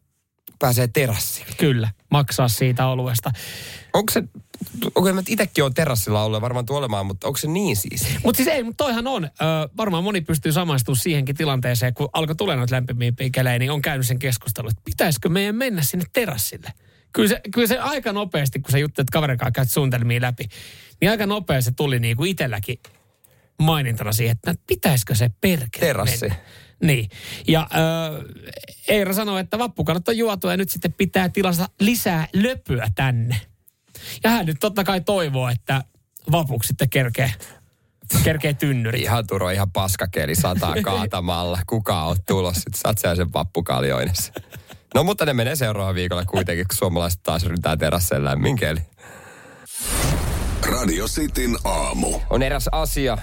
pääsee 0.58 0.88
terassille. 0.88 1.54
Kyllä, 1.58 1.88
maksaa 2.10 2.48
siitä 2.48 2.86
oluesta. 2.86 3.30
Onko 3.92 4.12
se, 4.12 4.22
okei 4.94 5.12
mä 5.12 5.22
itsekin 5.28 5.64
on 5.64 5.74
terassilla 5.74 6.24
ollut 6.24 6.40
varmaan 6.40 6.66
tulemaan, 6.66 7.06
mutta 7.06 7.26
onko 7.26 7.36
se 7.36 7.48
niin 7.48 7.76
siis? 7.76 8.06
Mutta 8.24 8.36
siis 8.36 8.48
ei, 8.48 8.62
mutta 8.62 8.84
toihan 8.84 9.06
on. 9.06 9.24
Ö, 9.24 9.28
varmaan 9.76 10.04
moni 10.04 10.20
pystyy 10.20 10.52
samaistumaan 10.52 11.00
siihenkin 11.00 11.36
tilanteeseen, 11.36 11.94
kun 11.94 12.08
alkoi 12.12 12.36
tulla 12.36 12.56
noita 12.56 12.74
lämpimimpiä 12.74 13.30
kelejä, 13.32 13.58
niin 13.58 13.70
on 13.70 13.82
käynyt 13.82 14.06
sen 14.06 14.18
keskustelun, 14.18 14.70
että 14.70 14.82
pitäisikö 14.84 15.28
meidän 15.28 15.54
mennä 15.54 15.82
sinne 15.82 16.04
terassille. 16.12 16.72
Kyllä 17.12 17.28
se, 17.28 17.40
kyllä 17.54 17.66
se 17.66 17.78
aika 17.78 18.12
nopeasti, 18.12 18.60
kun 18.60 18.72
sä 18.72 18.78
juttelet 18.78 19.10
kaverin 19.10 19.38
kanssa, 19.38 19.52
käyt 19.52 19.70
suunnitelmia 19.70 20.20
läpi, 20.20 20.44
niin 21.00 21.10
aika 21.10 21.26
nopeasti 21.26 21.70
se 21.70 21.74
tuli 21.76 21.98
niin 21.98 22.16
kuin 22.16 22.30
itselläkin 22.30 22.78
mainintana 23.60 24.12
siihen, 24.12 24.32
että 24.32 24.54
pitäisikö 24.66 25.14
se 25.14 25.30
perkele 25.40 25.86
Terassi. 25.86 26.28
mennä. 26.28 26.36
Niin. 26.82 27.08
Ja 27.48 27.60
äh, 27.60 28.24
Eira 28.88 29.12
sanoi, 29.12 29.40
että 29.40 29.58
vappukalat 29.58 30.08
on 30.08 30.16
juotu 30.16 30.48
ja 30.48 30.56
nyt 30.56 30.70
sitten 30.70 30.92
pitää 30.92 31.28
tilasta 31.28 31.68
lisää 31.80 32.28
löpyä 32.32 32.88
tänne. 32.94 33.40
Ja 34.24 34.30
hän 34.30 34.46
nyt 34.46 34.56
totta 34.60 34.84
kai 34.84 35.00
toivoo, 35.00 35.48
että 35.48 35.84
vapuksi 36.32 36.68
sitten 36.68 36.90
kerkee, 36.90 37.32
kerkee 38.24 38.54
tynnyri. 38.54 39.02
Ihan 39.02 39.26
Turo, 39.26 39.50
ihan 39.50 39.70
paskakeli 39.70 40.34
sataa 40.34 40.74
kaatamalla. 40.82 41.58
Kuka 41.66 42.02
on 42.02 42.16
tulos? 42.26 42.54
Sitten 42.56 42.80
saat 42.80 42.98
siellä 42.98 43.16
sen 43.16 43.32
vappukaljoinessa. 43.32 44.32
No 44.94 45.04
mutta 45.04 45.26
ne 45.26 45.32
menee 45.34 45.56
seuraavalla 45.56 45.94
viikolla 45.94 46.24
kuitenkin, 46.24 46.68
kun 46.68 46.76
suomalaiset 46.76 47.20
taas 47.22 47.44
ryntää 47.46 47.76
terasseen 47.76 48.24
lämmin 48.24 48.56
keli. 48.56 48.80
Radio 50.62 51.06
Cityn 51.08 51.56
aamu. 51.64 52.20
On 52.30 52.42
eräs 52.42 52.68
asia, 52.72 53.18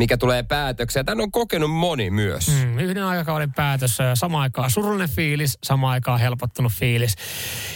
mikä 0.00 0.16
tulee 0.16 0.42
päätökseen. 0.42 1.06
Tän 1.06 1.20
on 1.20 1.30
kokenut 1.30 1.70
moni 1.70 2.10
myös. 2.10 2.48
Mm. 2.48 2.78
Yhden 2.78 3.04
aikakauden 3.04 3.52
päätös, 3.52 4.00
ö, 4.00 4.04
samaan 4.14 4.42
aikaan 4.42 4.70
surullinen 4.70 5.08
fiilis, 5.08 5.58
samaan 5.62 5.92
aikaan 5.92 6.20
helpottunut 6.20 6.72
fiilis. 6.72 7.16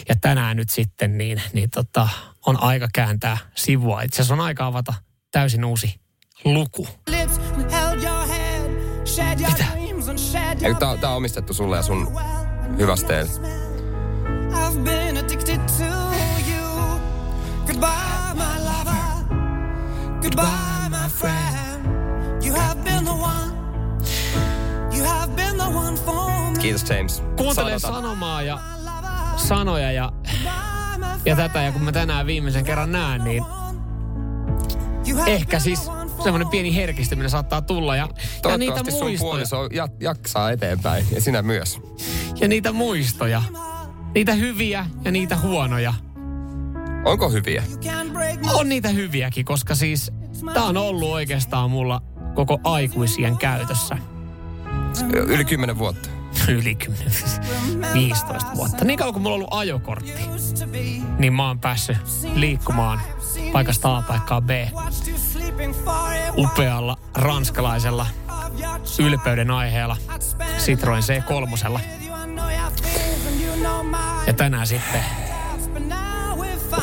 Ja 0.08 0.14
tänään 0.20 0.56
nyt 0.56 0.70
sitten 0.70 1.18
niin, 1.18 1.42
niin 1.52 1.70
tota, 1.70 2.08
on 2.46 2.62
aika 2.62 2.88
kääntää 2.94 3.38
sivua. 3.54 4.02
Itse 4.02 4.16
asiassa 4.16 4.34
on 4.34 4.40
aika 4.40 4.66
avata 4.66 4.94
täysin 5.30 5.64
uusi 5.64 6.00
luku. 6.44 6.88
Mitä? 9.36 9.64
Eikö 10.62 10.78
tää, 10.78 10.96
tää 10.96 11.10
on 11.10 11.16
omistettu 11.16 11.54
sulle 11.54 11.76
ja 11.76 11.82
sun 11.82 12.18
hyvästeelle? 12.78 13.30
My 18.34 18.58
lover. 18.66 19.24
Goodbye, 20.22 20.88
my 20.90 21.08
friend. 21.08 21.73
Kiitos 26.64 26.90
James. 26.90 27.22
Kuuntelee 27.36 27.78
Sanota. 27.78 28.00
sanomaa 28.00 28.42
ja 28.42 28.58
sanoja 29.36 29.92
ja, 29.92 30.12
ja 31.24 31.36
tätä. 31.36 31.62
Ja 31.62 31.72
kun 31.72 31.82
mä 31.82 31.92
tänään 31.92 32.26
viimeisen 32.26 32.64
kerran 32.64 32.92
näen, 32.92 33.24
niin 33.24 33.44
ehkä 35.26 35.58
siis 35.58 35.90
semmoinen 36.22 36.48
pieni 36.48 36.76
herkistyminen 36.76 37.30
saattaa 37.30 37.62
tulla. 37.62 37.96
Ja, 37.96 38.08
ja 38.48 38.58
niitä 38.58 38.76
sun 38.76 38.84
muistoja. 38.84 39.18
puoliso 39.18 39.68
ja, 39.72 39.88
jaksaa 40.00 40.50
eteenpäin 40.50 41.06
ja 41.14 41.20
sinä 41.20 41.42
myös. 41.42 41.80
Ja 42.40 42.48
niitä 42.48 42.72
muistoja. 42.72 43.42
Niitä 44.14 44.32
hyviä 44.32 44.86
ja 45.04 45.10
niitä 45.10 45.36
huonoja. 45.36 45.94
Onko 47.04 47.30
hyviä? 47.30 47.62
On 48.54 48.68
niitä 48.68 48.88
hyviäkin, 48.88 49.44
koska 49.44 49.74
siis 49.74 50.12
tää 50.54 50.64
on 50.64 50.76
ollut 50.76 51.10
oikeastaan 51.10 51.70
mulla 51.70 52.00
koko 52.34 52.60
aikuisien 52.64 53.36
käytössä. 53.36 53.98
Yli 55.12 55.44
kymmenen 55.44 55.78
vuotta. 55.78 56.13
Yli 56.48 56.74
10, 56.74 57.12
15 57.94 58.50
vuotta. 58.54 58.84
Niin 58.84 58.98
kauan 58.98 59.12
kuin 59.12 59.22
mulla 59.22 59.34
on 59.34 59.40
ollut 59.40 59.54
ajokortti, 59.54 60.12
niin 61.18 61.32
mä 61.32 61.46
oon 61.46 61.58
päässyt 61.58 61.96
liikkumaan 62.34 63.00
paikasta 63.52 63.96
A 63.96 64.02
paikkaan 64.02 64.42
B 64.42 64.50
upealla 66.36 66.96
ranskalaisella 67.14 68.06
ylpeyden 68.98 69.50
aiheella 69.50 69.96
Citroen 70.58 71.02
C3. 71.02 71.50
with 71.50 72.06
you. 72.06 72.14
I 72.14 72.26
know 72.26 72.50
your 72.50 72.70
fears 72.82 73.26
and 73.26 73.40
you 73.40 73.56
know 73.56 73.86
mine. 73.86 74.26
Ja 74.26 74.32
tänään 74.32 74.66
sitten 74.66 75.04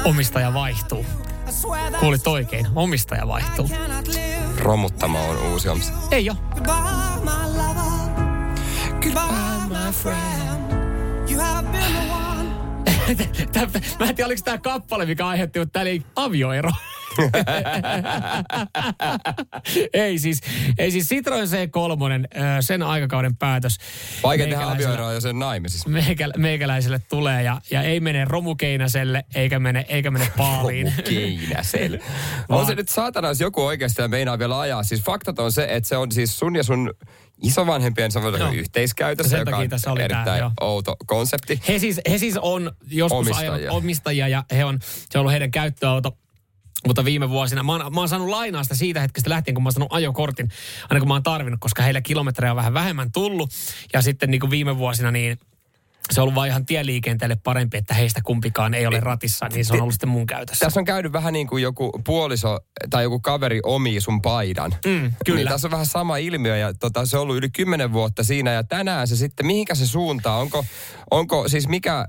omistaja 0.03 0.53
vaihtuu. 0.53 1.05
Kuulit 1.99 2.27
oikein, 2.27 2.67
omistaja 2.75 3.27
vaihtuu. 3.27 3.69
Romuttama 4.57 5.19
on 5.19 5.37
uusi 5.37 5.69
omista. 5.69 5.97
Ei 6.11 6.29
oo. 6.29 6.35
Goodbye, 9.01 9.50
Mä 13.99 14.05
en 14.05 14.15
tiedä, 14.15 14.25
oliko 14.25 14.41
tämä 14.43 14.57
kappale, 14.57 15.05
mikä 15.05 15.27
aiheutti, 15.27 15.59
mutta 15.59 15.73
tää 15.73 15.81
oli 15.81 16.03
avioero. 16.15 16.71
ei 19.93 20.19
siis, 20.19 20.41
ei 20.77 20.91
siis 20.91 21.09
Citroen 21.09 21.47
C3, 21.47 21.51
ö, 22.57 22.61
sen 22.61 22.83
aikakauden 22.83 23.35
päätös. 23.35 23.77
Vaikea 24.23 24.47
tehdä 24.47 24.71
avioeroa 24.71 25.13
jo 25.13 25.21
sen 25.21 25.39
naimisissa. 25.39 25.89
Meikä, 25.89 26.29
meikäläiselle 26.37 26.99
tulee 27.09 27.43
ja, 27.43 27.61
ja 27.71 27.81
ei 27.81 27.99
mene 27.99 28.25
romukeinäselle 28.25 29.25
eikä 29.35 29.59
mene, 29.59 29.85
eikä 29.89 30.11
mene 30.11 30.31
paaliin. 30.37 30.93
Keinäsel. 31.09 31.99
on 32.49 32.65
se 32.65 32.75
nyt 32.75 32.89
saatana, 32.89 33.27
jos 33.27 33.39
joku 33.39 33.65
oikeasti 33.65 34.07
meinaa 34.07 34.39
vielä 34.39 34.59
ajaa. 34.59 34.83
Siis 34.83 35.01
faktat 35.01 35.39
on 35.39 35.51
se, 35.51 35.67
että 35.69 35.89
se 35.89 35.97
on 35.97 36.11
siis 36.11 36.39
sun 36.39 36.55
ja 36.55 36.63
sun 36.63 36.93
isovanhempien 37.41 38.11
Joo. 38.39 38.51
yhteiskäytössä, 38.51 39.37
joka 39.37 39.57
on 39.57 39.69
tässä 39.69 39.91
oli 39.91 40.01
erittäin 40.01 40.39
joo. 40.39 40.51
outo 40.61 40.95
konsepti. 41.05 41.61
He 41.67 41.79
siis, 41.79 42.01
he 42.09 42.17
siis 42.17 42.37
on 42.37 42.71
joskus 42.87 43.19
Omistajia. 43.19 43.53
ajanut 43.53 43.77
omistajia 43.77 44.27
ja 44.27 44.45
he 44.51 44.65
on, 44.65 44.79
se 44.81 45.17
on 45.17 45.19
ollut 45.19 45.31
heidän 45.31 45.51
käyttöauto. 45.51 46.17
Mutta 46.87 47.05
viime 47.05 47.29
vuosina, 47.29 47.63
mä 47.63 47.71
oon, 47.71 47.93
mä 47.93 48.01
oon 48.01 48.09
saanut 48.09 48.29
lainaa 48.29 48.63
sitä 48.63 48.75
siitä 48.75 48.99
hetkestä 48.99 49.29
lähtien, 49.29 49.55
kun 49.55 49.63
mä 49.63 49.67
oon 49.67 49.73
saanut 49.73 49.93
ajokortin, 49.93 50.49
aina 50.89 50.99
kun 50.99 51.07
mä 51.07 51.13
oon 51.13 51.23
tarvinnut, 51.23 51.59
koska 51.59 51.83
heillä 51.83 52.01
kilometrejä 52.01 52.51
on 52.51 52.55
vähän 52.55 52.73
vähemmän 52.73 53.11
tullut. 53.11 53.49
Ja 53.93 54.01
sitten 54.01 54.31
niin 54.31 54.39
kuin 54.39 54.49
viime 54.51 54.77
vuosina, 54.77 55.11
niin 55.11 55.39
se 56.11 56.21
on 56.21 56.23
ollut 56.23 56.35
vaan 56.35 56.47
ihan 56.47 56.65
tieliikenteelle 56.65 57.37
parempi, 57.43 57.77
että 57.77 57.93
heistä 57.93 58.21
kumpikaan 58.23 58.73
ei 58.73 58.87
ole 58.87 58.99
ratissa, 58.99 59.47
niin 59.47 59.65
se 59.65 59.73
on 59.73 59.81
ollut 59.81 59.93
sitten 59.93 60.09
mun 60.09 60.25
käytössä. 60.25 60.65
Tässä 60.65 60.79
on 60.79 60.85
käynyt 60.85 61.13
vähän 61.13 61.33
niin 61.33 61.47
kuin 61.47 61.63
joku 61.63 62.01
puoliso 62.05 62.59
tai 62.89 63.03
joku 63.03 63.19
kaveri 63.19 63.59
omii 63.63 64.01
sun 64.01 64.21
paidan. 64.21 64.75
Mm, 64.85 65.11
kyllä. 65.25 65.37
Niin 65.37 65.47
tässä 65.47 65.67
on 65.67 65.71
vähän 65.71 65.85
sama 65.85 66.17
ilmiö 66.17 66.57
ja 66.57 66.73
tota, 66.73 67.05
se 67.05 67.17
on 67.17 67.23
ollut 67.23 67.35
yli 67.35 67.49
kymmenen 67.49 67.93
vuotta 67.93 68.23
siinä 68.23 68.51
ja 68.51 68.63
tänään 68.63 69.07
se 69.07 69.15
sitten, 69.15 69.45
mihinkä 69.45 69.75
se 69.75 69.87
suuntaa? 69.87 70.37
Onko, 70.37 70.65
onko 71.11 71.47
siis 71.47 71.67
mikä 71.67 71.97
äh, 71.97 72.05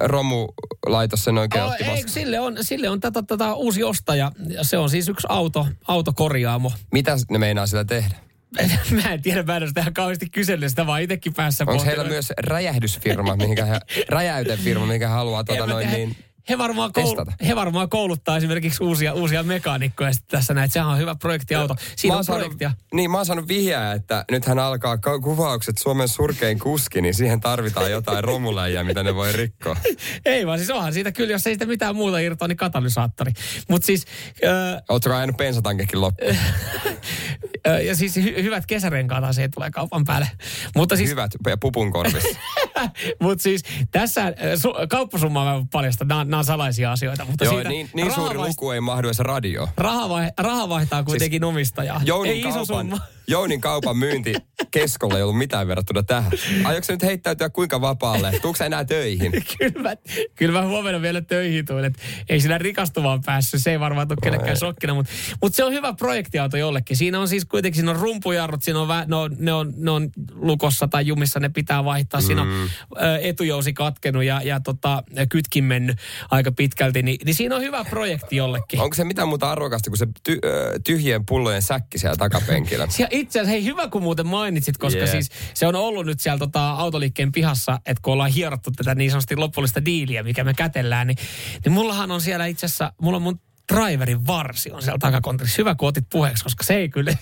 romulaitos 0.00 1.24
sen 1.24 1.38
oikein 1.38 1.64
Oh, 1.64 1.70
otti 1.70 1.84
ei, 1.84 2.08
sille 2.08 2.40
on, 2.40 2.56
sille 2.60 2.88
on 2.88 3.00
tätä, 3.00 3.22
tätä 3.22 3.54
uusi 3.54 3.84
ostaja. 3.84 4.32
Ja 4.48 4.64
se 4.64 4.78
on 4.78 4.90
siis 4.90 5.08
yksi 5.08 5.26
auto, 5.30 5.66
autokorjaamo. 5.88 6.72
Mitä 6.92 7.16
ne 7.30 7.38
meinaa 7.38 7.66
sillä 7.66 7.84
tehdä? 7.84 8.31
mä 9.02 9.12
en 9.12 9.22
tiedä, 9.22 9.42
mä 9.42 9.56
en 9.56 9.62
ole 9.62 9.68
sitä 9.68 9.80
ihan 9.80 9.94
kauheasti 9.94 10.30
kysellyt 10.30 10.68
sitä, 10.68 10.86
vaan 10.86 11.02
itsekin 11.02 11.34
päässä 11.34 11.64
Onko 11.66 11.84
heillä 11.84 12.04
myös 12.04 12.32
räjähdysfirma, 12.38 13.36
mihinkä 13.36 13.64
he, 13.64 13.80
räjäytefirma, 14.08 14.86
mikä 14.86 15.08
haluaa 15.08 15.44
mä 15.58 15.66
noin 15.66 15.88
tiedä. 15.88 15.96
niin... 15.96 16.16
he, 16.48 16.58
varmaan 16.58 16.90
koul- 16.90 17.04
testata. 17.04 17.32
he 17.46 17.56
varmaan 17.56 17.88
kouluttaa 17.88 18.36
esimerkiksi 18.36 18.84
uusia, 18.84 19.12
uusia 19.14 19.42
mekaanikkoja 19.42 20.10
tässä 20.28 20.54
näin. 20.54 20.70
Sehän 20.70 20.88
on 20.88 20.98
hyvä 20.98 21.14
projektiauto. 21.14 21.76
Siinä 21.96 22.14
Mä 22.14 22.18
on 22.18 22.24
saanut, 22.24 22.42
projektia. 22.42 22.70
niin, 22.94 23.10
mä 23.10 23.16
oon 23.16 23.26
saanut 23.26 23.48
vihjää, 23.48 23.92
että 23.92 24.24
nythän 24.30 24.58
alkaa 24.58 24.98
ka- 24.98 25.18
kuvaukset 25.20 25.78
Suomen 25.78 26.08
surkein 26.08 26.58
kuski, 26.58 27.00
niin 27.00 27.14
siihen 27.14 27.40
tarvitaan 27.40 27.90
jotain 27.90 28.24
romuläjiä, 28.24 28.84
mitä 28.84 29.02
ne 29.02 29.14
voi 29.14 29.32
rikkoa. 29.32 29.76
Ei 30.24 30.46
vaan 30.46 30.58
siis 30.58 30.70
onhan 30.70 30.92
siitä 30.92 31.12
kyllä, 31.12 31.32
jos 31.32 31.46
ei 31.46 31.54
sitä 31.54 31.66
mitään 31.66 31.96
muuta 31.96 32.18
irtoa, 32.18 32.48
niin 32.48 32.56
katalysaattori. 32.56 33.32
Mutta 33.68 33.86
siis, 33.86 34.06
öö, 34.44 34.80
Ootko 34.88 35.14
ajanut 35.14 35.36
bensatankekin 35.36 36.00
loppuun? 36.00 36.36
ja 37.86 37.96
siis 37.96 38.16
hy- 38.16 38.42
hyvät 38.42 38.66
kesärenkaat 38.66 39.24
se 39.34 39.48
tulee 39.48 39.70
kaupan 39.70 40.04
päälle. 40.04 40.28
Mutta 40.76 40.96
siis, 40.96 41.10
Hyvät 41.10 41.30
ja 41.48 41.56
pupun 41.56 41.92
korvissa. 41.92 42.38
mutta 43.22 43.42
siis 43.42 43.62
tässä 43.90 44.22
äh, 44.26 44.34
su- 44.34 44.86
kauppasummaa 44.88 45.44
mä 45.44 45.54
en 45.56 45.68
paljasta, 45.68 46.04
nämä, 46.04 46.24
nämä 46.32 46.38
on 46.38 46.44
salaisia 46.44 46.92
asioita. 46.92 47.24
Mutta 47.24 47.44
Joo, 47.44 47.54
siitä 47.54 47.68
niin, 47.68 47.90
niin 47.94 48.12
suuri 48.14 48.34
raha, 48.34 48.48
luku 48.48 48.70
ei 48.70 48.80
mahdu 48.80 49.08
edes 49.08 49.18
radio. 49.18 49.68
raha, 49.76 50.08
vai, 50.08 50.30
raha 50.38 50.68
vaihtaa 50.68 51.02
kuitenkin 51.04 51.40
siis 51.42 51.48
omistajaa. 51.48 52.00
Jounin 52.04 52.32
ei 52.32 52.40
iso 52.40 52.50
kaupan, 52.52 52.66
summa. 52.66 52.98
Jounin 53.26 53.60
kaupan 53.60 53.96
myynti 53.96 54.34
keskolla 54.70 55.16
ei 55.16 55.22
ollut 55.22 55.38
mitään 55.38 55.68
verrattuna 55.68 56.02
tähän. 56.02 56.32
Aiotko 56.64 56.92
nyt 56.92 57.02
heittäytyä 57.02 57.50
kuinka 57.50 57.80
vapaalle? 57.80 58.30
Tuutko 58.30 58.56
sä 58.56 58.66
enää 58.66 58.84
töihin? 58.84 59.32
kyllä, 59.58 59.82
mä, 59.82 59.96
kyllä 60.34 60.60
mä 60.60 60.66
huomenna 60.66 61.02
vielä 61.02 61.20
töihin 61.20 61.66
tuun, 61.66 61.84
että 61.84 62.02
ei 62.28 62.40
sillä 62.40 62.58
rikastuvaan 62.58 63.22
päässyt. 63.26 63.62
Se 63.62 63.70
ei 63.70 63.80
varmaan 63.80 64.08
tule 64.08 64.18
kenellekään 64.22 64.56
shokkina, 64.56 64.94
mutta, 64.94 65.12
mutta 65.42 65.56
se 65.56 65.64
on 65.64 65.72
hyvä 65.72 65.92
projektiauto 65.92 66.56
jollekin. 66.56 66.96
Siinä 66.96 67.20
on 67.20 67.28
siis 67.28 67.44
kuitenkin, 67.44 67.76
siinä 67.76 67.90
on 67.90 67.96
rumpujarrut, 67.96 68.62
siinä 68.62 68.80
on, 68.80 68.88
vä, 68.88 69.04
ne, 69.08 69.16
on, 69.16 69.36
ne, 69.38 69.52
on, 69.52 69.72
ne 69.76 69.90
on 69.90 70.10
lukossa 70.34 70.88
tai 70.88 71.06
jumissa, 71.06 71.40
ne 71.40 71.48
pitää 71.48 71.84
vaihtaa. 71.84 72.20
Siinä 72.20 72.42
on 72.42 72.48
ö, 72.48 73.18
etujousi 73.22 73.72
katkenut 73.72 74.24
ja, 74.24 74.42
ja 74.44 74.60
tota, 74.60 75.02
kytkin 75.28 75.64
mennyt 75.64 75.98
aika 76.30 76.52
pitkälti, 76.52 77.02
niin, 77.02 77.18
niin 77.24 77.34
siinä 77.34 77.56
on 77.56 77.62
hyvä 77.62 77.84
projekti 77.84 78.36
jollekin. 78.36 78.80
Onko 78.80 78.94
se 78.94 79.04
mitään 79.04 79.28
muuta 79.28 79.50
arvokasta 79.50 79.90
kuin 79.90 79.98
se 79.98 80.06
ty- 80.28 80.40
tyhjien 80.84 81.26
pullojen 81.26 81.62
säkki 81.62 81.98
siellä 81.98 82.16
takapenkillä? 82.16 82.88
Ja 82.98 83.08
itse 83.12 83.38
asiassa, 83.38 83.50
hei 83.50 83.64
hyvä 83.64 83.88
kun 83.88 84.02
muuten 84.02 84.26
mainitsit, 84.26 84.78
koska 84.78 85.00
Jep. 85.00 85.10
siis 85.10 85.30
se 85.54 85.66
on 85.66 85.74
ollut 85.74 86.06
nyt 86.06 86.20
siellä 86.20 86.38
tota, 86.38 86.70
autoliikkeen 86.70 87.32
pihassa, 87.32 87.80
että 87.86 88.00
kun 88.02 88.12
ollaan 88.12 88.30
hierottu 88.30 88.70
tätä 88.70 88.94
niin 88.94 89.10
sanotusti 89.10 89.36
lopullista 89.36 89.84
diiliä, 89.84 90.22
mikä 90.22 90.44
me 90.44 90.54
kätellään, 90.54 91.06
niin, 91.06 91.16
niin 91.64 91.72
mullahan 91.72 92.10
on 92.10 92.20
siellä 92.20 92.46
itse 92.46 92.66
asiassa, 92.66 92.92
mulla 93.00 93.16
on 93.16 93.22
mun 93.22 93.40
driverin 93.74 94.26
varsi 94.26 94.70
on 94.70 94.82
siellä 94.82 94.98
takakontrissa. 94.98 95.54
Hyvä, 95.58 95.74
kun 95.74 95.88
otit 95.88 96.06
puheeksi, 96.10 96.44
koska 96.44 96.64
se 96.64 96.74
ei 96.74 96.88
kyllä, 96.88 97.12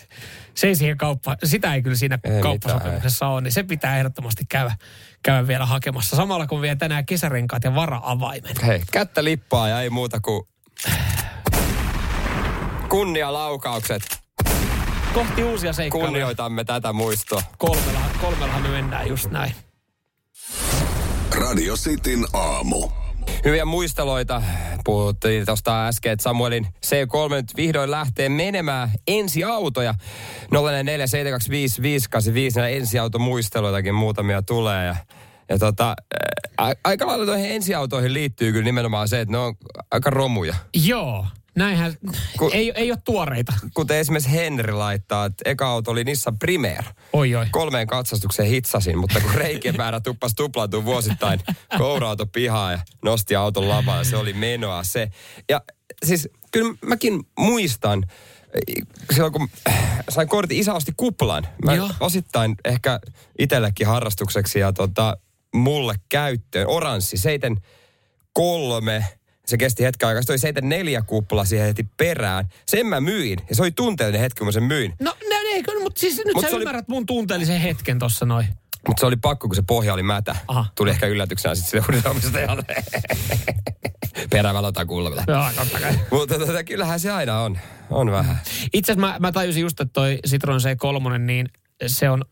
se 0.54 0.66
ei 0.66 0.76
siihen 0.76 0.98
kauppa, 0.98 1.36
sitä 1.44 1.74
ei 1.74 1.82
kyllä 1.82 1.96
siinä 1.96 2.18
Ei 2.24 2.42
kauppasopimuksessa 2.42 3.26
ole, 3.26 3.40
niin 3.40 3.52
se 3.52 3.62
pitää 3.62 3.98
ehdottomasti 3.98 4.44
käydä, 4.48 4.76
käydä 5.22 5.46
vielä 5.46 5.66
hakemassa. 5.66 6.16
Samalla 6.16 6.46
kun 6.46 6.62
vie 6.62 6.76
tänään 6.76 7.06
kesärenkaat 7.06 7.64
ja 7.64 7.74
vara-avaimen. 7.74 8.54
Hei, 8.66 8.82
kättä 8.92 9.24
lippaa 9.24 9.68
ja 9.68 9.82
ei 9.82 9.90
muuta 9.90 10.20
kuin 10.20 10.42
kunnialaukaukset. 12.88 14.19
Kohti 15.14 15.44
uusia 15.44 15.72
seikkailuja. 15.72 16.08
Kunnioitamme 16.08 16.64
tätä 16.64 16.92
muistoa. 16.92 17.42
Kolmellahan, 17.58 18.10
kolmellahan 18.20 18.62
me 18.62 18.68
mennään 18.68 19.08
just 19.08 19.30
näin. 19.30 19.52
Radio 21.40 21.74
Cityn 21.76 22.24
aamu. 22.32 22.88
Hyviä 23.44 23.64
muisteloita. 23.64 24.42
Puhuttiin 24.84 25.46
tuosta 25.46 25.86
äsken, 25.86 26.12
että 26.12 26.22
Samuelin 26.22 26.66
C3 26.86 27.34
nyt 27.34 27.56
vihdoin 27.56 27.90
lähtee 27.90 28.28
menemään 28.28 28.90
ensiautoja. 29.06 29.94
0447255855 30.42 30.48
näitä 32.56 32.68
ensiautomuisteloitakin 32.68 33.94
muutamia 33.94 34.42
tulee. 34.42 34.86
Ja, 34.86 34.96
ja 35.48 35.58
tota, 35.58 35.94
ää, 36.58 36.72
aika 36.84 37.06
lailla 37.06 37.24
noihin 37.26 37.50
ensiautoihin 37.50 38.14
liittyy 38.14 38.52
kyllä 38.52 38.64
nimenomaan 38.64 39.08
se, 39.08 39.20
että 39.20 39.32
ne 39.32 39.38
on 39.38 39.54
aika 39.90 40.10
romuja. 40.10 40.54
Joo, 40.84 41.26
näinhän, 41.54 41.94
Kun- 42.38 42.50
ei, 42.54 42.72
ei 42.74 42.90
ole 42.90 42.98
tuoreita. 43.04 43.52
Kuten 43.74 43.96
esimerkiksi 43.96 44.32
Henri 44.32 44.72
laittaa, 44.72 45.24
että 45.24 45.50
eka 45.50 45.68
auto 45.68 45.90
oli 45.90 46.04
Nissan 46.04 46.38
Primer. 46.38 46.84
Oi 47.12 47.34
oi. 47.34 47.46
Kolmeen 47.50 47.86
katsastukseen 47.86 48.48
hitsasin, 48.48 48.98
mutta 48.98 49.20
kun 49.20 49.34
reikien 49.34 49.76
määrä 49.76 50.00
tuppasi 50.00 50.34
tuplaantua 50.36 50.84
vuosittain, 50.84 51.40
koura-auto 51.78 52.26
pihaa 52.26 52.72
ja 52.72 52.78
nosti 53.02 53.36
auton 53.36 53.68
lavaan, 53.68 54.04
se 54.04 54.16
oli 54.16 54.32
menoa 54.32 54.82
se. 54.84 55.10
Ja 55.48 55.60
siis 56.04 56.28
kyllä 56.52 56.74
mäkin 56.86 57.20
muistan, 57.38 58.04
silloin 59.14 59.32
kun 59.32 59.48
sain 60.08 60.28
kortin, 60.28 60.58
isä 60.58 60.74
osti 60.74 60.92
kuplan. 60.96 61.46
Mä 61.64 61.74
Joo. 61.74 61.90
osittain 62.00 62.54
ehkä 62.64 63.00
itsellekin 63.38 63.86
harrastukseksi 63.86 64.58
ja 64.58 64.72
tota, 64.72 65.16
mulle 65.54 65.94
käyttöön. 66.08 66.68
Oranssi, 66.68 67.16
seiten 67.16 67.56
kolme. 68.32 69.04
Se 69.50 69.56
kesti 69.56 69.84
hetken 69.84 70.08
aikaa. 70.08 70.22
Se 70.22 70.26
toi 70.26 70.38
seiten 70.38 70.68
neljä 70.68 71.02
kupla 71.02 71.44
siihen 71.44 71.66
heti 71.66 71.84
perään. 71.96 72.48
Sen 72.66 72.86
mä 72.86 73.00
myin. 73.00 73.38
Ja 73.48 73.56
se 73.56 73.62
oli 73.62 73.70
tunteellinen 73.70 74.20
hetki, 74.20 74.38
kun 74.38 74.46
mä 74.46 74.52
sen 74.52 74.62
myin. 74.62 74.94
No 75.00 75.16
ne, 75.28 75.34
eikö, 75.54 75.72
mutta 75.82 76.00
siis 76.00 76.16
nyt 76.24 76.34
Mut 76.34 76.44
sä 76.44 76.50
oli- 76.50 76.58
ymmärrät 76.62 76.88
mun 76.88 77.06
tunteellisen 77.06 77.60
hetken 77.60 77.98
tossa 77.98 78.26
noin. 78.26 78.46
Mutta 78.88 79.00
se 79.00 79.06
oli 79.06 79.16
pakko, 79.16 79.48
kun 79.48 79.56
se 79.56 79.62
pohja 79.62 79.94
oli 79.94 80.02
mätä. 80.02 80.36
Aha. 80.48 80.66
Tuli 80.74 80.90
ehkä 80.90 81.06
yllätyksenä 81.06 81.54
sitten 81.54 81.70
sille 81.70 81.84
uudelle 81.88 82.10
omistajalle. 82.10 82.62
Perävalotakulla. 84.30 85.10
Joo, 85.28 85.44
totta 85.56 85.80
kai. 85.80 85.98
Mutta 86.10 86.38
tota, 86.38 86.64
kyllähän 86.64 87.00
se 87.00 87.10
aina 87.10 87.40
on. 87.40 87.58
On 87.90 88.10
vähän. 88.10 88.40
Itse 88.72 88.92
asiassa 88.92 89.06
mä, 89.12 89.16
mä 89.20 89.32
tajusin 89.32 89.60
just, 89.62 89.80
että 89.80 89.92
toi 89.92 90.18
Citroen 90.28 90.60
C3, 90.60 91.18
niin 91.18 91.48
se 91.86 92.10
on, 92.10 92.24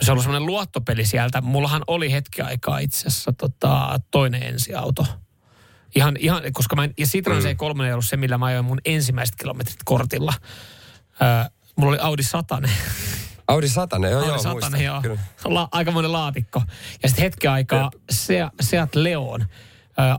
se 0.00 0.10
on 0.10 0.12
ollut 0.12 0.24
semmoinen 0.24 0.46
luottopeli 0.46 1.06
sieltä. 1.06 1.40
Mullahan 1.40 1.82
oli 1.86 2.12
hetki 2.12 2.42
aikaa 2.42 2.78
itse 2.78 2.98
asiassa 3.06 3.32
tota, 3.32 4.00
toinen 4.10 4.42
ensiauto. 4.42 5.06
Ihan, 5.94 6.16
ihan, 6.18 6.42
koska 6.52 6.76
mä 6.76 6.84
en, 6.84 6.94
ja 6.98 7.06
Citroen 7.06 7.42
mm. 7.42 7.48
C3 7.48 7.84
ei 7.84 7.92
ollut 7.92 8.04
se, 8.04 8.16
millä 8.16 8.38
mä 8.38 8.46
ajoin 8.46 8.64
mun 8.64 8.80
ensimmäiset 8.84 9.36
kilometrit 9.36 9.78
kortilla. 9.84 10.32
Öö, 11.22 11.28
mulla 11.76 11.90
oli 11.90 11.98
Audi 12.00 12.22
100. 12.22 12.62
Audi 13.48 13.68
100, 13.68 13.96
joo, 13.96 14.18
Audi 14.18 14.28
joo, 14.28 14.38
100, 14.38 14.50
muistan. 14.50 14.80
joo. 14.82 15.02
Kyllä. 15.02 15.18
La, 15.44 15.68
aikamoinen 15.72 16.12
laatikko. 16.12 16.62
Ja 17.02 17.08
sitten 17.08 17.22
hetki 17.22 17.46
aikaa 17.46 17.90
Seat, 18.10 18.52
Seat 18.60 18.94
Leon, 18.94 19.40
ö, 19.42 19.46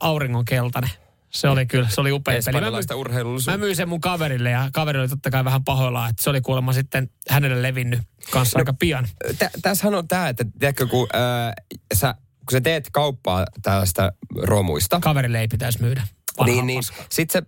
auringon 0.02 0.46
keltainen. 0.46 0.90
Se 1.30 1.48
oli 1.48 1.66
kyllä, 1.66 1.88
se 1.90 2.02
oli 2.02 2.12
upea 2.12 2.40
peli. 2.46 2.62
Mä, 2.62 2.72
mä 3.52 3.58
myin 3.58 3.76
sen 3.76 3.90
mun 3.90 4.02
kaverille 4.02 4.50
ja 4.50 4.70
kaveri 4.74 5.00
oli 5.00 5.08
totta 5.08 5.32
kai 5.32 5.46
vähän 5.46 5.64
pahoillaan, 5.64 6.10
että 6.10 6.24
se 6.24 6.30
oli 6.30 6.42
kuulemma 6.42 6.74
sitten 6.74 7.10
hänelle 7.30 7.62
levinnyt 7.62 8.02
kanssa 8.32 8.60
No, 8.60 8.62
aika 8.62 8.74
pian. 8.74 9.08
Tä, 9.40 9.50
tässähän 9.62 9.96
on 9.96 10.08
tämä, 10.08 10.30
että 10.30 10.46
tiedätkö, 10.60 10.88
kun, 10.88 11.08
ää, 11.14 11.54
sä, 11.94 12.16
kun 12.46 12.52
sä 12.52 12.62
teet 12.62 12.90
kauppaa 12.92 13.46
tästä 13.62 14.12
romuista, 14.44 15.00
Kaverille 15.00 15.40
ei 15.40 15.48
pitäisi 15.48 15.82
myydä. 15.82 16.04
Vanhaa 16.38 16.56
niin, 16.56 16.68
niin 16.68 16.78
paskaa. 16.78 17.06
sit 17.10 17.30
se, 17.30 17.42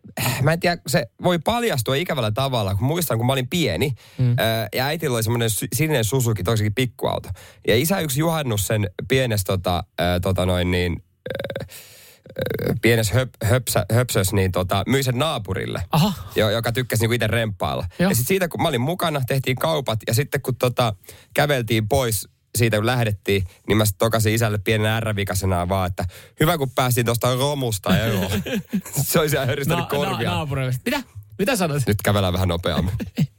mä 0.43 0.53
en 0.53 0.59
tiedä, 0.59 0.77
se 0.87 1.05
voi 1.23 1.39
paljastua 1.39 1.95
ikävällä 1.95 2.31
tavalla, 2.31 2.75
kun 2.75 2.87
muistan, 2.87 3.17
kun 3.17 3.25
mä 3.25 3.33
olin 3.33 3.47
pieni, 3.49 3.93
mm. 4.17 4.35
ää, 4.37 4.67
ja 4.75 4.85
äitillä 4.85 5.15
oli 5.15 5.23
semmoinen 5.23 5.49
sininen 5.75 6.03
Suzuki, 6.03 6.43
toisikin 6.43 6.75
pikkuauto. 6.75 7.29
Ja 7.67 7.77
isä 7.77 7.99
yksi 7.99 8.19
juhannus 8.19 8.67
sen 8.67 8.89
pienes 9.07 9.43
tota, 9.43 9.83
ää, 9.99 10.19
tota 10.19 10.45
noin 10.45 10.71
niin, 10.71 10.91
ää, 10.93 11.67
ää, 11.67 12.75
pienes 12.81 13.11
höp, 13.11 13.29
höpsä, 13.43 13.85
höpsös, 13.93 14.33
niin 14.33 14.51
tota, 14.51 14.83
myi 14.87 15.03
sen 15.03 15.17
naapurille. 15.17 15.83
Aha. 15.91 16.13
Jo, 16.35 16.49
joka 16.49 16.71
tykkäsi 16.71 17.03
niinku 17.03 17.13
itse 17.13 17.27
remppailla. 17.27 17.85
Joo. 17.99 18.09
Ja 18.09 18.15
sitten 18.15 18.27
siitä, 18.27 18.47
kun 18.47 18.61
mä 18.61 18.67
olin 18.67 18.81
mukana, 18.81 19.21
tehtiin 19.27 19.55
kaupat, 19.55 19.99
ja 20.07 20.13
sitten 20.13 20.41
kun 20.41 20.55
tota, 20.55 20.95
käveltiin 21.33 21.87
pois 21.87 22.27
siitä, 22.58 22.78
kun 22.78 22.86
lähdettiin, 22.86 23.43
niin 23.68 23.78
mä 23.78 23.84
tokasin 23.97 24.34
isälle 24.34 24.58
pienen 24.58 24.91
ärrävikasena 24.91 25.70
vaan, 25.70 25.88
että 25.88 26.06
hyvä 26.39 26.58
kun 26.58 26.70
päästiin 26.70 27.06
tuosta 27.06 27.36
romusta 27.36 27.97
eroon. 27.97 28.32
se 29.04 29.20
olisi 29.20 29.36
ihan 29.36 29.47
höristänyt 29.47 29.89
korvia. 29.89 30.30
naapuri. 30.30 30.72
Mitä? 30.86 31.04
Mitä 31.39 31.56
sanoit? 31.56 31.84
Nyt 31.88 32.01
kävellään 32.04 32.34
vähän 32.34 32.47
nopeammin. 32.47 32.93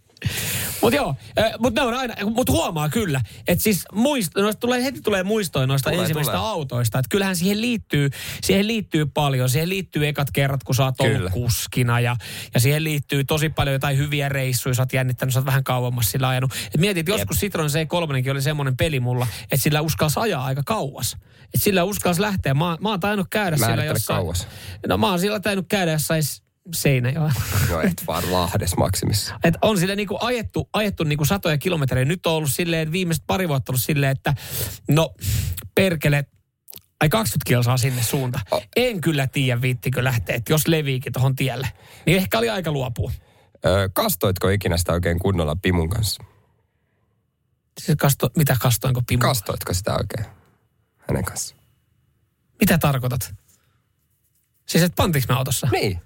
Mutta 0.81 0.97
joo, 0.97 1.15
mutta 1.59 1.81
ne 1.81 1.87
on 1.87 1.95
aina, 1.95 2.15
mutta 2.25 2.53
huomaa 2.53 2.89
kyllä, 2.89 3.21
että 3.49 3.63
siis 3.65 3.85
muist, 3.93 4.33
noista 4.37 4.61
tulee, 4.61 4.85
heti 4.85 5.01
tulee 5.01 5.23
muistoja 5.23 5.67
noista 5.67 5.91
Tulee, 5.91 6.03
ensimmäistä 6.03 6.33
tulee. 6.33 6.47
autoista. 6.49 6.99
Että 6.99 7.09
kyllähän 7.11 7.37
siihen 7.37 7.61
liittyy, 7.61 8.11
siihen 8.43 8.67
liittyy 8.67 9.07
paljon. 9.07 9.49
Siihen 9.49 9.69
liittyy 9.69 10.09
ekat 10.09 10.29
kerrat, 10.31 10.65
kun 10.65 10.75
sä 10.75 10.85
oot 10.85 11.01
ollut 11.01 11.33
kuskina 11.33 12.01
ja, 12.01 12.17
ja 12.55 12.61
siihen 12.61 12.85
liittyy 12.85 13.25
tosi 13.25 13.49
paljon 13.49 13.73
jotain 13.73 13.99
hyviä 13.99 14.29
reissuja. 14.29 14.75
Sä 14.75 14.83
oot 14.83 14.93
jännittänyt, 14.93 15.33
sä 15.35 15.41
oot 15.41 15.47
vähän 15.47 15.65
kauemmas 15.65 16.11
sillä 16.11 16.29
ajanut. 16.29 16.53
Et 16.75 16.81
mietit, 16.81 16.99
että 16.99 17.11
joskus 17.13 17.39
Citroen 17.39 17.71
C3 17.71 18.31
oli 18.31 18.43
semmoinen 18.43 18.77
peli 18.77 19.01
mulla, 19.01 19.27
että 19.43 19.57
sillä 19.57 19.81
uskalsi 19.81 20.21
ajaa 20.21 20.45
aika 20.45 20.63
kauas. 20.67 21.17
Että 21.45 21.65
sillä 21.65 21.85
uskalsi 21.85 22.21
lähteä. 22.21 22.55
Mä, 22.55 22.79
mä 22.81 22.89
oon 22.89 23.01
tainnut 23.01 23.27
käydä 23.31 23.57
Määrittele 23.57 23.87
jossain. 23.87 24.21
kauas. 24.21 24.49
No 24.89 24.99
mä 24.99 25.11
oon 25.11 25.21
sillä 25.21 25.41
tainnut 25.41 25.67
käydä 25.69 25.93
jossain 25.93 26.23
Seinäjoella. 26.75 27.33
No 27.71 27.81
et 27.81 28.03
vaan 28.07 28.33
Lahdes 28.33 28.77
maksimissa. 28.77 29.39
Et 29.45 29.55
on 29.63 29.79
sille 29.79 29.97
niinku 29.97 30.19
ajettu, 30.21 30.69
ajettu 30.73 31.05
niinku 31.05 31.25
satoja 31.25 31.59
kilometrejä. 31.59 32.05
Nyt 32.05 32.27
on 32.27 32.33
ollut 32.33 32.51
silleen, 32.53 32.93
viimeiset 32.93 33.25
pari 33.27 33.49
vuotta 33.49 33.73
ollut 33.73 33.83
silleen, 33.83 34.13
että 34.13 34.35
no 34.89 35.15
perkele, 35.75 36.25
ai 37.01 37.09
20 37.09 37.49
kilsaa 37.49 37.77
sinne 37.77 38.03
suunta. 38.03 38.41
O- 38.51 38.63
En 38.77 39.01
kyllä 39.01 39.27
tiedä, 39.27 39.61
viittikö 39.61 40.05
lähteä, 40.05 40.37
että 40.37 40.53
jos 40.53 40.67
leviikin 40.69 41.13
tuohon 41.13 41.37
tielle. 41.37 41.69
Niin 42.07 42.17
ehkä 42.17 42.39
oli 42.39 42.51
aika 42.51 42.73
luopua. 42.73 43.13
Öö, 43.67 43.89
kastoitko 43.93 44.49
ikinä 44.49 44.77
sitä 44.77 44.93
oikein 44.93 45.19
kunnolla 45.19 45.57
Pimun 45.57 45.89
kanssa? 45.91 46.25
Siis 47.81 47.99
kasto, 48.01 48.31
mitä 48.37 48.57
kastoinko 48.61 49.03
Pimu? 49.07 49.21
Kastoitko 49.21 49.75
sitä 49.75 49.93
oikein 49.97 50.25
hänen 51.09 51.25
kanssa? 51.25 51.57
Mitä 52.61 52.79
tarkoitat? 52.79 53.35
Siis 54.69 54.85
et 54.85 54.93
pantiinko 54.97 55.33
me 55.33 55.39
autossa? 55.39 55.69
Niin. 55.73 56.01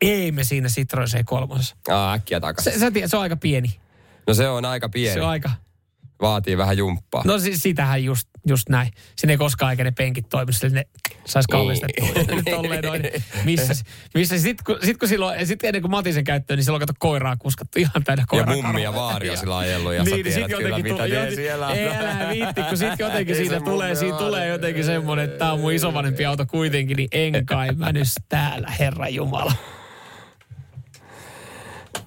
Ei 0.00 0.32
me 0.32 0.44
siinä 0.44 0.68
Citroen 0.68 1.08
C3. 1.08 1.74
Aa, 1.94 2.12
äkkiä 2.12 2.40
takaisin. 2.40 2.72
Se, 2.72 2.78
sä 2.78 2.90
tiedät, 2.90 3.10
se 3.10 3.16
on 3.16 3.22
aika 3.22 3.36
pieni. 3.36 3.68
No 4.26 4.34
se 4.34 4.48
on 4.48 4.64
aika 4.64 4.88
pieni. 4.88 5.14
Se 5.14 5.22
on 5.22 5.28
aika... 5.28 5.50
Vaatii 6.20 6.56
vähän 6.58 6.78
jumppaa. 6.78 7.22
No 7.24 7.38
siis 7.38 7.62
sitähän 7.62 8.04
just, 8.04 8.28
just 8.46 8.68
näin. 8.68 8.90
Siinä 9.16 9.32
ei 9.32 9.36
koskaan 9.38 9.72
eikä 9.72 9.84
ne 9.84 9.90
penkit 9.90 10.28
toimi, 10.28 10.52
sillä 10.52 10.74
ne 10.74 10.84
saisi 11.24 11.48
kallistettua. 11.48 12.08
Niin. 12.26 12.44
Tolleen 12.44 12.84
noin. 12.84 13.02
Missä, 13.44 13.74
missä 14.14 14.38
sit, 14.38 14.62
kun, 14.62 14.78
sit 14.84 14.96
kun 14.98 15.08
silloin, 15.08 15.46
sit 15.46 15.64
ennen 15.64 15.82
kuin 15.82 15.90
Matisen 15.90 16.24
käyttöön, 16.24 16.56
niin 16.56 16.64
silloin 16.64 16.80
kato 16.80 16.92
koiraa 16.98 17.36
kuskattu 17.36 17.78
ihan 17.78 18.04
täynnä 18.04 18.22
ja 18.22 18.26
koiraa. 18.26 18.54
mummi 18.54 18.82
ja 18.82 18.94
vaari 18.94 19.30
on 19.30 19.36
sillä 19.36 19.58
ajellut 19.58 19.92
ja 19.94 20.04
sä 20.04 20.10
niin, 20.10 20.14
niin 20.14 20.34
tiedät 20.34 20.50
sit 20.50 20.56
kyllä, 20.58 20.68
jotenkin 20.68 20.92
mitä 20.92 21.06
jot- 21.06 21.34
siellä 21.34 21.70
Ei 21.72 21.88
älä 21.88 22.28
viitti, 22.28 22.62
kun 22.62 22.78
sit 22.78 22.98
jotenkin 22.98 23.36
siitä 23.36 23.58
se 23.58 23.64
tulee, 23.64 23.94
siitä 23.94 24.16
tulee 24.16 24.48
jotenkin 24.48 24.84
semmoinen, 24.84 25.24
että 25.24 25.38
tää 25.38 25.52
on 25.52 25.60
mun 25.60 25.72
isovanhempi 25.72 26.26
auto 26.26 26.46
kuitenkin, 26.46 26.96
niin 26.96 27.08
en 27.12 27.46
kai 27.46 27.72
mä 27.72 27.92
nyt 27.92 28.08
täällä, 28.28 28.70
herra 28.70 29.08
Jumala. 29.08 29.52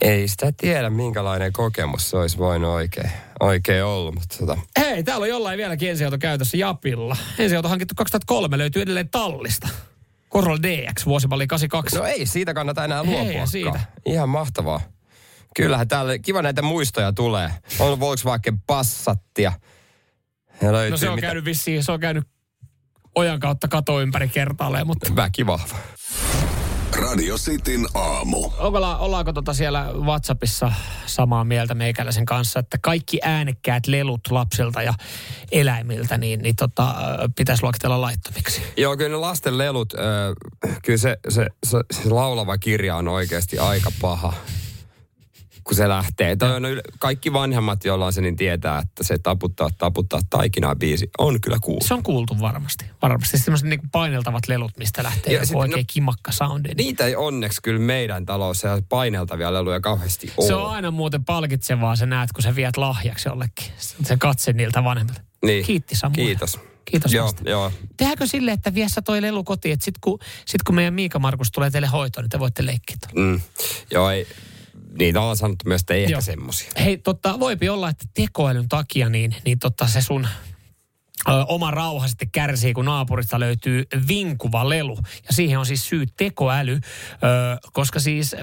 Ei 0.01 0.27
sitä 0.27 0.51
tiedä, 0.57 0.89
minkälainen 0.89 1.53
kokemus 1.53 2.09
se 2.09 2.17
olisi 2.17 2.37
voinut 2.37 2.69
oikein, 2.69 3.11
oikein 3.39 3.83
ollut. 3.83 4.13
Mutta 4.15 4.37
tota, 4.39 4.57
Hei, 4.79 5.03
täällä 5.03 5.23
on 5.23 5.29
jollain 5.29 5.57
vieläkin 5.57 5.89
ensiauto 5.89 6.17
käytössä 6.17 6.57
Japilla. 6.57 7.17
Ensiauto 7.39 7.69
hankittu 7.69 7.95
2003, 7.95 8.57
löytyy 8.57 8.81
edelleen 8.81 9.09
tallista. 9.09 9.67
Corolla 10.33 10.63
DX, 10.63 11.05
vuosimalli 11.05 11.47
82. 11.47 11.95
no 11.97 12.03
ei 12.05 12.25
siitä 12.25 12.53
kannata 12.53 12.83
enää 12.85 12.99
Ei, 13.01 13.05
luopua. 13.07 13.45
siitä. 13.45 13.79
Ihan 14.05 14.29
mahtavaa. 14.29 14.81
Kyllähän 15.55 15.87
täällä 15.87 16.19
kiva 16.19 16.41
näitä 16.41 16.61
muistoja 16.61 17.13
tulee. 17.13 17.51
On 17.79 17.99
Volkswagen 17.99 18.59
Passattia. 18.59 19.51
Ja 20.61 20.71
löytyy 20.71 20.91
No 20.91 20.97
se 20.97 21.09
on 21.09 21.15
mitä- 21.15 21.27
käynyt 21.27 21.45
vissiin, 21.45 21.83
se 21.83 21.91
on 21.91 21.99
käynyt 21.99 22.23
ojan 23.15 23.39
kautta 23.39 23.67
kato 23.67 24.01
ympäri 24.01 24.27
kertaalleen, 24.29 24.87
mutta 24.87 25.15
Väkivahva. 25.15 25.75
Radio 26.95 27.37
Cityn 27.37 27.87
aamu. 27.93 28.51
Olla, 28.57 28.97
ollaanko 28.97 29.33
tota 29.33 29.53
siellä 29.53 29.85
WhatsAppissa 29.93 30.71
samaa 31.05 31.43
mieltä 31.43 31.75
meikäläisen 31.75 32.25
kanssa, 32.25 32.59
että 32.59 32.77
kaikki 32.81 33.19
äänekkäät 33.23 33.87
lelut 33.87 34.21
lapsilta 34.31 34.81
ja 34.81 34.93
eläimiltä, 35.51 36.17
niin, 36.17 36.39
niin 36.41 36.55
tota, 36.55 36.89
ö, 36.89 37.29
pitäisi 37.35 37.63
luokitella 37.63 38.01
laittomiksi. 38.01 38.61
Joo, 38.77 38.97
kyllä 38.97 39.09
ne 39.09 39.15
lasten 39.15 39.57
lelut, 39.57 39.93
äh, 39.93 40.79
kyllä 40.83 40.97
se, 40.97 41.17
se, 41.29 41.47
se, 41.63 41.77
se 41.91 42.09
laulava 42.09 42.57
kirja 42.57 42.95
on 42.95 43.07
oikeasti 43.07 43.59
aika 43.59 43.91
paha, 44.01 44.33
kun 45.69 45.75
se 45.75 45.89
lähtee. 45.89 46.35
Toi 46.35 46.55
on 46.55 46.65
yle, 46.65 46.81
kaikki 46.99 47.33
vanhemmat, 47.33 47.85
joilla 47.85 48.05
on 48.05 48.13
se, 48.13 48.21
niin 48.21 48.35
tietää, 48.35 48.79
että 48.79 49.03
se 49.03 49.17
taputtaa, 49.17 49.69
taputtaa 49.77 50.19
taikinaa 50.29 50.75
biisi 50.75 51.09
on 51.17 51.41
kyllä 51.41 51.57
kuultu. 51.61 51.87
Se 51.87 51.93
on 51.93 52.03
kuultu 52.03 52.39
varmasti. 52.39 52.85
Varmasti 53.01 53.37
semmoiset 53.37 53.69
niin 53.69 53.89
paineltavat 53.91 54.47
lelut, 54.47 54.71
mistä 54.77 55.03
lähtee 55.03 55.33
Ja 55.33 55.45
sit- 55.45 55.55
oikein 55.55 55.79
no- 55.79 55.85
kimakka 55.87 56.31
soundi. 56.31 56.69
Niitä 56.77 57.05
ei 57.05 57.15
onneksi 57.15 57.61
kyllä 57.61 57.79
meidän 57.79 58.25
talossa 58.25 58.67
ja 58.67 58.79
paineltavia 58.89 59.53
leluja 59.53 59.79
kauheasti 59.79 60.33
ole. 60.37 60.47
se 60.47 60.55
on 60.55 60.71
aina 60.71 60.91
muuten 60.91 61.25
palkitsevaa, 61.25 61.95
sä 61.95 62.05
näet, 62.05 62.31
kun 62.31 62.43
sä 62.43 62.55
viet 62.55 62.77
lahjaksi 62.77 63.29
jollekin. 63.29 63.65
Se 64.03 64.17
katse 64.17 64.53
niiltä 64.53 64.83
vanhemmilta. 64.83 65.21
Niin. 65.45 65.65
Kiitti 65.65 65.95
Samuel. 65.95 66.25
Kiitos. 66.25 66.59
Kiitos 66.85 67.13
Joo, 67.13 67.33
joo. 67.45 67.71
Tehdäänkö 67.97 68.27
sille, 68.27 68.51
että 68.51 68.73
vie 68.73 68.89
sä 68.89 69.01
toi 69.01 69.21
lelu 69.21 69.43
kotiin, 69.43 69.73
että 69.73 69.85
sit 69.85 69.95
kun, 70.01 70.19
sit 70.45 70.63
kun 70.63 70.75
meidän 70.75 70.93
Miika 70.93 71.19
Markus 71.19 71.51
tulee 71.51 71.69
teille 71.71 71.87
hoitoon, 71.87 72.23
niin 72.23 72.29
te 72.29 72.39
voitte 72.39 72.65
leikkiä. 72.65 72.97
Mm. 73.15 73.41
Joo, 73.91 74.09
ei, 74.09 74.27
niitä 74.99 75.21
on 75.21 75.37
sanottu 75.37 75.63
myös, 75.67 75.81
että 75.81 75.93
ei 75.93 76.03
Joo. 76.03 76.07
ehkä 76.07 76.21
semmosia. 76.21 76.71
Hei, 76.79 76.97
totta, 76.97 77.39
voipi 77.39 77.69
olla, 77.69 77.89
että 77.89 78.05
tekoälyn 78.13 78.69
takia 78.69 79.09
niin, 79.09 79.35
niin 79.45 79.59
totta, 79.59 79.87
se 79.87 80.01
sun 80.01 80.27
ö, 81.29 81.31
oma 81.47 81.71
rauha 81.71 82.07
sitten 82.07 82.31
kärsii, 82.31 82.73
kun 82.73 82.85
naapurista 82.85 83.39
löytyy 83.39 83.83
vinkuva 84.07 84.69
lelu. 84.69 84.97
Ja 85.27 85.33
siihen 85.33 85.59
on 85.59 85.65
siis 85.65 85.89
syy 85.89 86.05
tekoäly, 86.17 86.73
ö, 86.73 86.79
koska 87.73 87.99
siis 87.99 88.35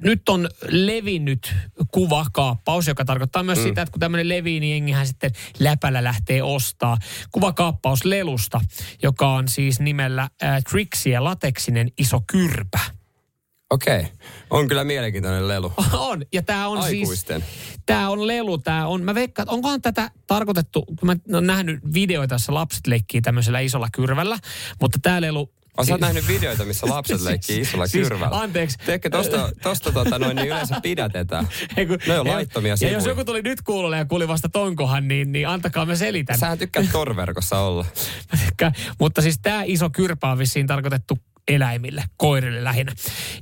nyt 0.00 0.28
on 0.28 0.48
levinnyt 0.68 1.54
kuvakaappaus, 1.92 2.86
joka 2.86 3.04
tarkoittaa 3.04 3.42
myös 3.42 3.58
mm. 3.58 3.64
sitä, 3.64 3.82
että 3.82 3.92
kun 3.92 4.00
tämmöinen 4.00 4.28
levii, 4.28 4.60
niin 4.60 4.70
jengihän 4.70 5.06
sitten 5.06 5.30
läpällä 5.58 6.04
lähtee 6.04 6.42
ostaa. 6.42 6.96
Kuvakaappaus 7.32 8.04
lelusta, 8.04 8.60
joka 9.02 9.28
on 9.28 9.48
siis 9.48 9.80
nimellä 9.80 10.22
äh, 10.22 10.62
Trixie 10.70 11.20
lateksinen 11.20 11.90
iso 11.98 12.20
kyrpä. 12.26 12.97
Okei, 13.70 14.06
on 14.50 14.68
kyllä 14.68 14.84
mielenkiintoinen 14.84 15.48
lelu. 15.48 15.72
On, 15.92 16.22
ja 16.32 16.42
tämä 16.42 16.68
on 16.68 16.78
Aikuisten. 16.78 17.40
siis... 17.42 17.78
Tämä 17.86 18.10
on 18.10 18.26
lelu, 18.26 18.58
tämä 18.58 18.86
on... 18.86 19.02
Mä 19.02 19.14
veikkaan, 19.14 19.44
että 19.44 19.52
onkohan 19.54 19.82
tätä 19.82 20.10
tarkoitettu, 20.26 20.84
kun 20.86 20.98
mä 21.06 21.16
oon 21.34 21.46
nähnyt 21.46 21.80
videoita, 21.94 22.34
joissa 22.34 22.54
lapset 22.54 22.86
leikkii 22.86 23.20
tämmöisellä 23.20 23.60
isolla 23.60 23.88
kyrvällä, 23.92 24.38
mutta 24.80 24.98
tämä 25.02 25.20
lelu... 25.20 25.52
Sä 25.86 25.92
oot 25.94 26.00
nähnyt 26.00 26.28
videoita, 26.28 26.64
missä 26.64 26.86
lapset 26.88 27.20
leikkii 27.20 27.60
isolla 27.60 27.86
Siis, 27.86 28.08
kyrvällä. 28.08 28.38
anteeksi. 28.40 28.78
Teekö 28.86 29.10
tosta, 29.10 29.50
tosta 29.62 29.92
tota 29.92 30.18
noin, 30.18 30.36
niin 30.36 30.48
yleensä 30.48 30.80
pidätetään. 30.82 31.48
Ei, 31.76 31.86
kun- 31.86 31.98
Ne 32.06 32.18
on 32.20 32.26
ei, 32.26 32.32
laittomia 32.32 32.74
Ja 32.80 32.90
jos 32.90 33.06
joku 33.06 33.24
tuli 33.24 33.42
nyt 33.42 33.62
kuulolle 33.62 33.96
ja 33.96 34.04
kuuli 34.04 34.28
vasta 34.28 34.48
tonkohan, 34.48 35.08
niin, 35.08 35.32
niin 35.32 35.48
antakaa 35.48 35.86
me 35.86 35.96
selitän. 35.96 36.38
Sähän 36.38 36.58
tykkäät 36.58 36.86
torverkossa 36.92 37.58
olla. 37.58 37.84
Mä 38.32 38.38
tykkään. 38.46 38.72
Mutta 39.00 39.22
siis 39.22 39.38
tämä 39.42 39.62
iso 39.66 39.90
kyrpä 39.90 40.30
on 40.30 40.38
vissiin 40.38 40.66
tarkoitettu 40.66 41.18
eläimille, 41.48 42.04
koirille 42.16 42.64
lähinnä. 42.64 42.92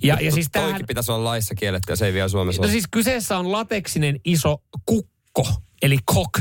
Ja, 0.02 0.18
ja 0.20 0.32
siis 0.32 0.48
tämähän, 0.52 0.72
Toikin 0.72 0.86
pitäisi 0.86 1.12
olla 1.12 1.24
laissa 1.24 1.54
kielletty 1.54 1.92
ja 1.92 1.96
se 1.96 2.06
ei 2.06 2.12
vielä 2.12 2.28
Suomessa 2.28 2.62
No 2.62 2.66
ole. 2.66 2.72
siis 2.72 2.84
kyseessä 2.90 3.38
on 3.38 3.52
lateksinen 3.52 4.20
iso 4.24 4.62
kukko, 4.86 5.48
eli 5.82 5.98
kok. 6.04 6.38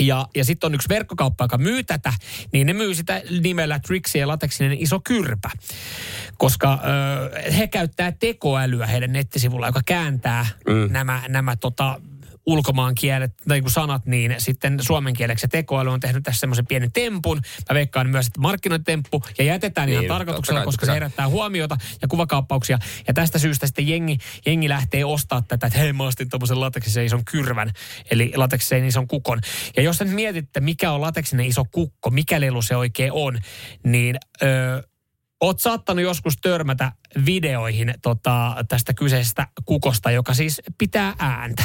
Ja, 0.00 0.26
ja 0.34 0.44
sitten 0.44 0.68
on 0.68 0.74
yksi 0.74 0.88
verkkokauppa, 0.88 1.44
joka 1.44 1.58
myy 1.58 1.84
tätä, 1.84 2.12
niin 2.52 2.66
ne 2.66 2.72
myy 2.72 2.94
sitä 2.94 3.22
nimellä 3.42 3.78
Trixie 3.78 4.20
ja 4.20 4.28
lateksinen 4.28 4.72
iso 4.80 5.00
kyrpä. 5.04 5.50
Koska 6.38 6.78
ö, 7.44 7.52
he 7.52 7.66
käyttää 7.66 8.12
tekoälyä 8.12 8.86
heidän 8.86 9.12
nettisivulla, 9.12 9.66
joka 9.66 9.80
kääntää 9.86 10.46
mm. 10.66 10.92
nämä, 10.92 11.22
nämä 11.28 11.56
tota, 11.56 12.00
ulkomaan 12.46 12.94
kielet, 12.94 13.32
tai 13.48 13.60
kun 13.60 13.70
sanat, 13.70 14.06
niin 14.06 14.34
sitten 14.38 14.78
suomen 14.82 15.14
kieleksi 15.14 15.48
tekoäly 15.48 15.90
on 15.90 16.00
tehnyt 16.00 16.22
tässä 16.22 16.40
semmoisen 16.40 16.66
pienen 16.66 16.92
tempun. 16.92 17.40
Mä 17.70 17.74
veikkaan 17.74 18.10
myös, 18.10 18.26
että 18.26 18.40
markkinointemppu 18.40 19.22
ja 19.38 19.44
jätetään 19.44 19.88
ihan 19.88 20.00
Niin, 20.00 20.08
tarkoituksella, 20.08 20.60
totta 20.60 20.64
kai, 20.64 20.66
koska 20.66 20.86
se 20.86 20.92
herättää 20.92 21.28
huomiota 21.28 21.76
ja 22.02 22.08
kuvakaappauksia. 22.08 22.78
Ja 23.06 23.14
tästä 23.14 23.38
syystä 23.38 23.66
sitten 23.66 23.88
jengi, 23.88 24.18
jengi 24.46 24.68
lähtee 24.68 25.04
ostaa 25.04 25.42
tätä, 25.42 25.66
että 25.66 25.78
hei 25.78 25.92
mä 25.92 26.04
ostin 26.04 26.28
tuommoisen 26.28 26.60
lateksisen 26.60 27.04
ison 27.04 27.24
kyrvän, 27.24 27.70
eli 28.10 28.32
lateksisen 28.36 28.84
ison 28.84 29.08
kukon. 29.08 29.40
Ja 29.76 29.82
jos 29.82 30.00
nyt 30.00 30.10
mietit, 30.10 30.44
että 30.44 30.60
mikä 30.60 30.92
on 30.92 31.00
lateksinen 31.00 31.46
iso 31.46 31.64
kukko, 31.64 32.10
mikä 32.10 32.40
lelu 32.40 32.62
se 32.62 32.76
oikein 32.76 33.12
on, 33.12 33.38
niin... 33.84 34.16
Öö, 34.42 34.82
Oot 35.40 35.60
saattanut 35.60 36.02
joskus 36.02 36.36
törmätä 36.36 36.92
videoihin 37.26 37.94
tota, 38.02 38.56
tästä 38.68 38.94
kyseisestä 38.94 39.46
kukosta, 39.64 40.10
joka 40.10 40.34
siis 40.34 40.62
pitää 40.78 41.14
ääntä. 41.18 41.62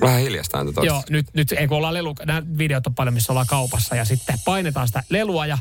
Vähän 0.00 0.20
hiljastaan 0.20 0.66
tuosta. 0.66 0.86
Joo, 0.86 1.02
nyt, 1.10 1.26
nyt 1.34 1.52
ei 1.52 1.68
kun 1.68 1.76
ollaan 1.76 1.94
lelu, 1.94 2.14
nämä 2.26 2.42
videot 2.58 2.86
on 2.86 2.94
paljon, 2.94 3.14
missä 3.14 3.32
ollaan 3.32 3.46
kaupassa 3.46 3.96
ja 3.96 4.04
sitten 4.04 4.38
painetaan 4.44 4.86
sitä 4.86 5.02
lelua 5.10 5.46
ja 5.46 5.58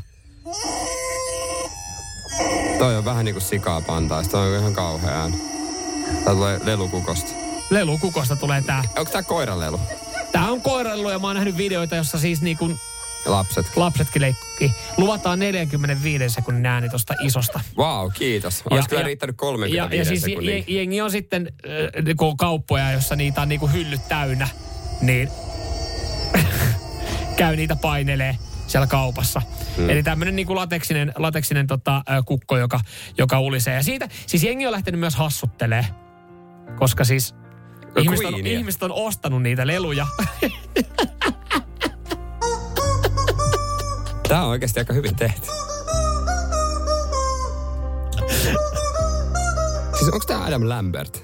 Toi 2.80 2.98
on 2.98 3.06
vähän 3.06 3.26
niinku 3.26 3.42
sikaa 3.42 3.82
pantaa. 3.82 4.24
Toi 4.24 4.54
on 4.54 4.60
ihan 4.60 4.74
kauhea 4.74 5.12
ääni. 5.12 5.38
Tää 6.26 6.34
tulee 6.34 6.60
lelukukosta. 6.64 7.32
lelukukosta 7.70 8.36
tulee 8.36 8.62
tää. 8.62 8.84
Onko 8.98 9.12
tää 9.12 9.24
koiran 9.24 9.60
lelu? 9.60 9.80
Tää 10.32 10.52
on 10.52 10.62
koiralelu 10.62 11.10
ja 11.10 11.20
mä 11.20 11.28
oon 11.28 11.36
nähnyt 11.36 11.58
videoita, 11.58 11.96
jossa 11.96 12.20
siis 12.20 12.42
niinku 12.42 12.72
Lapset. 13.26 13.66
Lapsetkin 13.76 14.22
leikki. 14.22 14.72
Luvataan 14.98 15.40
45 15.40 16.30
sekunnin 16.30 16.66
ääni 16.66 16.90
tuosta 16.90 17.14
isosta. 17.24 17.60
Wow, 17.78 18.12
kiitos. 18.14 18.64
Olisi 18.70 18.90
kyllä 18.90 19.04
riittänyt 19.04 19.38
35 19.38 19.78
ja, 19.96 20.00
ja 20.00 20.06
siis 20.06 20.22
sekunnin. 20.22 20.58
je- 20.58 20.64
jengi 20.68 21.02
on 21.02 21.12
sitten, 21.12 21.54
äh, 21.68 22.28
on 22.28 22.38
kauppoja, 22.38 22.92
jossa 22.92 23.16
niitä 23.16 23.42
on 23.42 23.50
niinku 23.50 23.68
hyllyt 23.68 24.08
täynnä, 24.08 24.48
niin 25.02 25.30
käy 27.38 27.56
niitä 27.56 27.76
painelee 27.76 28.38
siellä 28.68 28.88
kaupassa. 28.88 29.42
Hmm. 29.78 29.90
Eli 29.90 30.04
tämmöinen 30.04 30.36
niinku 30.36 30.56
lateksinen, 30.56 31.14
lateksinen 31.16 31.68
tota, 31.68 31.96
äh, 31.98 32.04
kukko, 32.26 32.58
joka, 32.58 32.80
joka 33.18 33.40
ulisee. 33.40 33.76
Ja 33.76 33.84
siitä, 33.84 34.08
siis 34.26 34.44
jengi 34.44 34.66
on 34.66 34.72
lähtenyt 34.72 35.00
myös 35.00 35.16
hassuttelee, 35.16 35.86
koska 36.76 37.04
siis 37.04 37.36
ihmiset 38.02 38.26
on, 38.26 38.48
ihmiset 38.48 38.84
on 38.84 38.92
ostanut 38.92 39.42
niitä 39.42 39.68
leluja. 39.68 40.08
Tämä 44.30 44.44
on 44.44 44.50
oikeasti 44.50 44.80
aika 44.80 44.94
hyvin 44.94 45.16
tehty. 45.16 45.48
Siis 49.98 50.10
onko 50.14 50.26
tämä 50.28 50.46
Adam 50.46 50.70
Lambert? 50.70 51.24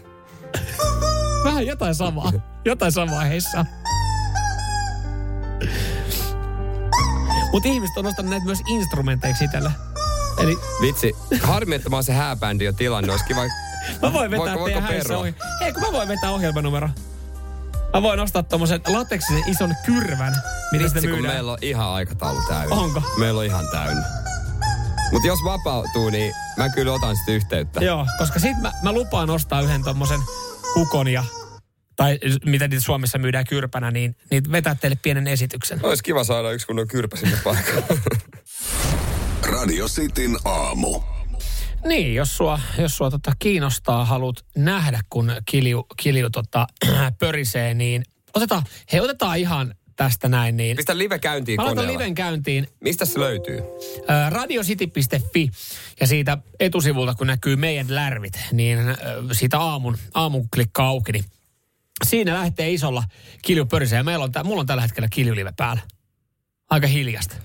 Vähän 1.43 1.65
jotain 1.67 1.95
samaa. 1.95 2.31
Jotain 2.65 2.91
samaa 2.91 3.21
heissä. 3.21 3.65
Mutta 7.51 7.69
ihmiset 7.69 7.97
on 7.97 8.05
ostanut 8.05 8.29
näitä 8.29 8.45
myös 8.45 8.59
instrumenteiksi 8.67 9.43
itselle. 9.45 9.71
Eli 10.37 10.57
Vitsi, 10.81 11.13
harmi, 11.41 11.75
että 11.75 11.89
mä 11.89 11.95
oon 11.95 12.03
se 12.03 12.13
hääbändi 12.13 12.65
jo 12.65 12.73
tilannut. 12.73 13.11
Olisi 13.11 13.25
kiva... 13.25 13.41
mä 14.01 14.13
voin 14.13 14.31
vetää 14.31 14.55
Voiko- 14.55 14.65
teidän 14.65 14.83
voiko 14.83 14.93
häissä 14.93 15.09
perua? 15.09 15.27
Hei, 15.61 15.73
kun 15.73 15.81
mä 15.81 15.91
voin 15.91 16.07
vetää 16.07 16.31
ohjelmanumero. 16.31 16.89
Mä 17.95 18.01
voin 18.01 18.19
ostaa 18.19 18.43
tommosen 18.43 18.81
lateksisen 18.87 19.43
ison 19.47 19.75
kyrvän, 19.85 20.33
mitä 20.71 20.83
Vitsi, 20.83 20.99
sitten 20.99 21.15
kun 21.15 21.27
meillä 21.27 21.51
on 21.51 21.57
ihan 21.61 21.87
aikataulu 21.87 22.41
täynnä. 22.47 22.75
Onko? 22.75 23.01
Meillä 23.19 23.39
on 23.39 23.45
ihan 23.45 23.67
täynnä. 23.71 24.03
Mutta 25.11 25.27
jos 25.27 25.39
vapautuu, 25.43 26.09
niin 26.09 26.33
mä 26.57 26.69
kyllä 26.69 26.91
otan 26.93 27.15
sitten 27.15 27.35
yhteyttä. 27.35 27.83
Joo, 27.83 28.07
koska 28.17 28.39
sit 28.39 28.61
mä, 28.61 28.71
mä 28.83 28.91
lupaan 28.91 29.29
ostaa 29.29 29.61
yhden 29.61 29.83
tommosen 29.83 30.19
kukon 30.73 31.07
ja 31.07 31.23
tai 31.95 32.19
mitä 32.45 32.67
niitä 32.67 32.83
Suomessa 32.83 33.17
myydään 33.17 33.45
kyrpänä, 33.49 33.91
niin, 33.91 34.15
niin 34.31 34.51
vetää 34.51 34.75
teille 34.75 34.97
pienen 35.01 35.27
esityksen. 35.27 35.79
Olisi 35.83 36.03
kiva 36.03 36.23
saada 36.23 36.51
yksi 36.51 36.67
kunnon 36.67 36.87
kyrpä 36.87 37.17
sinne 37.17 37.37
paikalle. 37.43 37.83
Radio 39.61 39.87
Cityn 39.87 40.37
aamu. 40.45 41.14
Niin, 41.85 42.15
jos 42.15 42.37
sua, 42.37 42.59
jos 42.77 42.97
sua 42.97 43.11
tota 43.11 43.31
kiinnostaa, 43.39 44.05
haluat 44.05 44.45
nähdä, 44.55 44.99
kun 45.09 45.31
kilju, 45.45 45.85
kilju 45.97 46.29
tota, 46.29 46.67
pörisee, 47.19 47.73
niin 47.73 48.03
otetaan, 48.33 48.63
hei 48.91 48.99
otetaan 48.99 49.37
ihan 49.37 49.75
tästä 49.95 50.29
näin, 50.29 50.57
niin 50.57 50.77
Pistä 50.77 50.97
live 50.97 51.19
käyntiin 51.19 51.61
Mä 51.61 51.63
koneella. 51.63 51.91
liven 51.93 52.15
käyntiin 52.15 52.67
Mistä 52.79 53.05
se 53.05 53.19
löytyy? 53.19 53.59
ää, 54.07 54.29
radiocity.fi 54.29 55.49
ja 55.99 56.07
siitä 56.07 56.37
etusivulta, 56.59 57.13
kun 57.15 57.27
näkyy 57.27 57.55
meidän 57.55 57.95
lärvit, 57.95 58.39
niin 58.51 58.77
ää, 58.79 58.95
siitä 59.31 59.59
aamun, 59.59 59.97
aamun 60.13 60.49
klikkaa 60.53 60.87
auki, 60.87 61.11
niin 61.11 61.25
siinä 62.05 62.33
lähtee 62.33 62.71
isolla 62.73 63.03
kilju 63.41 63.65
pörisee. 63.65 63.97
Ja 63.97 64.03
meillä 64.03 64.23
on, 64.25 64.31
tää- 64.31 64.43
mulla 64.43 64.59
on 64.61 64.65
tällä 64.67 64.81
hetkellä 64.81 65.07
kiljulive 65.11 65.53
päällä. 65.57 65.81
Aika 66.69 66.87
hiljasta. 66.87 67.35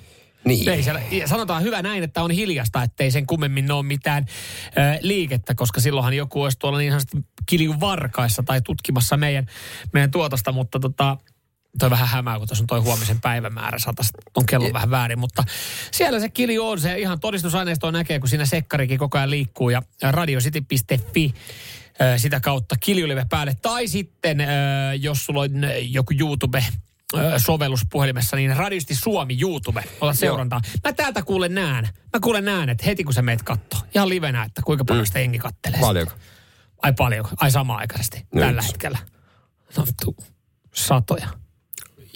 Niin. 0.45 0.69
Ei 0.69 0.83
siellä, 0.83 1.01
sanotaan 1.27 1.63
hyvä 1.63 1.83
näin, 1.83 2.03
että 2.03 2.23
on 2.23 2.31
hiljasta, 2.31 2.83
ettei 2.83 3.11
sen 3.11 3.27
kummemmin 3.27 3.73
ole 3.73 3.83
mitään 3.83 4.27
ö, 4.67 4.99
liikettä, 5.01 5.55
koska 5.55 5.81
silloinhan 5.81 6.15
joku 6.15 6.43
olisi 6.43 6.59
tuolla 6.59 6.79
niin 6.79 6.93
sanotusti 6.93 7.17
kiljun 7.47 7.81
varkaissa 7.81 8.43
tai 8.43 8.63
tutkimassa 8.63 9.17
meidän, 9.17 9.47
meidän 9.93 10.11
tuotosta, 10.11 10.53
mutta 10.53 10.81
tota, 10.81 11.17
toi 11.79 11.91
vähän 11.91 12.09
hämää, 12.09 12.39
kun 12.39 12.49
tuossa 12.49 12.63
on 12.63 12.67
toi 12.67 12.81
huomisen 12.81 13.21
päivämäärä, 13.21 13.79
saatas, 13.79 14.11
on 14.37 14.47
kello 14.47 14.69
Je- 14.69 14.73
vähän 14.73 14.91
väärin, 14.91 15.19
mutta 15.19 15.45
siellä 15.93 16.21
se 16.21 16.29
kilju 16.29 16.67
on, 16.69 16.81
se 16.81 16.99
ihan 16.99 17.21
todistusaineistoa 17.21 17.93
näkee, 17.93 18.19
kun 18.19 18.29
siinä 18.29 18.47
sekkarikin 18.47 18.99
koko 18.99 19.19
ajan 19.19 19.31
liikkuu 19.31 19.71
ja 19.71 19.83
radiocity.fi 20.03 21.35
sitä 22.17 22.41
kautta 22.41 22.77
kiljulive 22.81 23.27
päälle. 23.31 23.57
Tai 23.63 23.89
sitten, 23.89 24.39
jos 25.01 25.27
sulla 25.27 25.41
on 25.41 25.51
joku 25.81 26.15
YouTube 26.21 26.65
sovellus 27.39 27.81
puhelimessa, 27.91 28.37
niin 28.37 28.57
Radiosti 28.57 28.95
Suomi 28.95 29.39
YouTube, 29.41 29.85
ota 30.01 30.13
seurantaa. 30.15 30.61
Mä 30.85 30.93
täältä 30.93 31.23
kuulen 31.23 31.55
näen. 31.55 31.85
Mä 31.85 32.21
kuulen 32.23 32.45
näen, 32.45 32.69
että 32.69 32.85
heti 32.87 33.05
kun 33.05 33.15
sä 33.15 33.23
meet 33.23 33.43
katto, 33.43 33.77
ihan 33.95 34.09
livenä, 34.09 34.45
että 34.45 34.63
kuinka 34.65 34.85
paljon 34.85 35.07
sitä 35.07 35.19
jengi 35.19 35.39
kattelee. 35.39 35.81
Paljonko? 35.81 36.13
Ai 36.83 36.93
paljon, 36.93 37.25
ai 37.41 37.51
sama-aikaisesti 37.51 38.27
No 38.35 38.41
tällä 38.41 38.59
yksi. 38.61 38.69
hetkellä. 38.69 38.99
No 39.77 39.85
tu, 40.05 40.17
satoja. 40.75 41.29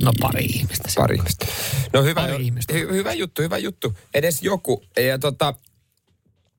No 0.03 0.13
pari 0.21 0.45
ihmistä. 0.45 0.89
Pari 0.97 1.17
ihmistä. 1.17 1.47
No 1.93 2.03
hyvä, 2.03 2.21
Pari 2.21 2.45
ihmistä. 2.45 2.73
hy, 2.75 2.89
hyvä 2.93 3.13
juttu, 3.13 3.43
hyvä 3.43 3.59
juttu. 3.59 3.99
Edes 4.15 4.43
joku. 4.43 4.85
Ja 4.97 5.19
tota, 5.19 5.55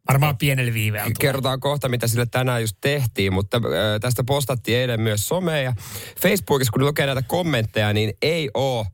Varmaan 0.07 0.37
pienellä 0.37 0.73
viiveellä. 0.73 1.11
kerrotaan 1.19 1.59
kohta, 1.59 1.89
mitä 1.89 2.07
sille 2.07 2.25
tänään 2.25 2.61
just 2.61 2.77
tehtiin, 2.81 3.33
mutta 3.33 3.57
äh, 3.57 3.99
tästä 4.01 4.23
postattiin 4.23 4.77
eilen 4.77 5.01
myös 5.01 5.27
someen 5.27 5.63
ja 5.63 5.73
Facebookissa, 6.21 6.71
kun 6.71 6.85
lukee 6.85 7.05
näitä 7.05 7.21
kommentteja, 7.21 7.93
niin 7.93 8.13
ei 8.21 8.49
oo 8.53 8.85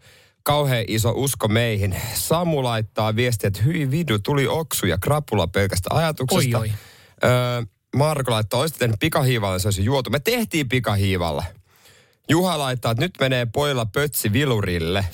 kauhean 0.43 0.85
iso 0.87 1.11
usko 1.15 1.47
meihin. 1.47 1.95
Samu 2.13 2.63
laittaa 2.63 3.15
viestiä, 3.15 3.47
että 3.47 3.61
hyi 3.63 3.91
vidu, 3.91 4.19
tuli 4.19 4.47
oksu 4.47 4.85
ja 4.85 4.97
krapula 4.97 5.47
pelkästä 5.47 5.89
ajatuksesta. 5.93 6.59
Oi, 6.59 6.69
oi. 6.69 6.71
Öö, 7.23 7.63
Marko 7.95 8.31
laittaa, 8.31 8.59
olisit 8.59 8.77
tehnyt 8.79 8.99
pikahiivalla, 8.99 9.59
se 9.59 9.67
olisi 9.67 9.85
juotu. 9.85 10.09
Me 10.09 10.19
tehtiin 10.19 10.69
pikahiivalla. 10.69 11.43
Juha 12.29 12.57
laittaa, 12.59 12.91
että 12.91 13.03
nyt 13.03 13.13
menee 13.19 13.47
poilla 13.53 13.85
pötsi 13.85 14.33
vilurille. 14.33 15.05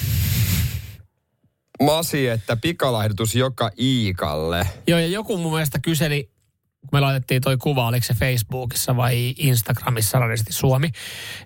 Masi, 1.81 2.27
että 2.27 2.55
pikalahdutus 2.57 3.35
joka 3.35 3.71
Iikalle. 3.79 4.67
Joo, 4.87 4.99
ja 4.99 5.07
joku 5.07 5.37
mun 5.37 5.53
mielestä 5.53 5.79
kyseli, 5.79 6.23
kun 6.81 6.89
me 6.91 6.99
laitettiin 6.99 7.41
toi 7.41 7.57
kuva, 7.57 7.87
oliko 7.87 8.05
se 8.05 8.13
Facebookissa 8.13 8.95
vai 8.95 9.33
Instagramissa 9.37 10.19
Radiosti 10.19 10.53
Suomi, 10.53 10.91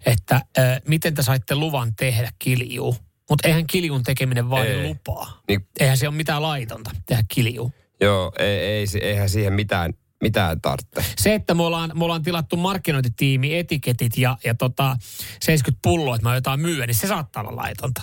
että 0.05 0.41
ö, 0.57 0.61
miten 0.87 1.13
te 1.13 1.23
saitte 1.23 1.55
luvan 1.55 1.95
tehdä 1.95 2.31
kiljuu. 2.39 2.95
Mutta 3.29 3.47
eihän 3.47 3.67
kiljun 3.67 4.03
tekeminen 4.03 4.49
vaadi 4.49 4.69
Ei. 4.69 4.87
lupaa. 4.87 5.41
Niin 5.47 5.67
Eihän 5.79 5.97
se 5.97 6.07
ole 6.07 6.15
mitään 6.15 6.41
laitonta 6.41 6.91
tehdä 7.05 7.23
kiljuu. 7.27 7.71
Joo, 8.01 8.31
ei, 8.39 8.59
ei, 8.59 8.85
eihän 9.01 9.29
siihen 9.29 9.53
mitään, 9.53 9.93
mitään 10.21 10.61
tarvitse. 10.61 11.13
Se, 11.17 11.33
että 11.33 11.53
me 11.53 11.63
ollaan, 11.63 11.91
me 11.93 12.03
ollaan 12.03 12.23
tilattu 12.23 12.57
markkinointitiimi, 12.57 13.57
etiketit 13.57 14.17
ja, 14.17 14.37
ja 14.43 14.55
tota 14.55 14.97
70 15.41 15.79
pulloa, 15.81 16.15
että 16.15 16.29
mä 16.29 16.35
jotain 16.35 16.59
myy, 16.59 16.87
niin 16.87 16.95
se 16.95 17.07
saattaa 17.07 17.43
olla 17.43 17.55
laitonta. 17.55 18.01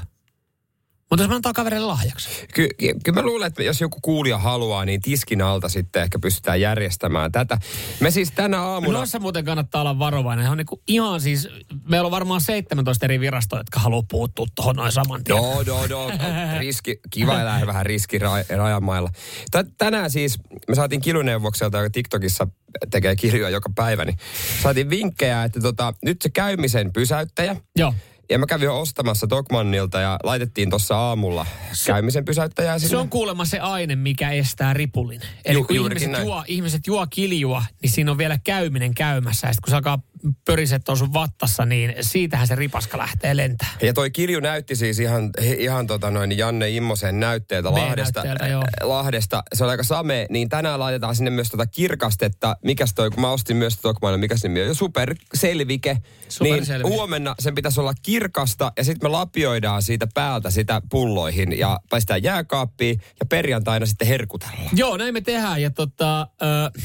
Mutta 1.10 1.22
jos 1.22 1.28
mä 1.28 1.36
antaa 1.36 1.52
kaverille 1.52 1.86
lahjaksi. 1.86 2.28
Ky- 2.54 2.68
ky- 2.78 2.94
kyllä 3.04 3.20
mä 3.20 3.26
luulen, 3.26 3.46
että 3.46 3.62
jos 3.62 3.80
joku 3.80 3.98
kuulija 4.02 4.38
haluaa, 4.38 4.84
niin 4.84 5.00
tiskin 5.02 5.42
alta 5.42 5.68
sitten 5.68 6.02
ehkä 6.02 6.18
pystytään 6.18 6.60
järjestämään 6.60 7.32
tätä. 7.32 7.58
Me 8.00 8.10
siis 8.10 8.30
tänä 8.32 8.62
aamuna... 8.62 8.98
Noissa 8.98 9.18
muuten 9.18 9.44
kannattaa 9.44 9.80
olla 9.80 9.98
varovainen. 9.98 10.44
Se 10.44 10.50
on 10.50 10.56
niinku 10.56 10.82
ihan 10.88 11.20
siis, 11.20 11.48
meillä 11.88 12.06
on 12.06 12.10
varmaan 12.10 12.40
17 12.40 13.06
eri 13.06 13.20
virastoa, 13.20 13.58
jotka 13.58 13.80
haluaa 13.80 14.02
puuttua 14.10 14.46
tuohon 14.54 14.76
noin 14.76 14.92
saman 14.92 15.24
tien. 15.24 15.36
Joo, 15.36 15.60
joo, 15.60 15.84
joo. 15.86 16.10
Riski, 16.60 17.00
kiva 17.10 17.40
elää 17.40 17.66
vähän 17.66 17.86
riskirajamailla. 17.86 19.10
Tä- 19.50 19.64
Tänään 19.78 20.10
siis 20.10 20.38
me 20.68 20.74
saatiin 20.74 21.00
kiluneuvokselta, 21.00 21.78
joka 21.78 21.90
TikTokissa 21.90 22.48
tekee 22.90 23.16
kirjoja 23.16 23.50
joka 23.50 23.70
päivä, 23.74 24.04
niin 24.04 24.16
saatiin 24.62 24.90
vinkkejä, 24.90 25.44
että 25.44 25.60
tota, 25.60 25.94
nyt 26.04 26.22
se 26.22 26.28
käymisen 26.30 26.92
pysäyttäjä. 26.92 27.56
Joo. 27.76 27.94
Ja 28.30 28.38
mä 28.38 28.46
kävin 28.46 28.64
jo 28.64 28.80
ostamassa 28.80 29.30
Dogmannilta 29.30 30.00
ja 30.00 30.18
laitettiin 30.22 30.70
tuossa 30.70 30.96
aamulla 30.96 31.46
käymisen 31.86 32.24
pysäyttäjää 32.24 32.78
sinne. 32.78 32.90
Se 32.90 32.96
on 32.96 33.08
kuulemma 33.08 33.44
se 33.44 33.58
aine, 33.58 33.96
mikä 33.96 34.30
estää 34.30 34.74
ripulin. 34.74 35.20
Eli 35.44 35.58
Ju- 35.58 35.64
kun 35.64 35.76
ihmiset 35.76 36.10
näin. 36.10 36.24
juo, 36.24 36.44
ihmiset 36.46 36.86
juo 36.86 37.06
kiljua, 37.10 37.64
niin 37.82 37.90
siinä 37.90 38.10
on 38.10 38.18
vielä 38.18 38.38
käyminen 38.44 38.94
käymässä. 38.94 39.46
Ja 39.46 39.52
sitten 39.52 39.62
kun 39.64 39.70
se 39.70 39.76
alkaa 39.76 39.98
pöriset 40.44 40.88
on 40.88 40.96
sun 40.96 41.12
vattassa, 41.12 41.64
niin 41.64 41.94
siitähän 42.00 42.46
se 42.46 42.54
ripaska 42.54 42.98
lähtee 42.98 43.36
lentää. 43.36 43.68
Ja 43.82 43.92
toi 43.92 44.10
Kilju 44.10 44.40
näytti 44.40 44.76
siis 44.76 44.98
ihan, 44.98 45.30
ihan 45.58 45.86
tota 45.86 46.10
noin 46.10 46.38
Janne 46.38 46.70
Immosen 46.70 47.20
näytteeltä 47.20 47.72
Lahdesta. 47.72 48.22
Joo. 48.50 48.62
äh, 48.62 48.88
Lahdesta. 48.88 49.42
Se 49.54 49.64
on 49.64 49.70
aika 49.70 49.82
same. 49.82 50.26
Niin 50.30 50.48
tänään 50.48 50.80
laitetaan 50.80 51.16
sinne 51.16 51.30
myös 51.30 51.48
tota 51.48 51.66
kirkastetta. 51.66 52.56
Mikäs 52.64 52.94
toi, 52.94 53.10
kun 53.10 53.20
mä 53.20 53.30
ostin 53.30 53.56
myös 53.56 53.76
Tokmaille, 53.76 54.18
mikäs 54.18 54.42
nimi 54.42 54.62
on? 54.62 54.74
Super 54.74 55.14
Selvike. 55.34 55.98
Superselvike. 56.28 56.88
Niin 56.88 56.98
huomenna 56.98 57.34
sen 57.38 57.54
pitäisi 57.54 57.80
olla 57.80 57.94
kirkasta 58.02 58.72
ja 58.76 58.84
sitten 58.84 59.10
me 59.10 59.12
lapioidaan 59.12 59.82
siitä 59.82 60.06
päältä 60.14 60.50
sitä 60.50 60.82
pulloihin 60.90 61.58
ja 61.58 61.80
paistaa 61.90 62.16
jääkaappiin 62.18 63.00
ja 63.20 63.26
perjantaina 63.26 63.86
sitten 63.86 64.08
herkutellaan. 64.08 64.68
Joo, 64.72 64.96
näin 64.96 65.14
me 65.14 65.20
tehdään. 65.20 65.62
Ja 65.62 65.70
tota, 65.70 66.20
ö, 66.20 66.80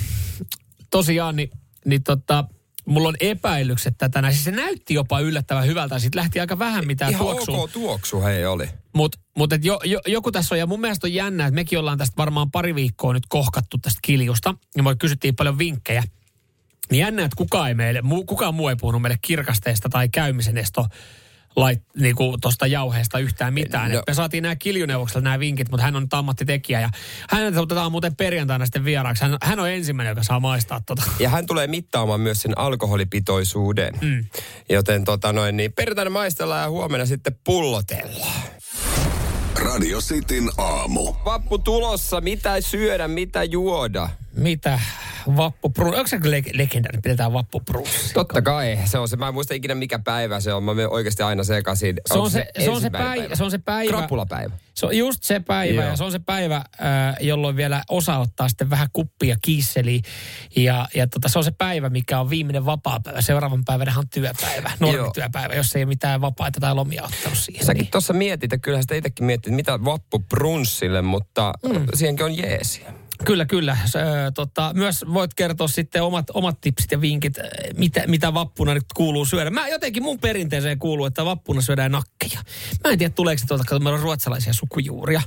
tosiaan, 0.91 1.35
niin, 1.35 1.49
niin 1.85 2.03
tota, 2.03 2.45
mulla 2.85 3.09
on 3.09 3.15
epäilykset 3.19 3.95
tätä. 3.97 4.21
näin. 4.21 4.33
Siis 4.33 4.45
se 4.45 4.51
näytti 4.51 4.93
jopa 4.93 5.19
yllättävän 5.19 5.67
hyvältä. 5.67 5.99
Sitten 5.99 6.19
lähti 6.19 6.39
aika 6.39 6.59
vähän 6.59 6.87
mitään 6.87 7.11
Ihan 7.11 7.25
tuoksua. 7.25 7.57
ok 7.57 7.71
tuoksu 7.71 8.21
hei 8.21 8.45
oli. 8.45 8.69
Mutta 8.93 9.19
mut 9.37 9.53
et 9.53 9.65
jo, 9.65 9.79
jo, 9.83 9.99
joku 10.07 10.31
tässä 10.31 10.55
on, 10.55 10.59
ja 10.59 10.67
mun 10.67 10.81
mielestä 10.81 11.07
on 11.07 11.13
jännä, 11.13 11.45
että 11.45 11.55
mekin 11.55 11.79
ollaan 11.79 11.97
tästä 11.97 12.17
varmaan 12.17 12.51
pari 12.51 12.75
viikkoa 12.75 13.13
nyt 13.13 13.23
kohkattu 13.29 13.77
tästä 13.77 13.99
kiljusta. 14.01 14.55
Ja 14.77 14.83
me 14.83 14.95
kysyttiin 14.95 15.35
paljon 15.35 15.57
vinkkejä. 15.57 16.03
Niin 16.91 16.99
jännä, 16.99 17.25
että 17.25 17.35
kukaan, 17.35 17.67
ei 17.67 17.73
meille, 17.73 18.01
kukaan 18.25 18.55
muu 18.55 18.67
ei 18.67 18.75
puhunut 18.75 19.01
meille 19.01 19.17
kirkasteesta 19.21 19.89
tai 19.89 20.09
käymisen 20.09 20.57
esto 20.57 20.87
lait, 21.55 21.81
niinku 21.95 22.37
tosta 22.41 22.67
jauheesta 22.67 23.19
yhtään 23.19 23.53
mitään. 23.53 23.91
No. 23.91 24.01
Me 24.07 24.13
saatiin 24.13 24.41
nämä 24.41 24.55
kiljoneuvoksella 24.55 25.23
nämä 25.23 25.39
vinkit, 25.39 25.71
mutta 25.71 25.83
hän 25.83 25.95
on 25.95 26.03
nyt 26.03 26.13
ammattitekijä 26.13 26.81
ja 26.81 26.89
hänet 27.29 27.57
otetaan 27.57 27.91
muuten 27.91 28.15
perjantaina 28.15 28.65
sitten 28.65 28.85
vieraaksi. 28.85 29.23
Hän, 29.23 29.37
hän 29.43 29.59
on 29.59 29.69
ensimmäinen, 29.69 30.11
joka 30.11 30.23
saa 30.23 30.39
maistaa 30.39 30.81
tota. 30.85 31.03
Ja 31.19 31.29
hän 31.29 31.45
tulee 31.45 31.67
mittaamaan 31.67 32.21
myös 32.21 32.41
sen 32.41 32.57
alkoholipitoisuuden. 32.57 33.93
Mm. 34.01 34.25
Joten 34.69 35.03
tota 35.03 35.33
noin, 35.33 35.57
niin 35.57 35.73
perjantaina 35.73 36.11
maistellaan 36.11 36.61
ja 36.61 36.69
huomenna 36.69 37.05
sitten 37.05 37.39
pullotellaan. 37.43 38.43
Radio 39.55 39.99
Cityn 40.01 40.49
aamu. 40.57 41.13
Vappu 41.25 41.57
tulossa, 41.57 42.21
mitä 42.21 42.61
syödä, 42.61 43.07
mitä 43.07 43.43
juoda? 43.43 44.09
Mitä? 44.35 44.79
Vappu 45.37 45.69
Brunssi. 45.69 45.97
Onko 45.97 46.07
se 46.07 46.19
le- 46.23 46.43
legendaari? 46.53 46.99
Pidetään 47.03 47.33
Vappu 47.33 47.59
Brunssi. 47.59 48.13
Totta 48.13 48.41
kai, 48.41 48.79
se 48.85 48.97
on 48.97 49.07
se. 49.07 49.15
Mä 49.15 49.27
en 49.27 49.33
muista 49.33 49.53
ikinä 49.53 49.75
mikä 49.75 49.99
päivä 49.99 50.39
se 50.39 50.53
on. 50.53 50.63
Mä 50.63 50.73
menen 50.73 50.89
oikeasti 50.89 51.23
aina 51.23 51.43
sekaisin. 51.43 51.95
Se 52.05 52.17
on 52.17 52.31
se, 52.31 52.47
se, 52.59 52.69
on 52.69 52.81
se, 52.81 52.85
ensimmäinen 52.87 53.19
päivä, 53.21 53.35
se 53.35 53.43
on 53.43 53.51
se 53.51 53.57
päivä. 53.57 53.89
Krapulapäivä. 53.89 54.53
Se 54.73 54.85
on 54.85 54.97
just 54.97 55.23
se 55.23 55.39
päivä 55.39 55.81
Joo. 55.81 55.89
ja 55.89 55.95
se 55.95 56.03
on 56.03 56.11
se 56.11 56.19
päivä, 56.19 56.55
äh, 56.55 56.63
jolloin 57.21 57.55
vielä 57.55 57.83
osa 57.89 58.17
ottaa 58.17 58.49
sitten 58.49 58.69
vähän 58.69 58.87
kuppia 58.93 59.35
kiisseliä. 59.41 60.01
Ja, 60.55 60.87
ja 60.95 61.07
tota, 61.07 61.29
se 61.29 61.37
on 61.39 61.43
se 61.43 61.51
päivä, 61.51 61.89
mikä 61.89 62.19
on 62.19 62.29
viimeinen 62.29 62.65
vapaa-päivä. 62.65 63.21
Seuraavan 63.21 63.65
päivänä 63.65 63.93
on 63.97 64.09
työpäivä, 64.09 64.71
normityöpäivä, 64.79 65.53
jos 65.53 65.75
ei 65.75 65.83
ole 65.83 65.89
mitään 65.89 66.21
vapaita 66.21 66.59
tai 66.59 66.75
lomia 66.75 67.03
ottanut 67.03 67.37
siihen. 67.37 67.65
Säkin 67.65 67.81
Niin. 67.81 67.91
tuossa 67.91 68.13
mietit, 68.13 68.43
että 68.43 68.57
kyllähän 68.57 68.83
sitä 68.83 68.95
itsekin 68.95 69.25
mietit, 69.25 69.53
mitä 69.53 69.85
vappu 69.85 70.19
brunssille, 70.19 71.01
mutta 71.01 71.53
mm. 71.63 71.85
siihenkin 71.93 72.25
on 72.25 72.37
jeesiä. 72.37 72.92
Kyllä, 73.25 73.45
kyllä. 73.45 73.77
Ö, 73.95 73.99
tota, 74.31 74.71
myös 74.73 75.05
voit 75.13 75.33
kertoa 75.33 75.67
sitten 75.67 76.03
omat, 76.03 76.25
omat 76.33 76.61
tipsit 76.61 76.91
ja 76.91 77.01
vinkit, 77.01 77.33
mitä, 77.77 78.03
mitä 78.07 78.33
vappuna 78.33 78.73
nyt 78.73 78.85
kuuluu 78.95 79.25
syödä. 79.25 79.49
Mä 79.49 79.67
jotenkin 79.67 80.03
mun 80.03 80.19
perinteeseen 80.19 80.79
kuuluu, 80.79 81.05
että 81.05 81.25
vappuna 81.25 81.61
syödään 81.61 81.91
nakkeja. 81.91 82.39
Mä 82.83 82.91
en 82.91 82.97
tiedä, 82.97 83.13
tuleeko 83.13 83.39
se 83.39 83.45
tuolta, 83.47 83.63
kun 83.69 83.83
meillä 83.83 83.97
on 83.97 84.03
ruotsalaisia 84.03 84.53
sukujuuria. 84.53 85.21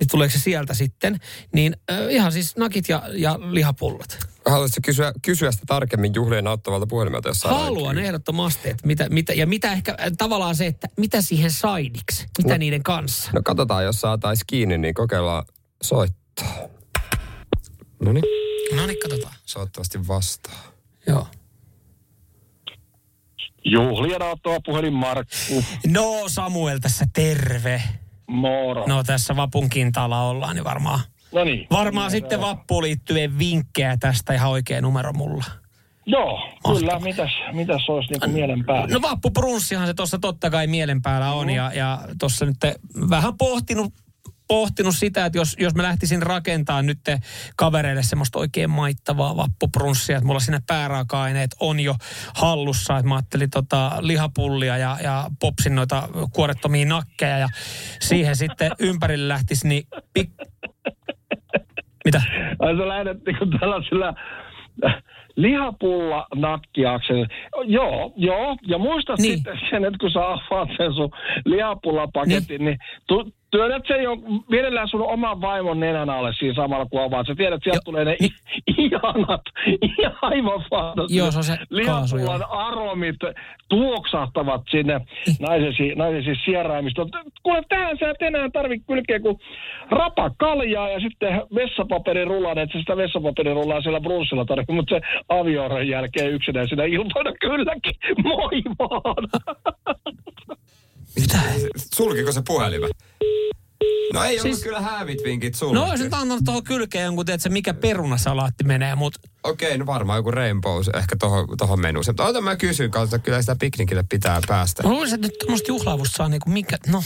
Niin 0.00 0.08
tuleeko 0.10 0.32
se 0.32 0.38
sieltä 0.38 0.74
sitten. 0.74 1.20
Niin 1.52 1.76
ö, 1.90 2.10
ihan 2.10 2.32
siis 2.32 2.56
nakit 2.56 2.88
ja, 2.88 3.02
ja 3.12 3.38
lihapullot. 3.50 4.18
Haluaisitko 4.46 4.80
kysyä, 4.86 5.12
kysyä 5.22 5.52
sitä 5.52 5.64
tarkemmin 5.66 6.14
juhlien 6.14 6.46
auttavalta 6.46 6.86
puhelimelta, 6.86 7.28
jos 7.28 7.44
Haluan 7.44 7.98
ehdottomasti, 7.98 8.68
että 8.70 8.86
mitä, 8.86 9.08
mitä, 9.08 9.32
ja 9.32 9.46
mitä 9.46 9.72
ehkä 9.72 9.96
tavallaan 10.18 10.56
se, 10.56 10.66
että 10.66 10.88
mitä 10.96 11.22
siihen 11.22 11.50
saidiksi, 11.50 12.26
mitä 12.38 12.54
No. 12.54 12.58
niiden 12.58 12.82
kanssa. 12.82 13.30
No 13.34 13.40
katsotaan, 13.44 13.84
jos 13.84 14.00
saataisiin 14.00 14.44
kiinni, 14.46 14.78
niin 14.78 14.94
kokeillaan 14.94 15.44
soittaa. 15.82 16.75
No 18.06 18.12
niin, 18.12 18.24
No 18.76 18.86
niin, 18.86 18.98
katsotaan. 19.02 19.34
soittavasti 19.44 20.08
vastaa. 20.08 20.58
Joo. 21.06 21.26
Juhlien 23.64 24.22
auttava 24.22 24.60
puhelin 24.64 24.92
Markku. 24.92 25.64
No 25.86 26.22
Samuel 26.26 26.78
tässä 26.78 27.06
terve. 27.12 27.82
Moro. 28.26 28.84
No 28.86 29.04
tässä 29.04 29.36
vapun 29.36 29.68
kintaalla 29.68 30.22
ollaan, 30.22 30.56
niin 30.56 30.64
varmaan, 30.64 31.00
no 31.32 31.44
niin. 31.44 31.66
varmaan 31.70 32.10
sitten 32.10 32.40
vappuun 32.40 32.82
liittyen 32.82 33.38
vinkkejä 33.38 33.96
tästä 34.00 34.34
ihan 34.34 34.50
oikea 34.50 34.80
numero 34.80 35.12
mulla. 35.12 35.44
Joo, 36.06 36.38
kyllä. 36.66 36.98
Mitäs, 37.00 37.30
mitäs 37.52 37.88
olisi 37.88 38.10
niinku 38.12 38.28
mielen 38.28 38.64
päällä? 38.64 38.94
No 38.94 39.02
vappu 39.02 39.30
prunssihan 39.30 39.86
se 39.86 39.94
tuossa 39.94 40.18
totta 40.18 40.50
kai 40.50 40.66
mielen 40.66 41.02
päällä 41.02 41.32
on 41.32 41.50
ja, 41.50 41.72
ja 41.74 41.98
tuossa 42.18 42.46
nyt 42.46 42.56
vähän 43.10 43.36
pohtinut, 43.38 43.94
pohtinut 44.48 44.96
sitä, 44.96 45.26
että 45.26 45.38
jos, 45.38 45.56
jos 45.58 45.74
mä 45.74 45.82
lähtisin 45.82 46.22
rakentamaan 46.22 46.86
nyt 46.86 46.98
kavereille 47.56 48.02
semmoista 48.02 48.38
oikein 48.38 48.70
maittavaa 48.70 49.36
vappuprunssia, 49.36 50.16
että 50.16 50.26
mulla 50.26 50.40
sinne 50.40 50.58
pääraaka-aineet 50.66 51.50
on 51.60 51.80
jo 51.80 51.94
hallussa, 52.34 52.96
että 52.96 53.08
mä 53.08 53.14
ajattelin 53.14 53.50
tota 53.50 53.92
lihapullia 54.00 54.76
ja, 54.76 54.96
ja 55.02 55.24
popsin 55.40 55.74
noita 55.74 56.08
kuorettomia 56.32 56.86
nakkeja 56.86 57.38
ja 57.38 57.48
siihen 58.00 58.36
sitten 58.36 58.70
ympärille 58.80 59.28
lähtisi 59.28 59.68
niin 59.68 59.84
pik... 60.14 60.30
Mitä? 62.04 62.22
Ai 62.58 62.76
sä 62.76 62.88
lähdet 62.88 63.24
niinku 63.26 63.46
tällaisilla 63.60 64.14
äh, 64.86 65.02
lihapulla 65.36 66.26
nakkiaksella. 66.34 67.26
Joo, 67.64 68.12
joo. 68.16 68.56
Ja 68.62 68.78
muista 68.78 69.14
Niin. 69.14 69.22
niin. 69.22 69.36
sitten 69.36 69.58
sen, 69.70 69.84
että 69.84 69.98
kun 70.00 70.10
sä 70.10 70.20
avaat 70.20 70.68
sen 70.76 70.94
sun 70.94 71.10
lihapullapaketin, 71.44 72.46
niin, 72.48 72.64
niin 72.64 72.78
tu, 73.06 73.32
työnnät 73.50 73.82
sen 73.88 74.02
jo 74.02 74.16
mielellään 74.50 74.88
sun 74.88 75.02
oman 75.02 75.40
vaimon 75.40 75.80
nenän 75.80 76.10
alle 76.10 76.32
siinä 76.38 76.54
samalla 76.54 76.86
kun 76.86 77.02
avaat. 77.02 77.26
Sä 77.26 77.34
tiedät, 77.34 77.54
että 77.54 77.64
sieltä 77.64 77.78
Jo, 77.78 77.82
tulee 77.84 78.04
ne 78.04 78.16
ihanat, 78.78 79.42
aivan 80.22 80.64
fantastisia 80.70 81.22
Joo, 81.22 81.30
se 81.30 81.38
on 81.38 81.44
se 81.44 81.56
kaasu, 81.56 82.16
lihapullan 82.16 82.40
joo. 82.40 82.58
aromit 82.58 83.16
tuoksahtavat 83.68 84.62
sinne 84.70 85.00
naisesi, 85.40 85.94
naisesi 85.94 86.40
sieraimistoon. 86.44 87.10
Kuule, 87.42 87.62
tähän 87.68 87.96
sä 88.00 88.10
et 88.10 88.22
enää 88.22 88.50
tarvitse 88.52 88.86
kylkeä 88.86 89.20
kuin 89.20 89.38
rapa 89.90 90.30
kaljaa 90.38 90.88
ja 90.88 91.00
sitten 91.00 91.42
vessapaperirullan, 91.54 92.58
että 92.58 92.72
sä 92.72 92.78
sitä 92.78 92.96
vessapaperirullaa 92.96 93.80
siellä 93.80 94.00
brunssilla 94.00 94.44
tarvitse, 94.44 94.72
mutta 94.72 94.94
se 94.94 95.00
avioron 95.28 95.88
jälkeen 95.88 96.32
yksinäisenä 96.32 96.84
iltoina 96.84 97.32
kylläkin. 97.40 97.94
Moi 98.24 98.62
vaan! 98.78 99.28
Mitä? 101.16 101.38
Sulkiko 101.76 102.32
se 102.32 102.42
puhelimen? 102.46 102.90
No 104.16 104.24
ei 104.24 104.32
siis... 104.32 104.44
Ollut 104.44 104.62
kyllä 104.62 104.80
häävit 104.80 105.18
vinkit 105.24 105.54
sulki. 105.54 105.74
No 105.74 105.84
olisin 105.84 106.14
antanut 106.14 106.44
tuohon 106.44 106.64
kylkeen 106.64 107.04
jonkun, 107.04 107.26
tiedätkö, 107.26 107.48
mikä 107.48 107.74
perunasalaatti 107.74 108.64
menee, 108.64 108.94
mutta 108.94 109.20
Okei, 109.42 109.78
no 109.78 109.86
varmaan 109.86 110.18
joku 110.18 110.30
rainbow 110.30 110.82
ehkä 110.94 111.16
tohon, 111.16 111.46
tohon 111.58 111.80
menuun. 111.80 112.04
Mutta 112.06 112.24
ota 112.24 112.40
mä 112.40 112.56
kysyn, 112.56 112.90
katsotaan, 112.90 113.22
kyllä 113.22 113.40
sitä 113.40 113.56
piknikille 113.60 114.04
pitää 114.08 114.40
päästä. 114.48 114.82
mä 114.82 114.88
luulisin, 114.88 115.14
että 115.14 115.26
nyt 115.26 115.38
tuommoista 115.38 115.68
juhlaavusta 115.68 116.16
saa 116.16 116.28
niinku 116.28 116.50
mikä, 116.50 116.76
no 116.86 117.02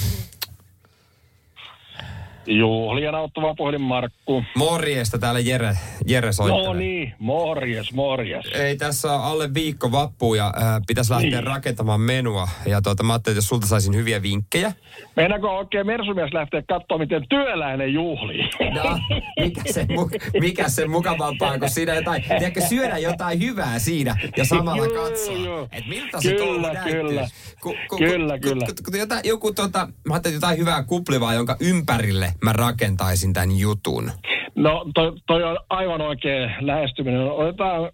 Juhlien 2.59 3.15
auttava 3.15 3.55
puhelin 3.55 3.81
Markku. 3.81 4.45
Morjesta 4.57 5.19
täällä 5.19 5.41
Jere, 5.41 5.77
Jere 6.07 6.33
soittelee. 6.33 6.67
No 6.67 6.73
niin, 6.75 7.15
morjes, 7.19 7.93
morjes. 7.93 8.45
Ei 8.55 8.77
tässä 8.77 9.13
on 9.13 9.25
alle 9.25 9.55
viikko 9.55 9.93
vappu 9.93 10.35
ja 10.35 10.47
äh, 10.47 10.81
pitäisi 10.87 11.13
lähteä 11.13 11.31
Niin. 11.31 11.45
rakentamaan 11.45 12.01
menua. 12.01 12.49
Ja 12.67 12.83
tuota, 12.83 13.03
mä 13.03 13.13
ajattelin, 13.13 13.35
että 13.35 13.39
jos 13.39 13.49
sulta 13.49 13.67
saisin 13.67 13.95
hyviä 13.97 14.23
vinkkejä. 14.23 14.73
Meinaako 15.17 15.59
oikein 15.59 15.87
mersumies 15.87 16.33
lähteä 16.33 16.63
katsomaan, 16.69 17.01
miten 17.01 17.25
työläinen 17.29 17.93
juhlii? 17.93 18.51
No, 18.75 18.99
mikä 19.41 19.63
se, 19.73 19.83
mu- 19.85 20.41
mikä 20.41 20.69
se 20.69 20.87
mukavampaa, 20.87 21.59
kun 21.59 21.69
siinä 21.71 21.95
jotain, 21.95 22.23
tiedätkö, 22.23 22.61
syödä 22.61 22.99
jotain 22.99 23.41
hyvää 23.41 23.79
siinä 23.79 24.17
ja 24.37 24.45
samalla 24.45 24.87
katsoa. 24.89 25.37
joo. 25.37 25.69
Että 25.73 25.89
miltä 25.89 26.21
se 26.21 26.33
Kyllä, 26.33 26.75
kyllä. 26.85 27.29
Ku, 27.63 27.75
ku, 27.89 27.97
Kyllä, 27.97 28.39
ku, 28.39 28.49
kyllä. 28.49 28.67
Ku, 28.67 28.91
ku, 28.91 28.97
jotain, 28.97 29.21
joku 29.25 29.53
tota, 29.53 29.89
mä 30.09 30.15
ajattelin 30.15 30.35
jotain 30.35 30.59
hyvää 30.59 30.83
kuplivaa, 30.83 31.35
jonka 31.35 31.57
ympärille 31.61 32.33
mä 32.45 32.53
rakentaisin 32.53 33.33
tämän 33.33 33.59
jutun. 33.59 34.11
No 34.55 34.87
toi, 34.95 35.13
toi 35.27 35.45
on 35.45 35.59
aivan 35.71 36.01
oikein 36.01 36.53
lähestyminen. 36.61 37.31
Otetaan 37.31 37.91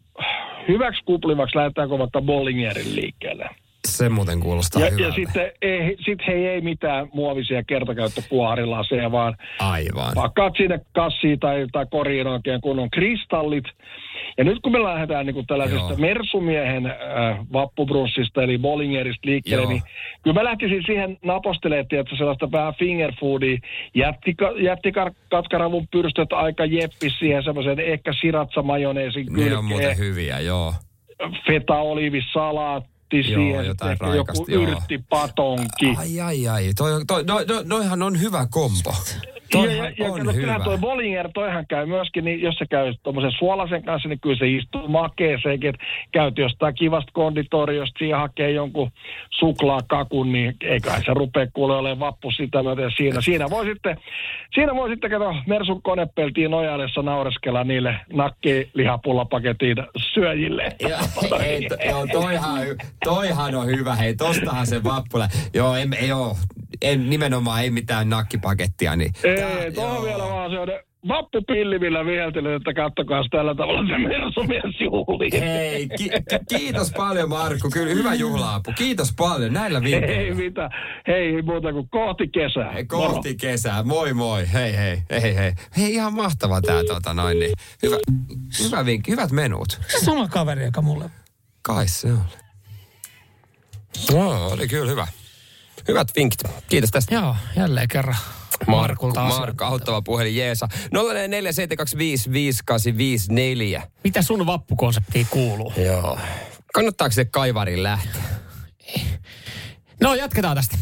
hyväksi 0.68 1.03
kuplivaksi, 1.05 1.57
lähdetäänkö 1.57 1.99
vaikka 1.99 2.22
Bollingerin 2.22 2.97
liikkeelle. 2.97 3.49
Se 3.87 4.09
muuten 4.09 4.41
kuulostaa 4.41 4.82
Ja, 4.82 5.07
ja 5.07 5.12
sitten 5.12 5.53
ei, 5.62 5.97
sit 6.05 6.18
hei, 6.26 6.47
ei 6.47 6.61
mitään 6.61 7.09
muovisia 7.12 7.62
kertakäyttöpuharilaseja, 7.64 9.12
vaan 9.12 9.37
Aivan. 9.59 10.12
pakkaat 10.14 10.53
sinne 10.57 10.80
kassiin 10.93 11.39
tai, 11.41 11.66
tai 11.72 11.87
koriin 11.91 12.26
oikein 12.26 12.61
kunnon 12.61 12.91
kristallit. 12.91 13.64
Ja 14.39 14.45
nyt 14.45 14.59
kun 14.62 14.72
me 14.72 14.82
lähdetään 14.82 15.26
niin 15.26 15.34
kuin 15.34 15.47
tällaisesta 15.47 15.89
Joo. 15.89 15.99
Mersumiehen 15.99 16.87
äh, 16.87 16.95
vappubrunssista 17.53 18.43
eli 18.43 18.59
Bollingerista 18.59 19.28
liikkeelle, 19.28 19.62
Joo. 19.62 19.72
niin 19.72 19.82
kyllä 20.22 20.34
mä 20.34 20.45
lähtisin 20.45 20.82
siihen 20.87 21.18
napostelemaan, 21.24 21.87
että 21.91 22.16
sellaista 22.16 22.53
vähän 22.53 22.74
fingerfoodia, 22.78 23.59
jättika, 23.95 24.53
jättikatkaravun 24.59 25.89
pyrstöt 25.89 26.32
aika 26.32 26.64
jeppis 26.64 27.18
siihen 27.18 27.43
semmoisen 27.43 27.80
ehkä 27.80 28.12
siratsa 28.20 28.62
majoneesin 28.62 29.26
Ne 29.30 29.57
on 29.57 29.64
muuten 29.64 29.99
hyviä, 29.99 30.41
joo. 30.41 30.74
feta 31.47 31.78
olivisalaatti 31.78 32.95
Joo, 33.12 33.22
siihen, 33.22 33.66
jotain 33.66 33.98
joku 34.16 34.46
joo. 34.48 34.62
yrttipatonki. 34.62 35.94
Ai, 35.96 36.20
ai, 36.20 36.48
ai. 36.48 36.74
Toi, 36.74 37.04
toi, 37.07 37.24
no, 37.24 37.34
no, 37.34 37.62
noihan 37.64 38.02
on 38.02 38.20
hyvä 38.20 38.46
kombo. 38.50 38.94
Ja, 39.55 39.61
Toihan 39.61 39.92
ja, 39.99 40.07
ja 40.07 40.12
on 40.12 40.18
kato, 40.18 40.32
hyvä. 40.32 40.61
toi 40.64 40.78
Bollinger, 40.78 41.28
toihan 41.34 41.66
käy 41.66 41.86
myöskin, 41.86 42.24
niin 42.24 42.42
jos 42.42 42.55
se 42.55 42.66
käy 42.66 42.94
tuommoisen 43.03 43.32
suolasen 43.38 43.82
kanssa, 43.84 44.09
niin 44.09 44.20
kyllä 44.20 44.36
se 44.36 44.49
istuu 44.49 44.88
makeeseenkin, 44.88 45.68
että 45.70 45.86
käyt 46.12 46.38
jostain 46.38 46.74
kivasta 46.74 47.12
konditoriosta, 47.12 47.99
siihen 47.99 48.18
hakee 48.18 48.51
jonkun 48.51 48.90
suklaakakun, 49.30 50.32
niin 50.32 50.57
eiköhän 50.62 51.03
se 51.07 51.14
rupea 51.14 51.47
kuule 51.55 51.76
olemaan 51.76 52.01
vappu 52.01 52.30
sitä 52.30 52.62
myöten 52.62 52.90
siinä. 52.97 53.20
Siinä 53.20 53.51
voi 53.51 53.64
sitten, 53.64 53.97
siinä 54.55 54.74
voi 54.74 54.88
sitten 54.88 55.11
kato 55.11 55.34
Mersun 55.47 55.82
konepeltiin 55.82 56.51
nojallessa 56.51 57.03
naureskella 57.03 57.64
niille 57.64 58.01
nakkilihapullapaketin 58.12 59.76
syöjille. 60.14 60.76
Joo, 60.80 61.40
ei, 61.40 61.68
to, 61.68 61.76
joo 61.88 62.07
toihan, 62.12 62.61
toihan 63.05 63.55
on 63.55 63.66
hyvä. 63.66 63.94
Hei, 63.94 64.16
tostahan 64.16 64.66
se 64.66 64.84
vappula. 64.84 65.28
Joo, 65.55 65.74
en, 65.74 65.97
joo, 66.09 66.36
en, 66.83 67.11
nimenomaan 67.11 67.62
ei 67.62 67.70
mitään 67.70 68.09
nakkipakettia. 68.09 68.97
Niin, 68.97 69.12
Ei, 69.24 69.72
tuo 69.72 69.85
on 69.99 70.05
vielä 70.05 70.22
vaan 70.24 70.51
se 70.51 70.57
vappupillimillä 71.09 72.05
viheltelyt, 72.05 72.53
että 72.55 72.74
kattokaa 72.74 73.22
tällä 73.31 73.55
tavalla 73.55 73.89
se 73.89 73.99
Mersumies 74.09 74.81
juhliin. 74.81 75.43
Hei, 75.43 75.89
ki- 75.89 76.09
ki- 76.09 76.59
kiitos 76.59 76.93
paljon 76.93 77.29
Markku. 77.29 77.70
Kyllä 77.72 77.95
hyvä 77.95 78.14
juhlaapu. 78.14 78.72
Kiitos 78.72 79.12
paljon 79.18 79.53
näillä 79.53 79.79
Ei 79.79 79.85
vinkkeillä. 79.85 80.35
mitä, 80.35 80.70
hei 81.07 81.43
muuta 81.43 81.72
kuin 81.72 81.89
kohti 81.89 82.29
kesää. 82.29 82.72
Hei, 82.72 82.87
Moro. 82.93 83.12
kohti 83.12 83.35
kesää. 83.35 83.83
Moi 83.83 84.12
moi. 84.12 84.53
Hei 84.53 84.77
hei. 84.77 84.99
Hei 85.11 85.35
hei. 85.37 85.53
Hei 85.77 85.95
ihan 85.95 86.14
mahtava 86.14 86.61
tää 86.61 86.85
tota 86.85 87.14
noin 87.14 87.39
niin. 87.39 87.53
Hyvä, 87.83 87.97
hyvä 88.64 88.85
vinkki. 88.85 89.11
Hyvät 89.11 89.31
menut. 89.33 89.81
Se 89.89 90.05
sama 90.05 90.29
kaveri, 90.29 90.64
joka 90.64 90.83
mulle... 90.83 91.11
Kai 91.62 91.89
se 91.89 92.09
oli. 92.12 92.20
No, 94.12 94.47
oli 94.47 94.68
kyllä 94.68 94.91
hyvä. 94.91 95.07
Hyvät 95.89 96.09
vinkit. 96.16 96.41
Kiitos 96.68 96.91
tästä. 96.91 97.14
Joo, 97.14 97.37
jälleen 97.57 97.89
kerran. 97.89 98.16
Markku, 98.66 99.07
Markulta. 99.07 99.39
Markku, 99.39 99.64
auttava 99.64 100.03
puhelin 100.03 100.37
Jeesa. 100.37 100.68
0447255854. 100.72 100.76
Mitä 104.05 104.22
sun 104.22 104.47
vappukonseptiin 104.47 105.26
kuuluu? 105.30 105.72
Joo. 105.76 106.18
Kannattaako 106.74 107.12
se 107.12 107.24
kaivarin 107.24 107.82
lähteä? 107.82 108.22
No, 110.01 110.14
jatketaan 110.14 110.57
tästä. 110.57 110.76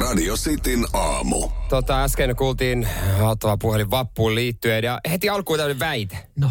Radio 0.00 0.36
Cityn 0.36 0.84
aamu. 0.92 1.48
Tota, 1.68 2.04
äsken 2.04 2.36
kuultiin 2.36 2.88
auttava 3.22 3.56
puhelin 3.56 3.90
vappuun 3.90 4.34
liittyen 4.34 4.84
ja 4.84 5.00
heti 5.10 5.28
alkuun 5.28 5.58
tämmöinen 5.58 5.80
väite. 5.80 6.18
No. 6.36 6.50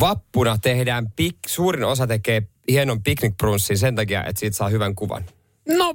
Vappuna 0.00 0.58
tehdään, 0.58 1.06
pik- 1.06 1.38
suurin 1.46 1.84
osa 1.84 2.06
tekee 2.06 2.42
hienon 2.68 3.02
piknikbrunssin 3.02 3.78
sen 3.78 3.94
takia, 3.94 4.24
että 4.24 4.40
siitä 4.40 4.56
saa 4.56 4.68
hyvän 4.68 4.94
kuvan. 4.94 5.24
No, 5.68 5.94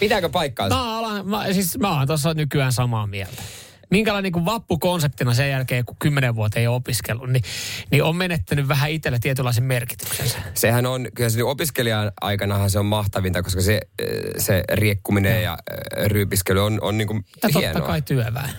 Pitääkö 0.00 0.28
paikkaansa? 0.28 0.76
mä, 0.76 0.98
alan, 0.98 1.28
mä, 1.28 1.52
siis 1.52 1.78
mä 1.78 1.98
oon 1.98 2.06
tuossa 2.06 2.34
nykyään 2.34 2.72
samaa 2.72 3.06
mieltä. 3.06 3.42
Minkälainen 3.90 4.32
niin 4.32 4.44
vappukonseptina 4.44 5.34
sen 5.34 5.50
jälkeen, 5.50 5.84
kun 5.84 5.96
kymmenen 5.98 6.34
vuotta 6.34 6.58
ei 6.60 6.66
ole 6.66 6.76
opiskellut, 6.76 7.30
niin, 7.30 7.42
niin 7.90 8.02
on 8.02 8.16
menettänyt 8.16 8.68
vähän 8.68 8.90
itselle 8.90 9.18
tietynlaisen 9.18 9.64
merkityksensä. 9.64 10.38
Sehän 10.54 10.86
on, 10.86 11.06
kyllä 11.14 11.30
se 11.30 11.42
opiskelijan 11.44 12.12
aikanahan 12.20 12.70
se 12.70 12.78
on 12.78 12.86
mahtavinta, 12.86 13.42
koska 13.42 13.60
se, 13.60 13.80
eh, 13.98 14.08
se 14.38 14.64
riekkuminen 14.72 15.42
ja 15.42 15.58
eh, 15.72 16.06
ryypiskely 16.06 16.64
on, 16.64 16.78
on 16.82 16.98
niin 16.98 17.08
kuin 17.08 17.24
Ja 17.26 17.40
totta 17.42 17.58
hienoa. 17.58 17.86
kai 17.86 18.02
työväen. 18.02 18.50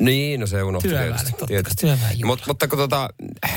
Niin, 0.00 0.40
no 0.40 0.46
se 0.46 0.62
unohtui 0.62 0.88
Työväelle, 0.90 1.16
tietysti. 1.16 1.30
totta 1.30 1.46
tietysti. 1.46 2.24
Mut, 2.24 2.42
mutta 2.46 2.68
kun 2.68 2.78
tota, 2.78 3.08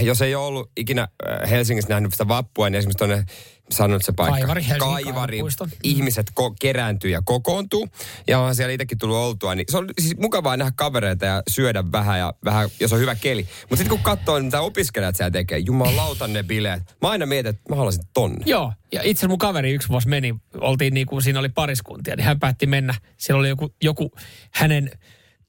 jos 0.01 0.21
ei 0.21 0.35
ole 0.35 0.45
ollut 0.45 0.71
ikinä 0.77 1.01
äh, 1.43 1.49
Helsingissä 1.49 1.89
nähnyt 1.93 2.11
sitä 2.11 2.27
vappua, 2.27 2.69
niin 2.69 2.77
esimerkiksi 2.79 2.97
tuonne 2.97 3.25
sanonut 3.71 4.03
se 4.03 4.11
paikka. 4.11 4.37
Kaivari, 4.37 4.67
Helsingin 4.67 5.03
Kaivari. 5.03 5.39
Ihmiset 5.83 6.31
ko- 6.39 6.55
kerääntyy 6.59 7.11
ja 7.11 7.21
kokoontuu. 7.25 7.87
Ja 8.27 8.39
onhan 8.39 8.55
siellä 8.55 8.73
itsekin 8.73 8.97
tullut 8.97 9.17
oltua. 9.17 9.55
Niin 9.55 9.65
se 9.69 9.77
on 9.77 9.89
siis 10.01 10.17
mukavaa 10.17 10.57
nähdä 10.57 10.71
kavereita 10.75 11.25
ja 11.25 11.43
syödä 11.49 11.83
vähän, 11.91 12.19
ja 12.19 12.33
vähän 12.45 12.69
jos 12.79 12.93
on 12.93 12.99
hyvä 12.99 13.15
keli. 13.15 13.47
Mutta 13.61 13.75
sitten 13.75 13.89
kun 13.89 14.03
katsoo, 14.03 14.39
mitä 14.39 14.61
opiskelijat 14.61 15.15
siellä 15.15 15.31
tekee, 15.31 15.57
jumalauta 15.57 16.27
ne 16.27 16.43
bileet. 16.43 16.83
Mä 17.01 17.09
aina 17.09 17.25
mietin, 17.25 17.49
että 17.49 17.61
mä 17.69 17.75
haluaisin 17.75 18.03
tonne. 18.13 18.43
Joo, 18.45 18.73
ja 18.91 18.99
itse 19.01 19.09
asiassa 19.09 19.27
mun 19.27 19.37
kaveri 19.37 19.71
yksi 19.71 19.89
vuosi 19.89 20.07
meni, 20.07 20.35
oltiin 20.61 20.93
niin 20.93 21.07
kuin 21.07 21.21
siinä 21.21 21.39
oli 21.39 21.49
pariskuntia, 21.49 22.15
niin 22.15 22.25
hän 22.25 22.39
päätti 22.39 22.67
mennä. 22.67 22.93
Siellä 23.17 23.39
oli 23.39 23.49
joku, 23.49 23.75
joku 23.83 24.11
hänen 24.51 24.91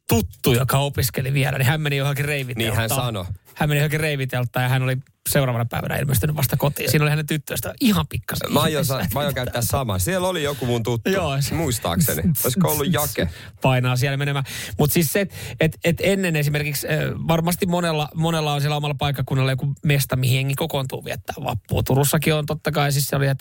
tuttu, 0.09 0.53
joka 0.53 0.79
opiskeli 0.79 1.33
vielä, 1.33 1.59
niin 1.59 1.67
hän 1.67 1.81
meni 1.81 1.97
johonkin 1.97 2.25
reiviteltaan. 2.25 2.71
Niin 2.71 2.77
hän 2.77 2.89
sanoi. 2.89 3.25
Hän 3.55 3.69
meni 3.69 3.79
johonkin 3.79 4.01
reiviteltaan 4.01 4.63
ja 4.63 4.69
hän 4.69 4.83
oli 4.83 4.97
seuraavana 5.29 5.65
päivänä 5.65 5.97
ilmestynyt 5.97 6.37
vasta 6.37 6.57
kotiin. 6.57 6.91
Siinä 6.91 7.05
oli 7.05 7.11
hänen 7.11 7.27
tyttöistä 7.27 7.75
ihan 7.81 8.07
pikkasen. 8.09 8.53
Mä 8.53 8.61
aion, 8.61 8.85
sa- 8.85 9.07
mä 9.15 9.21
aion 9.21 9.35
käyttää 9.35 9.63
samaa. 9.63 9.99
Siellä 9.99 10.29
oli 10.29 10.43
joku 10.43 10.67
mun 10.67 10.83
tuttu, 10.83 11.11
Joo. 11.11 11.39
muistaakseni. 11.53 12.23
Olisiko 12.45 12.69
ollut 12.73 12.93
Jake? 12.93 13.29
painaa 13.63 13.97
siellä 13.97 14.17
menemään. 14.17 14.45
Mutta 14.79 14.95
siis 14.95 15.13
se, 15.13 15.21
että 15.21 15.35
et, 15.61 15.79
et 15.85 15.97
ennen 16.01 16.37
esimerkiksi, 16.37 16.89
äh, 16.89 16.95
varmasti 17.29 17.67
monella, 17.67 18.09
monella 18.15 18.53
on 18.53 18.61
siellä 18.61 18.77
omalla 18.77 18.95
paikkakunnalla 18.95 19.53
joku 19.53 19.73
mesta, 19.85 20.17
mihin 20.17 20.37
jengi 20.37 20.55
kokoontuu 20.55 21.05
viettää 21.05 21.35
vappua. 21.45 21.83
Turussakin 21.83 22.35
on 22.35 22.47
totta 22.47 22.71
kai, 22.73 22.93
siis 22.93 23.07
se 23.07 23.17
oli 23.17 23.27
ja 23.27 23.35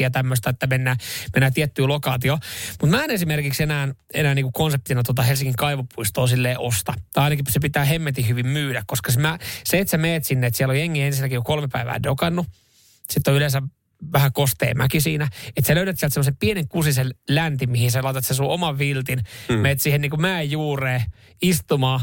ja 0.00 0.10
tämmöistä, 0.10 0.50
että 0.50 0.66
mennään, 0.66 0.96
mennään 1.34 1.52
tiettyyn 1.52 1.88
lokaatioon. 1.88 2.38
Mutta 2.80 2.96
mä 2.96 3.04
en 3.04 3.10
esimerkiksi 3.10 3.62
enää, 3.62 3.88
enää 4.14 4.34
niinku 4.34 4.52
konseptina 4.52 5.02
tota 5.02 5.22
Helsingin 5.22 5.56
kaivopuistoa 5.56 6.26
silleen 6.26 6.60
osta. 6.60 6.94
Tai 7.12 7.24
ainakin 7.24 7.44
se 7.48 7.60
pitää 7.60 7.84
hemmetin 7.84 8.28
hyvin 8.28 8.46
myydä, 8.46 8.82
koska 8.86 9.12
se, 9.12 9.20
mä, 9.20 9.38
se 9.64 9.78
että 9.78 9.90
sä 9.90 9.98
meet 9.98 10.24
sinne, 10.24 10.46
että 10.46 10.56
siellä 10.56 10.72
on 10.72 10.78
jengi 10.78 11.02
ensinnäkin 11.06 11.34
jo 11.34 11.42
kolme 11.42 11.68
päivää 11.68 12.02
dokannut. 12.02 12.46
Sitten 13.10 13.32
on 13.32 13.36
yleensä 13.36 13.62
vähän 14.12 14.32
kostea 14.32 14.74
mäki 14.74 15.00
siinä. 15.00 15.28
Että 15.56 15.68
sä 15.68 15.74
löydät 15.74 15.98
sieltä 15.98 16.14
semmoisen 16.14 16.36
pienen 16.36 16.68
kusisen 16.68 17.14
länti, 17.28 17.66
mihin 17.66 17.90
sä 17.90 18.02
laitat 18.02 18.24
sen 18.26 18.36
sun 18.36 18.46
oman 18.46 18.78
viltin. 18.78 19.20
Mm. 19.48 19.54
Meet 19.54 19.80
siihen 19.80 20.00
niin 20.00 20.10
kuin 20.10 20.20
mäen 20.20 20.50
juureen 20.50 21.02
istumaan. 21.42 22.00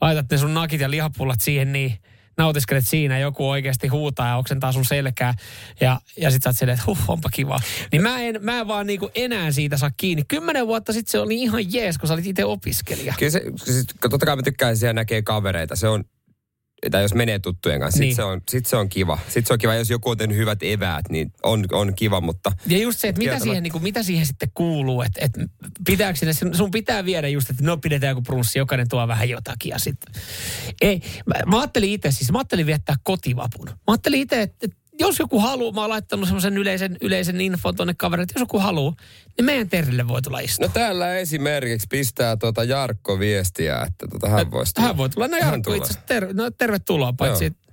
Laitat 0.00 0.26
ne 0.30 0.38
sun 0.38 0.54
nakit 0.54 0.80
ja 0.80 0.90
lihapullat 0.90 1.40
siihen 1.40 1.72
niin 1.72 1.98
nautiskelet 2.38 2.88
siinä, 2.88 3.18
joku 3.18 3.50
oikeasti 3.50 3.88
huutaa 3.88 4.28
ja 4.28 4.36
oksentaa 4.36 4.72
sun 4.72 4.84
selkää. 4.84 5.34
Ja, 5.80 6.00
ja 6.16 6.30
sit 6.30 6.42
sä 6.42 6.48
oot 6.48 6.56
silleen, 6.56 6.78
että 6.78 6.86
huh, 6.86 6.98
onpa 7.08 7.28
kiva. 7.30 7.60
Niin 7.92 8.02
mä 8.02 8.20
en, 8.20 8.38
mä 8.40 8.60
en 8.60 8.68
vaan 8.68 8.86
niinku 8.86 9.10
enää 9.14 9.52
siitä 9.52 9.76
saa 9.76 9.90
kiinni. 9.96 10.24
Kymmenen 10.28 10.66
vuotta 10.66 10.92
sitten 10.92 11.10
se 11.10 11.18
oli 11.18 11.42
ihan 11.42 11.72
jees, 11.72 11.98
kun 11.98 12.08
sä 12.08 12.14
olit 12.14 12.26
itse 12.26 12.44
opiskelija. 12.44 13.14
Kyllä 13.18 13.30
se, 13.30 13.42
siis, 13.64 13.86
totta 14.00 14.26
kai 14.26 14.36
mä 14.36 14.42
tykkään, 14.42 14.76
siellä 14.76 14.92
näkee 14.92 15.22
kavereita. 15.22 15.76
Se 15.76 15.88
on, 15.88 16.04
tai 16.90 17.02
jos 17.02 17.14
menee 17.14 17.38
tuttujen 17.38 17.80
kanssa, 17.80 18.00
Niin. 18.00 18.10
sit, 18.10 18.16
se 18.16 18.22
on, 18.22 18.40
sit 18.50 18.66
se 18.66 18.76
on 18.76 18.88
kiva. 18.88 19.18
Sitten 19.24 19.46
se 19.46 19.52
on 19.52 19.58
kiva, 19.58 19.74
jos 19.74 19.90
joku 19.90 20.10
on 20.10 20.16
tehnyt 20.16 20.36
hyvät 20.36 20.62
eväät, 20.62 21.08
niin 21.08 21.32
on, 21.42 21.64
on 21.72 21.94
kiva, 21.94 22.20
mutta 22.20 22.52
Ja 22.66 22.78
just 22.78 22.98
se, 22.98 23.08
että 23.08 23.18
mitä 23.18 23.38
siihen, 23.38 23.62
niin 23.62 23.72
kuin, 23.72 23.82
mitä 23.82 24.02
siihen 24.02 24.26
sitten 24.26 24.50
kuuluu, 24.54 25.02
että, 25.02 25.20
että 25.24 25.40
pitääkö 25.86 26.18
sinne, 26.18 26.54
sun 26.54 26.70
pitää 26.70 27.04
viedä 27.04 27.28
just, 27.28 27.50
että 27.50 27.64
no 27.64 27.76
pidetään 27.76 28.10
joku 28.10 28.22
brunssi, 28.22 28.58
jokainen 28.58 28.88
tuo 28.88 29.08
vähän 29.08 29.28
jotakin 29.28 29.70
ja 29.70 29.78
sitten. 29.78 30.14
Ei, 30.80 31.02
mä, 31.26 31.34
mä 31.46 31.58
ajattelin 31.58 31.90
itse 31.90 32.10
siis, 32.10 32.32
mä 32.32 32.38
ajattelin 32.38 32.66
viettää 32.66 32.96
kotivapun. 33.02 33.66
Mä 33.68 33.74
ajattelin 33.86 34.20
itse, 34.20 34.42
että, 34.42 34.56
että 34.66 34.76
jos 34.98 35.18
joku 35.18 35.40
haluaa, 35.40 35.72
mä 35.72 35.80
oon 35.80 35.90
laittanut 35.90 36.26
semmoisen 36.26 36.58
yleisen, 36.58 36.96
yleisen 37.00 37.40
infon 37.40 37.76
tuonne 37.76 37.94
kaverille, 37.94 38.22
että 38.22 38.34
jos 38.34 38.40
joku 38.40 38.58
haluaa, 38.58 38.94
niin 39.36 39.44
meidän 39.44 39.68
Terrille 39.68 40.08
voi 40.08 40.22
tulla 40.22 40.40
istua. 40.40 40.66
No 40.66 40.72
täällä 40.72 41.16
esimerkiksi 41.16 41.86
pistää 41.90 42.36
tuota 42.36 42.64
Jarkko 42.64 43.18
viestiä, 43.18 43.82
että 43.86 44.06
tota 44.08 44.28
hän 44.28 44.50
voisi 44.50 44.74
tulla. 44.74 44.88
Hän 44.88 44.96
voi 44.96 45.08
tulla. 45.10 45.28
No 45.28 45.36
Jarkko, 45.36 45.62
tulee. 45.62 45.78
itse 45.78 45.98
ter, 46.06 46.34
no, 46.34 46.50
tervetuloa, 46.50 47.12
paitsi 47.12 47.44
Joo. 47.44 47.67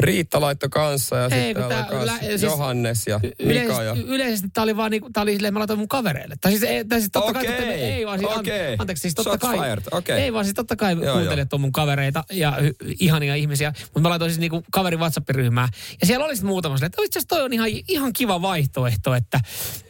Että 0.00 0.06
Riitta 0.06 0.40
laitto 0.40 0.68
kanssa 0.68 1.16
ja 1.16 1.24
Ei, 1.24 1.30
sitten 1.30 1.54
täällä 1.54 1.76
on 1.78 1.84
tää- 1.90 1.98
kans 1.98 2.04
lä- 2.22 2.28
siis 2.28 2.42
Johannes 2.42 3.06
ja 3.06 3.20
Mika 3.22 3.34
Yleisesti, 3.42 3.84
ja... 3.84 3.94
yleisesti 4.06 4.48
tää 4.52 4.62
oli 4.64 4.76
vaan 4.76 4.90
niinku, 4.90 5.10
tää 5.12 5.22
oli 5.22 5.32
silleen, 5.34 5.54
mä 5.54 5.58
laitoin 5.60 5.78
mun 5.78 5.88
kavereille. 5.88 6.34
Tai 6.40 6.50
siis, 6.52 6.62
ei, 6.62 6.84
tai 6.84 7.00
siis 7.00 7.10
totta 7.12 7.32
kai, 7.32 7.42
Okei, 7.44 7.56
totta, 7.56 7.72
ei 7.72 8.06
vaan 8.06 8.18
siis, 8.18 8.30
an- 8.32 8.38
okei. 8.40 8.76
anteeksi, 8.78 9.02
siis 9.02 9.14
totta 9.14 9.30
Shots 9.30 9.40
kai, 9.46 9.58
fired, 9.58 9.82
okei. 9.92 10.20
ei 10.20 10.32
vaan 10.32 10.44
siis 10.44 10.54
totta 10.54 10.76
kai 10.76 10.96
Joo, 11.02 11.14
kuuntelijat 11.14 11.52
on 11.52 11.60
mun 11.60 11.72
kavereita 11.72 12.24
ja 12.32 12.50
hy, 12.60 12.74
ihania 12.98 13.34
ihmisiä, 13.34 13.72
mutta 13.84 14.00
mä 14.00 14.08
laitoin 14.10 14.30
siis 14.30 14.40
niinku 14.40 14.62
kaverin 14.72 15.00
WhatsApp-ryhmään. 15.00 15.68
Ja 16.00 16.06
siellä 16.06 16.24
oli 16.24 16.36
sitten 16.36 16.48
muutama 16.48 16.76
silleen, 16.76 16.86
että 16.86 17.02
itse 17.02 17.18
asiassa 17.18 17.28
toi 17.36 17.42
on 17.44 17.52
ihan, 17.52 17.68
ihan 17.88 18.12
kiva 18.12 18.42
vaihtoehto, 18.42 19.14
että, 19.14 19.40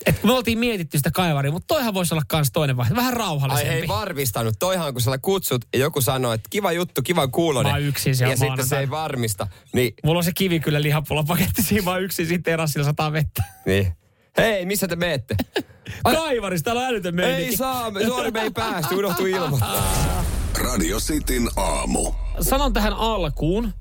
että 0.06 0.26
me 0.26 0.32
oltiin 0.32 0.58
mietitty 0.58 0.98
sitä 0.98 1.10
kaivaria, 1.10 1.52
mutta 1.52 1.66
toihan 1.74 1.94
voisi 1.94 2.14
olla 2.14 2.22
kans 2.28 2.50
toinen 2.52 2.76
vaihtoehto, 2.76 2.96
vähän 3.00 3.12
Ai 3.14 3.18
rauhallisempi. 3.18 3.70
hei 3.72 3.88
varmistanut. 3.88 4.54
Toihan 4.58 4.92
kun 4.92 5.02
sä 5.02 5.18
kutsut 5.22 5.64
ja 5.74 5.80
joku 5.80 6.00
sanoo, 6.00 6.32
että 6.32 6.48
kiva 6.50 6.72
juttu, 6.72 7.02
kiva 7.02 7.28
kuulonen. 7.28 7.72
Mä 7.72 7.78
yksin 7.78 8.16
siellä 8.16 8.32
Ja 8.32 8.36
sitten 8.36 8.66
se 8.66 8.78
ei 8.78 8.90
varmista. 8.90 9.46
Niin, 9.72 9.94
Mulla 10.04 10.18
on 10.18 10.24
se 10.24 10.32
kivi 10.34 10.60
kyllä 10.60 10.82
lihapullapaketti 10.82 11.62
siinä 11.62 11.84
vaan 11.84 12.02
yksin, 12.02 12.26
sitten 12.26 12.42
terassilla 12.52 12.84
sataa 12.84 13.12
vettä. 13.12 13.42
niin. 13.66 13.92
Hei, 14.36 14.66
missä 14.66 14.88
te 14.88 14.96
meette? 14.96 15.36
Kaivarissa, 16.02 16.64
täällä 16.64 16.82
on 16.82 16.88
älytön 16.88 17.14
meininki. 17.14 17.44
Ei 17.50 17.56
saa, 17.56 17.90
me- 17.90 18.04
sorry 18.06 18.30
me 18.30 18.40
ei 18.42 18.50
päästy, 18.50 18.94
unohtu 18.94 19.26
ilmoittaa. 19.26 20.24
Radio 20.64 20.98
Cityn 21.00 21.48
aamu. 21.56 22.12
sanon 22.40 22.72
tähän 22.72 22.92
alkuun, 22.92 23.72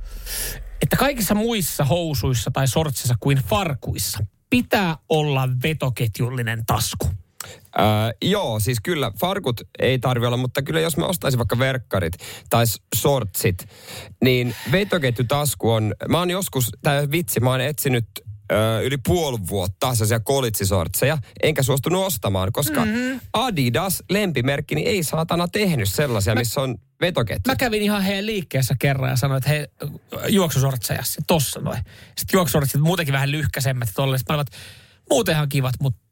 että 0.82 0.95
kaikissa 0.97 1.36
muissa 1.36 1.84
housuissa 1.84 2.51
tai 2.51 2.67
sortsissa 2.67 3.15
kuin 3.20 3.38
farkuissa 3.38 4.20
pitää 4.50 4.97
olla 5.10 5.50
vetoketjullinen 5.64 6.66
tasku. 6.66 7.08
Öö, 7.80 7.86
joo, 8.22 8.60
siis 8.60 8.78
kyllä 8.84 9.12
farkut 9.20 9.62
ei 9.80 10.00
tarvi 10.00 10.26
olla, 10.26 10.38
mutta 10.38 10.62
kyllä 10.62 10.80
jos 10.80 10.97
mä 10.97 11.06
ostaisin 11.06 11.38
vaikka 11.38 11.60
verkkarit 11.60 12.14
tai 12.50 12.68
s- 12.68 12.82
shortsit, 12.95 13.68
niin 14.24 14.56
vetoketjutasku 14.72 15.72
on, 15.72 15.93
mä 16.10 16.20
oon 16.20 16.30
joskus, 16.30 16.70
tää 16.82 17.12
vitsi, 17.12 17.39
mä 17.39 17.50
oon 17.50 17.62
etsinyt 17.62 18.06
öö, 18.52 18.82
yli 18.82 18.97
puoli 18.97 19.38
vuotta 19.50 19.93
sellaisia 19.93 20.20
kolitsisortseja, 20.20 21.18
enkä 21.43 21.64
suostunut 21.64 22.06
ostamaan, 22.06 22.52
koska 22.52 22.86
mm-hmm. 22.86 23.20
Adidas, 23.34 24.04
lempimerkki, 24.10 24.76
niin 24.76 24.88
ei 24.88 25.04
saatana 25.04 25.47
tehnyt 25.47 25.89
sellaisia, 25.89 26.36
missä 26.36 26.62
on 26.62 26.76
vetoketju. 27.02 27.52
Mä 27.52 27.56
kävin 27.56 27.82
ihan 27.82 28.02
heidän 28.02 28.26
liikkeessä 28.26 28.76
kerran 28.80 29.10
ja 29.10 29.16
sanoin, 29.16 29.38
että 29.38 29.50
hei, 29.50 29.68
juoksusortseja, 30.28 31.04
se 31.04 31.22
tossa 31.28 31.60
noin. 31.60 31.80
Sitten 32.18 32.38
juoksusortsit 32.38 32.82
muutenkin 32.82 33.14
vähän 33.14 33.32
lyhkäisemmät 33.32 33.88
ja 33.88 33.93
tolleen. 33.95 34.20
Sitten 34.20 34.34
mä 34.34 34.38
olin, 34.38 34.47
että 34.47 34.58
muuten 35.10 35.36
ihan 35.36 35.50
kivat, 35.50 35.74
mutta 35.82 36.09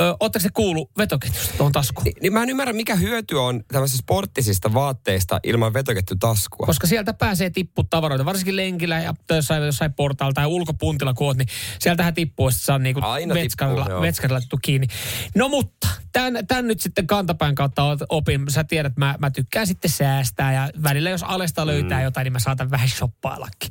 ö, 0.00 0.16
ootteko 0.20 0.42
se 0.42 0.48
kuulu 0.54 0.90
vetoketjusta 0.98 1.56
tuohon 1.56 1.72
taskuun? 1.72 2.04
Niin, 2.04 2.16
niin 2.22 2.32
mä 2.32 2.42
en 2.42 2.50
ymmärrä, 2.50 2.72
mikä 2.72 2.94
hyöty 2.96 3.34
on 3.34 3.64
tämmöisistä 3.68 4.02
sporttisista 4.02 4.74
vaatteista 4.74 5.40
ilman 5.42 5.72
vetoketjutaskua. 5.72 6.66
Koska 6.66 6.86
sieltä 6.86 7.14
pääsee 7.14 7.50
tippu 7.50 7.84
tavaroita, 7.84 8.24
varsinkin 8.24 8.56
lenkillä 8.56 8.98
ja 8.98 9.14
jossain, 9.30 9.62
jossain 9.62 9.92
portaalla 9.92 10.32
tai 10.32 10.46
ulkopuntilla 10.46 11.14
kun 11.14 11.26
oot, 11.26 11.36
niin 11.36 11.48
sieltähän 11.78 12.14
tippuu, 12.14 12.48
että 12.48 12.60
saa 12.60 12.78
niinku 12.78 13.00
Aina 13.04 13.34
vetskarilla, 13.34 13.84
tippuu, 13.84 14.02
vetskarilla 14.02 14.40
kiinni. 14.62 14.86
No 15.34 15.48
mutta, 15.48 15.88
tämän, 16.12 16.46
tämän 16.46 16.66
nyt 16.66 16.80
sitten 16.80 17.06
kantapään 17.06 17.54
kautta 17.54 17.82
opin. 18.08 18.44
Sä 18.48 18.64
tiedät, 18.64 18.96
mä, 18.96 19.14
mä 19.18 19.30
tykkään 19.30 19.66
sitten 19.66 19.90
säästää 19.90 20.52
ja 20.52 20.70
välillä 20.82 21.10
jos 21.10 21.22
alesta 21.22 21.66
löytää 21.66 21.98
mm. 21.98 22.04
jotain, 22.04 22.24
niin 22.24 22.32
mä 22.32 22.38
saatan 22.38 22.70
vähän 22.70 22.88
shoppaillakin. 22.88 23.70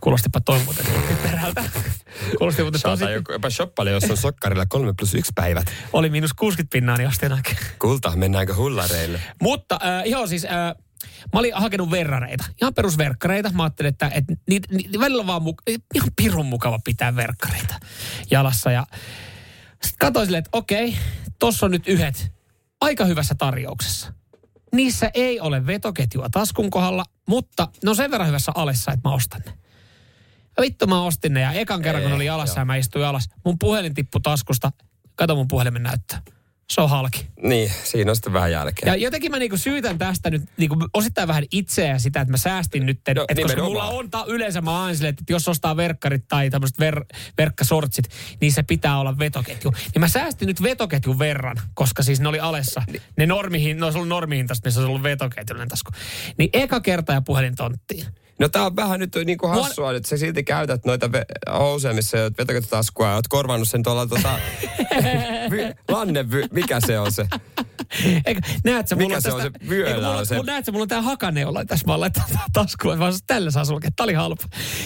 Kuulostipa 0.00 0.40
toi 0.40 0.58
muuten 0.64 0.86
perältä. 1.22 1.64
Kuulosti 2.38 2.62
muuten 2.62 2.80
tosi... 2.80 3.04
Jopa 3.32 3.50
shoppaile, 3.50 3.90
jos 3.90 4.10
on 4.10 4.16
sokkarilla 4.16 4.66
3 4.66 4.92
plus 4.98 5.14
1 5.14 5.32
päivät. 5.34 5.72
Oli 5.92 6.10
miinus 6.10 6.32
60 6.32 6.72
pinnaa, 6.72 6.96
niin 6.96 7.08
ostin. 7.08 7.32
Kulta, 7.78 8.16
mennäänkö 8.16 8.54
hullareille? 8.54 9.20
Mutta 9.42 9.78
äh, 9.84 10.06
joo 10.06 10.26
siis... 10.26 10.44
Äh, 10.44 10.74
Mä 11.32 11.38
olin 11.38 11.54
hakenut 11.54 11.90
verrareita, 11.90 12.44
ihan 12.60 12.74
perusverkkareita. 12.74 13.50
Mä 13.52 13.62
ajattelin, 13.62 13.88
että, 13.88 14.10
että 14.14 14.34
niitä, 14.48 14.68
niitä 14.74 14.98
välillä 14.98 15.26
vaan 15.26 15.42
muka, 15.42 15.62
ihan 15.94 16.10
pirun 16.16 16.46
mukava 16.46 16.78
pitää 16.84 17.16
verkkareita 17.16 17.74
jalassa. 18.30 18.70
Ja 18.70 18.86
sitten 19.82 19.98
katsoin 19.98 20.26
silleen, 20.26 20.38
että 20.38 20.58
okei, 20.58 20.96
tossa 21.38 21.66
on 21.66 21.72
nyt 21.72 21.88
yhdet 21.88 22.32
aika 22.80 23.04
hyvässä 23.04 23.34
tarjouksessa. 23.34 24.12
Niissä 24.72 25.10
ei 25.14 25.40
ole 25.40 25.66
vetoketjua 25.66 26.28
taskun 26.30 26.70
kohdalla, 26.70 27.04
mutta 27.28 27.68
ne 27.84 27.90
on 27.90 27.96
sen 27.96 28.10
verran 28.10 28.28
hyvässä 28.28 28.52
alessa, 28.54 28.92
että 28.92 29.08
mä 29.08 29.14
ostan 29.14 29.42
ne. 29.46 29.52
Ja 30.56 30.60
vittu 30.60 30.86
mä 30.86 31.02
ostin 31.02 31.34
ne 31.34 31.40
ja 31.40 31.52
ekan 31.52 31.82
kerran 31.82 32.02
kun 32.02 32.12
oli 32.12 32.26
jalassa 32.26 32.60
ja 32.60 32.64
mä 32.64 32.76
istuin 32.76 33.04
alas, 33.04 33.28
mun 33.44 33.58
puhelin 33.58 33.94
tippui 33.94 34.20
taskusta. 34.20 34.72
Kato 35.14 35.36
mun 35.36 35.48
puhelimen 35.48 35.82
näyttää. 35.82 36.22
Se 36.70 36.80
on 36.80 36.90
halki. 36.90 37.26
Niin, 37.42 37.72
siinä 37.84 38.10
on 38.12 38.16
sitten 38.16 38.32
vähän 38.32 38.52
jälkeen. 38.52 38.90
Ja 38.90 38.96
jotenkin 38.96 39.30
mä 39.30 39.38
niinku 39.38 39.56
syytän 39.56 39.98
tästä 39.98 40.30
nyt 40.30 40.42
niinku 40.56 40.76
osittain 40.94 41.28
vähän 41.28 41.44
itseä 41.50 41.98
sitä, 41.98 42.20
että 42.20 42.30
mä 42.32 42.36
säästin 42.36 42.86
nyt. 42.86 43.00
No, 43.14 43.24
et 43.28 43.40
koska 43.42 43.62
mulla 43.62 43.84
on 43.84 44.10
ta- 44.10 44.24
yleensä 44.28 44.60
mä 44.60 44.82
aina 44.82 44.94
silleen, 44.94 45.10
että 45.18 45.32
jos 45.32 45.48
ostaa 45.48 45.76
verkkarit 45.76 46.28
tai 46.28 46.50
tämmöiset 46.50 46.76
ver- 46.78 47.18
verkkasortsit, 47.38 48.04
niin 48.40 48.52
se 48.52 48.62
pitää 48.62 48.98
olla 48.98 49.18
vetoketju. 49.18 49.70
Niin 49.70 50.00
mä 50.00 50.08
säästin 50.08 50.46
nyt 50.46 50.62
vetoketjun 50.62 51.18
verran, 51.18 51.56
koska 51.74 52.02
siis 52.02 52.20
ne 52.20 52.28
oli 52.28 52.40
alessa. 52.40 52.82
Ne 53.16 53.26
normihin, 53.26 53.76
ne 53.78 53.84
olisi 53.84 53.98
ollut 53.98 54.08
normihintaista, 54.08 54.66
missä 54.66 54.80
olisi 54.80 54.88
ollut 54.88 55.02
vetoketjullinen 55.02 55.68
tasku. 55.68 55.90
Niin 56.36 56.50
eka 56.52 56.80
kerta 56.80 57.12
ja 57.12 57.22
puhelin 57.22 57.56
tonttiin. 57.56 58.06
No 58.40 58.48
tää 58.48 58.66
on 58.66 58.76
vähän 58.76 59.00
nyt 59.00 59.16
niinku 59.24 59.46
hassua, 59.46 59.92
että 59.92 60.08
sä 60.08 60.16
silti 60.16 60.44
käytät 60.44 60.84
noita 60.84 61.06
ve- 61.06 61.58
housuja, 61.58 61.94
missä 61.94 62.18
ei 62.18 62.24
ole 62.24 62.32
vetoketjutaskua 62.38 63.08
ja 63.08 63.14
oot 63.14 63.28
korvannut 63.28 63.68
sen 63.68 63.82
tuolla 63.82 64.06
tota... 64.06 64.38
vy- 65.50 65.74
lanne, 65.88 66.22
vy- 66.30 66.48
mikä 66.52 66.80
se 66.86 66.98
on 66.98 67.12
se? 67.12 67.26
Eikö, 68.26 68.40
näet 68.64 68.88
sä, 68.88 68.96
Mikä 68.96 69.16
on 69.16 69.22
se 69.22 69.32
on 69.32 69.40
tästä, 69.42 69.58
se 69.62 69.68
vyöllä 69.68 69.88
eikö, 69.88 70.00
mulla, 70.00 70.16
on 70.18 70.26
se? 70.26 70.34
mulla- 70.34 70.52
Näet 70.52 70.64
sä, 70.64 70.72
mulla 70.72 70.82
on 70.82 70.88
tää 70.88 71.02
hakaneula 71.02 71.64
tässä, 71.64 71.86
mä 71.86 71.94
oon 71.94 72.10
taskuun, 72.52 72.98
vaan 72.98 73.12
tällä 73.26 73.50
saa 73.50 73.64
sulkea. 73.64 73.90
Tää 73.96 74.04
oli 74.04 74.14
halpa. 74.14 74.44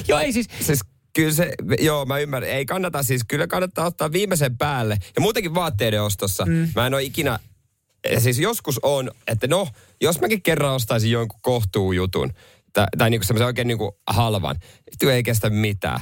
Joo, 0.08 0.18
ei 0.18 0.32
siis, 0.32 0.46
Siis 0.60 0.80
kyllä 1.12 1.32
se, 1.32 1.52
joo 1.80 2.04
mä 2.04 2.18
ymmärrän, 2.18 2.50
ei 2.50 2.66
kannata 2.66 3.02
siis, 3.02 3.22
kyllä 3.28 3.46
kannattaa 3.46 3.86
ottaa 3.86 4.12
viimeisen 4.12 4.58
päälle. 4.58 4.96
Ja 5.16 5.20
muutenkin 5.22 5.54
vaatteiden 5.54 6.02
ostossa, 6.02 6.46
mm. 6.46 6.68
mä 6.74 6.86
en 6.86 6.94
ole 6.94 7.02
ikinä, 7.02 7.38
ja 8.12 8.20
siis 8.20 8.38
joskus 8.38 8.80
on, 8.82 9.10
että 9.26 9.46
no, 9.46 9.68
jos 10.00 10.20
mäkin 10.20 10.42
kerran 10.42 10.72
ostaisin 10.72 11.10
jonkun 11.10 11.40
kohtuujutun, 11.42 12.32
tai, 12.74 12.86
tai 12.98 13.10
niinku 13.10 13.26
semmoisen 13.26 13.46
oikein 13.46 13.68
niinku 13.68 14.00
halvan, 14.06 14.56
vittu 14.90 15.08
ei 15.08 15.22
kestä 15.22 15.50
mitään. 15.50 16.00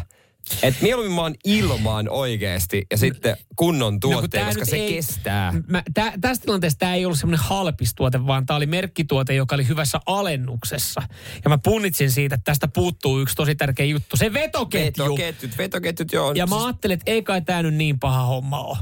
Et 0.63 0.75
mieluummin 0.81 1.15
mä 1.15 1.21
oon 1.21 1.35
ilmaan 1.45 2.09
oikeesti 2.09 2.87
ja 2.91 2.99
sitten 2.99 3.37
kunnon 3.57 3.95
No, 3.95 4.01
kun 4.01 4.11
tuotteen, 4.11 4.47
koska 4.47 4.65
se 4.65 4.77
ei- 4.77 4.95
kestää. 4.95 5.53
Mä, 5.69 5.83
tä, 5.95 6.13
tässä 6.21 6.43
tilanteessa 6.43 6.79
tämä 6.79 6.95
ei 6.95 7.05
ollut 7.05 7.19
semmoinen 7.19 7.47
halpistuote, 7.47 8.27
vaan 8.27 8.47
tämä 8.47 8.57
oli 8.57 8.67
merkkituote, 8.67 9.35
joka 9.35 9.55
oli 9.55 9.69
hyvässä 9.69 10.01
alennuksessa. 10.07 11.03
Ja 11.45 11.49
mä 11.51 11.59
punnitsin 11.59 12.11
siitä, 12.11 12.35
että 12.35 12.45
tästä 12.45 12.69
puuttuu 12.69 13.21
yksi 13.21 13.35
tosi 13.35 13.55
tärkeä 13.55 13.87
juttu. 13.87 14.17
Se 14.17 14.33
vetoketju. 14.33 15.05
Vetoketjut, 15.05 15.59
vetoketjut 15.59 16.13
joo. 16.13 16.33
Ja 16.33 16.47
mä 16.47 16.55
siis- 16.57 16.65
ajattelin, 16.65 16.95
että 16.95 17.11
ei 17.11 17.23
kai 17.23 17.43
tämä 17.43 17.63
nyt 17.63 17.75
niin 17.75 17.99
paha 17.99 18.23
homma 18.27 18.61
ole. 18.63 18.79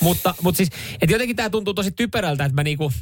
Mutta, 0.00 0.34
mutta 0.42 0.56
siis, 0.56 0.68
että 1.02 1.14
jotenkin 1.14 1.36
tämä 1.36 1.50
tuntuu 1.50 1.74
tosi 1.74 1.90
typerältä, 1.90 2.44
että 2.44 2.54
mä, 2.54 2.62
niinku, 2.62 2.92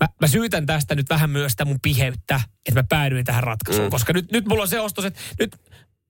mä, 0.00 0.08
mä 0.20 0.26
syytän 0.26 0.66
tästä 0.66 0.94
nyt 0.94 1.08
vähän 1.10 1.30
myös 1.30 1.52
sitä 1.52 1.64
mun 1.64 1.78
piheyttä, 1.82 2.40
että 2.68 2.80
mä 2.80 2.84
päädyin 2.88 3.24
tähän 3.24 3.42
ratkaisuun. 3.42 3.86
Mm. 3.86 3.90
Koska 3.90 4.12
nyt, 4.12 4.32
nyt 4.32 4.46
mulla 4.46 4.62
on 4.62 4.68
se 4.68 4.80
ostos, 4.80 5.04
että 5.04 5.20
nyt 5.38 5.56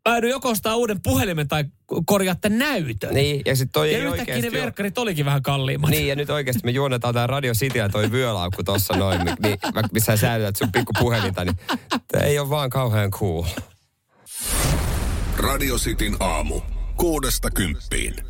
päädyin 0.05 0.31
joko 0.31 0.49
ostaa 0.49 0.77
uuden 0.77 1.03
puhelimen 1.03 1.49
tai 1.49 1.65
korjaa 2.07 2.35
tämän 2.35 2.59
näytön. 2.59 3.15
Niin, 3.15 3.43
ja 3.47 3.57
sitten 3.57 3.73
toi 3.73 3.93
ja 3.93 3.99
ei 3.99 4.05
yhtäkkiä 4.05 4.35
oikeesti 4.35 4.51
ne 4.51 4.61
verkkarit 4.63 4.99
olikin 4.99 5.25
vähän 5.25 5.43
kalliimmat. 5.43 5.91
Niin, 5.91 6.09
ja 6.09 6.17
nyt 6.17 6.31
oikeasti 6.31 6.63
me 6.65 6.71
juonetaan 6.71 7.15
tää 7.15 7.27
Radio 7.27 7.53
City 7.53 7.79
ja 7.79 7.89
toi 7.89 8.11
vyölaukku 8.13 8.65
tossa 8.65 8.95
noin, 8.97 9.21
niin, 9.25 9.59
mä- 9.75 9.83
missä 9.93 10.17
sä 10.17 10.21
säilytät 10.21 10.57
sun 10.57 10.73
pikku 10.73 10.93
puhelinta, 10.99 11.45
niin 11.45 11.57
tää 12.13 12.23
ei 12.23 12.39
ole 12.39 12.51
vaan 12.51 12.71
kauhean 12.71 13.11
cool. 13.11 13.45
Radio 15.37 15.77
Cityn 15.77 16.17
aamu. 16.21 16.61
Kuudesta 16.97 17.51
kymppiin. 17.51 18.28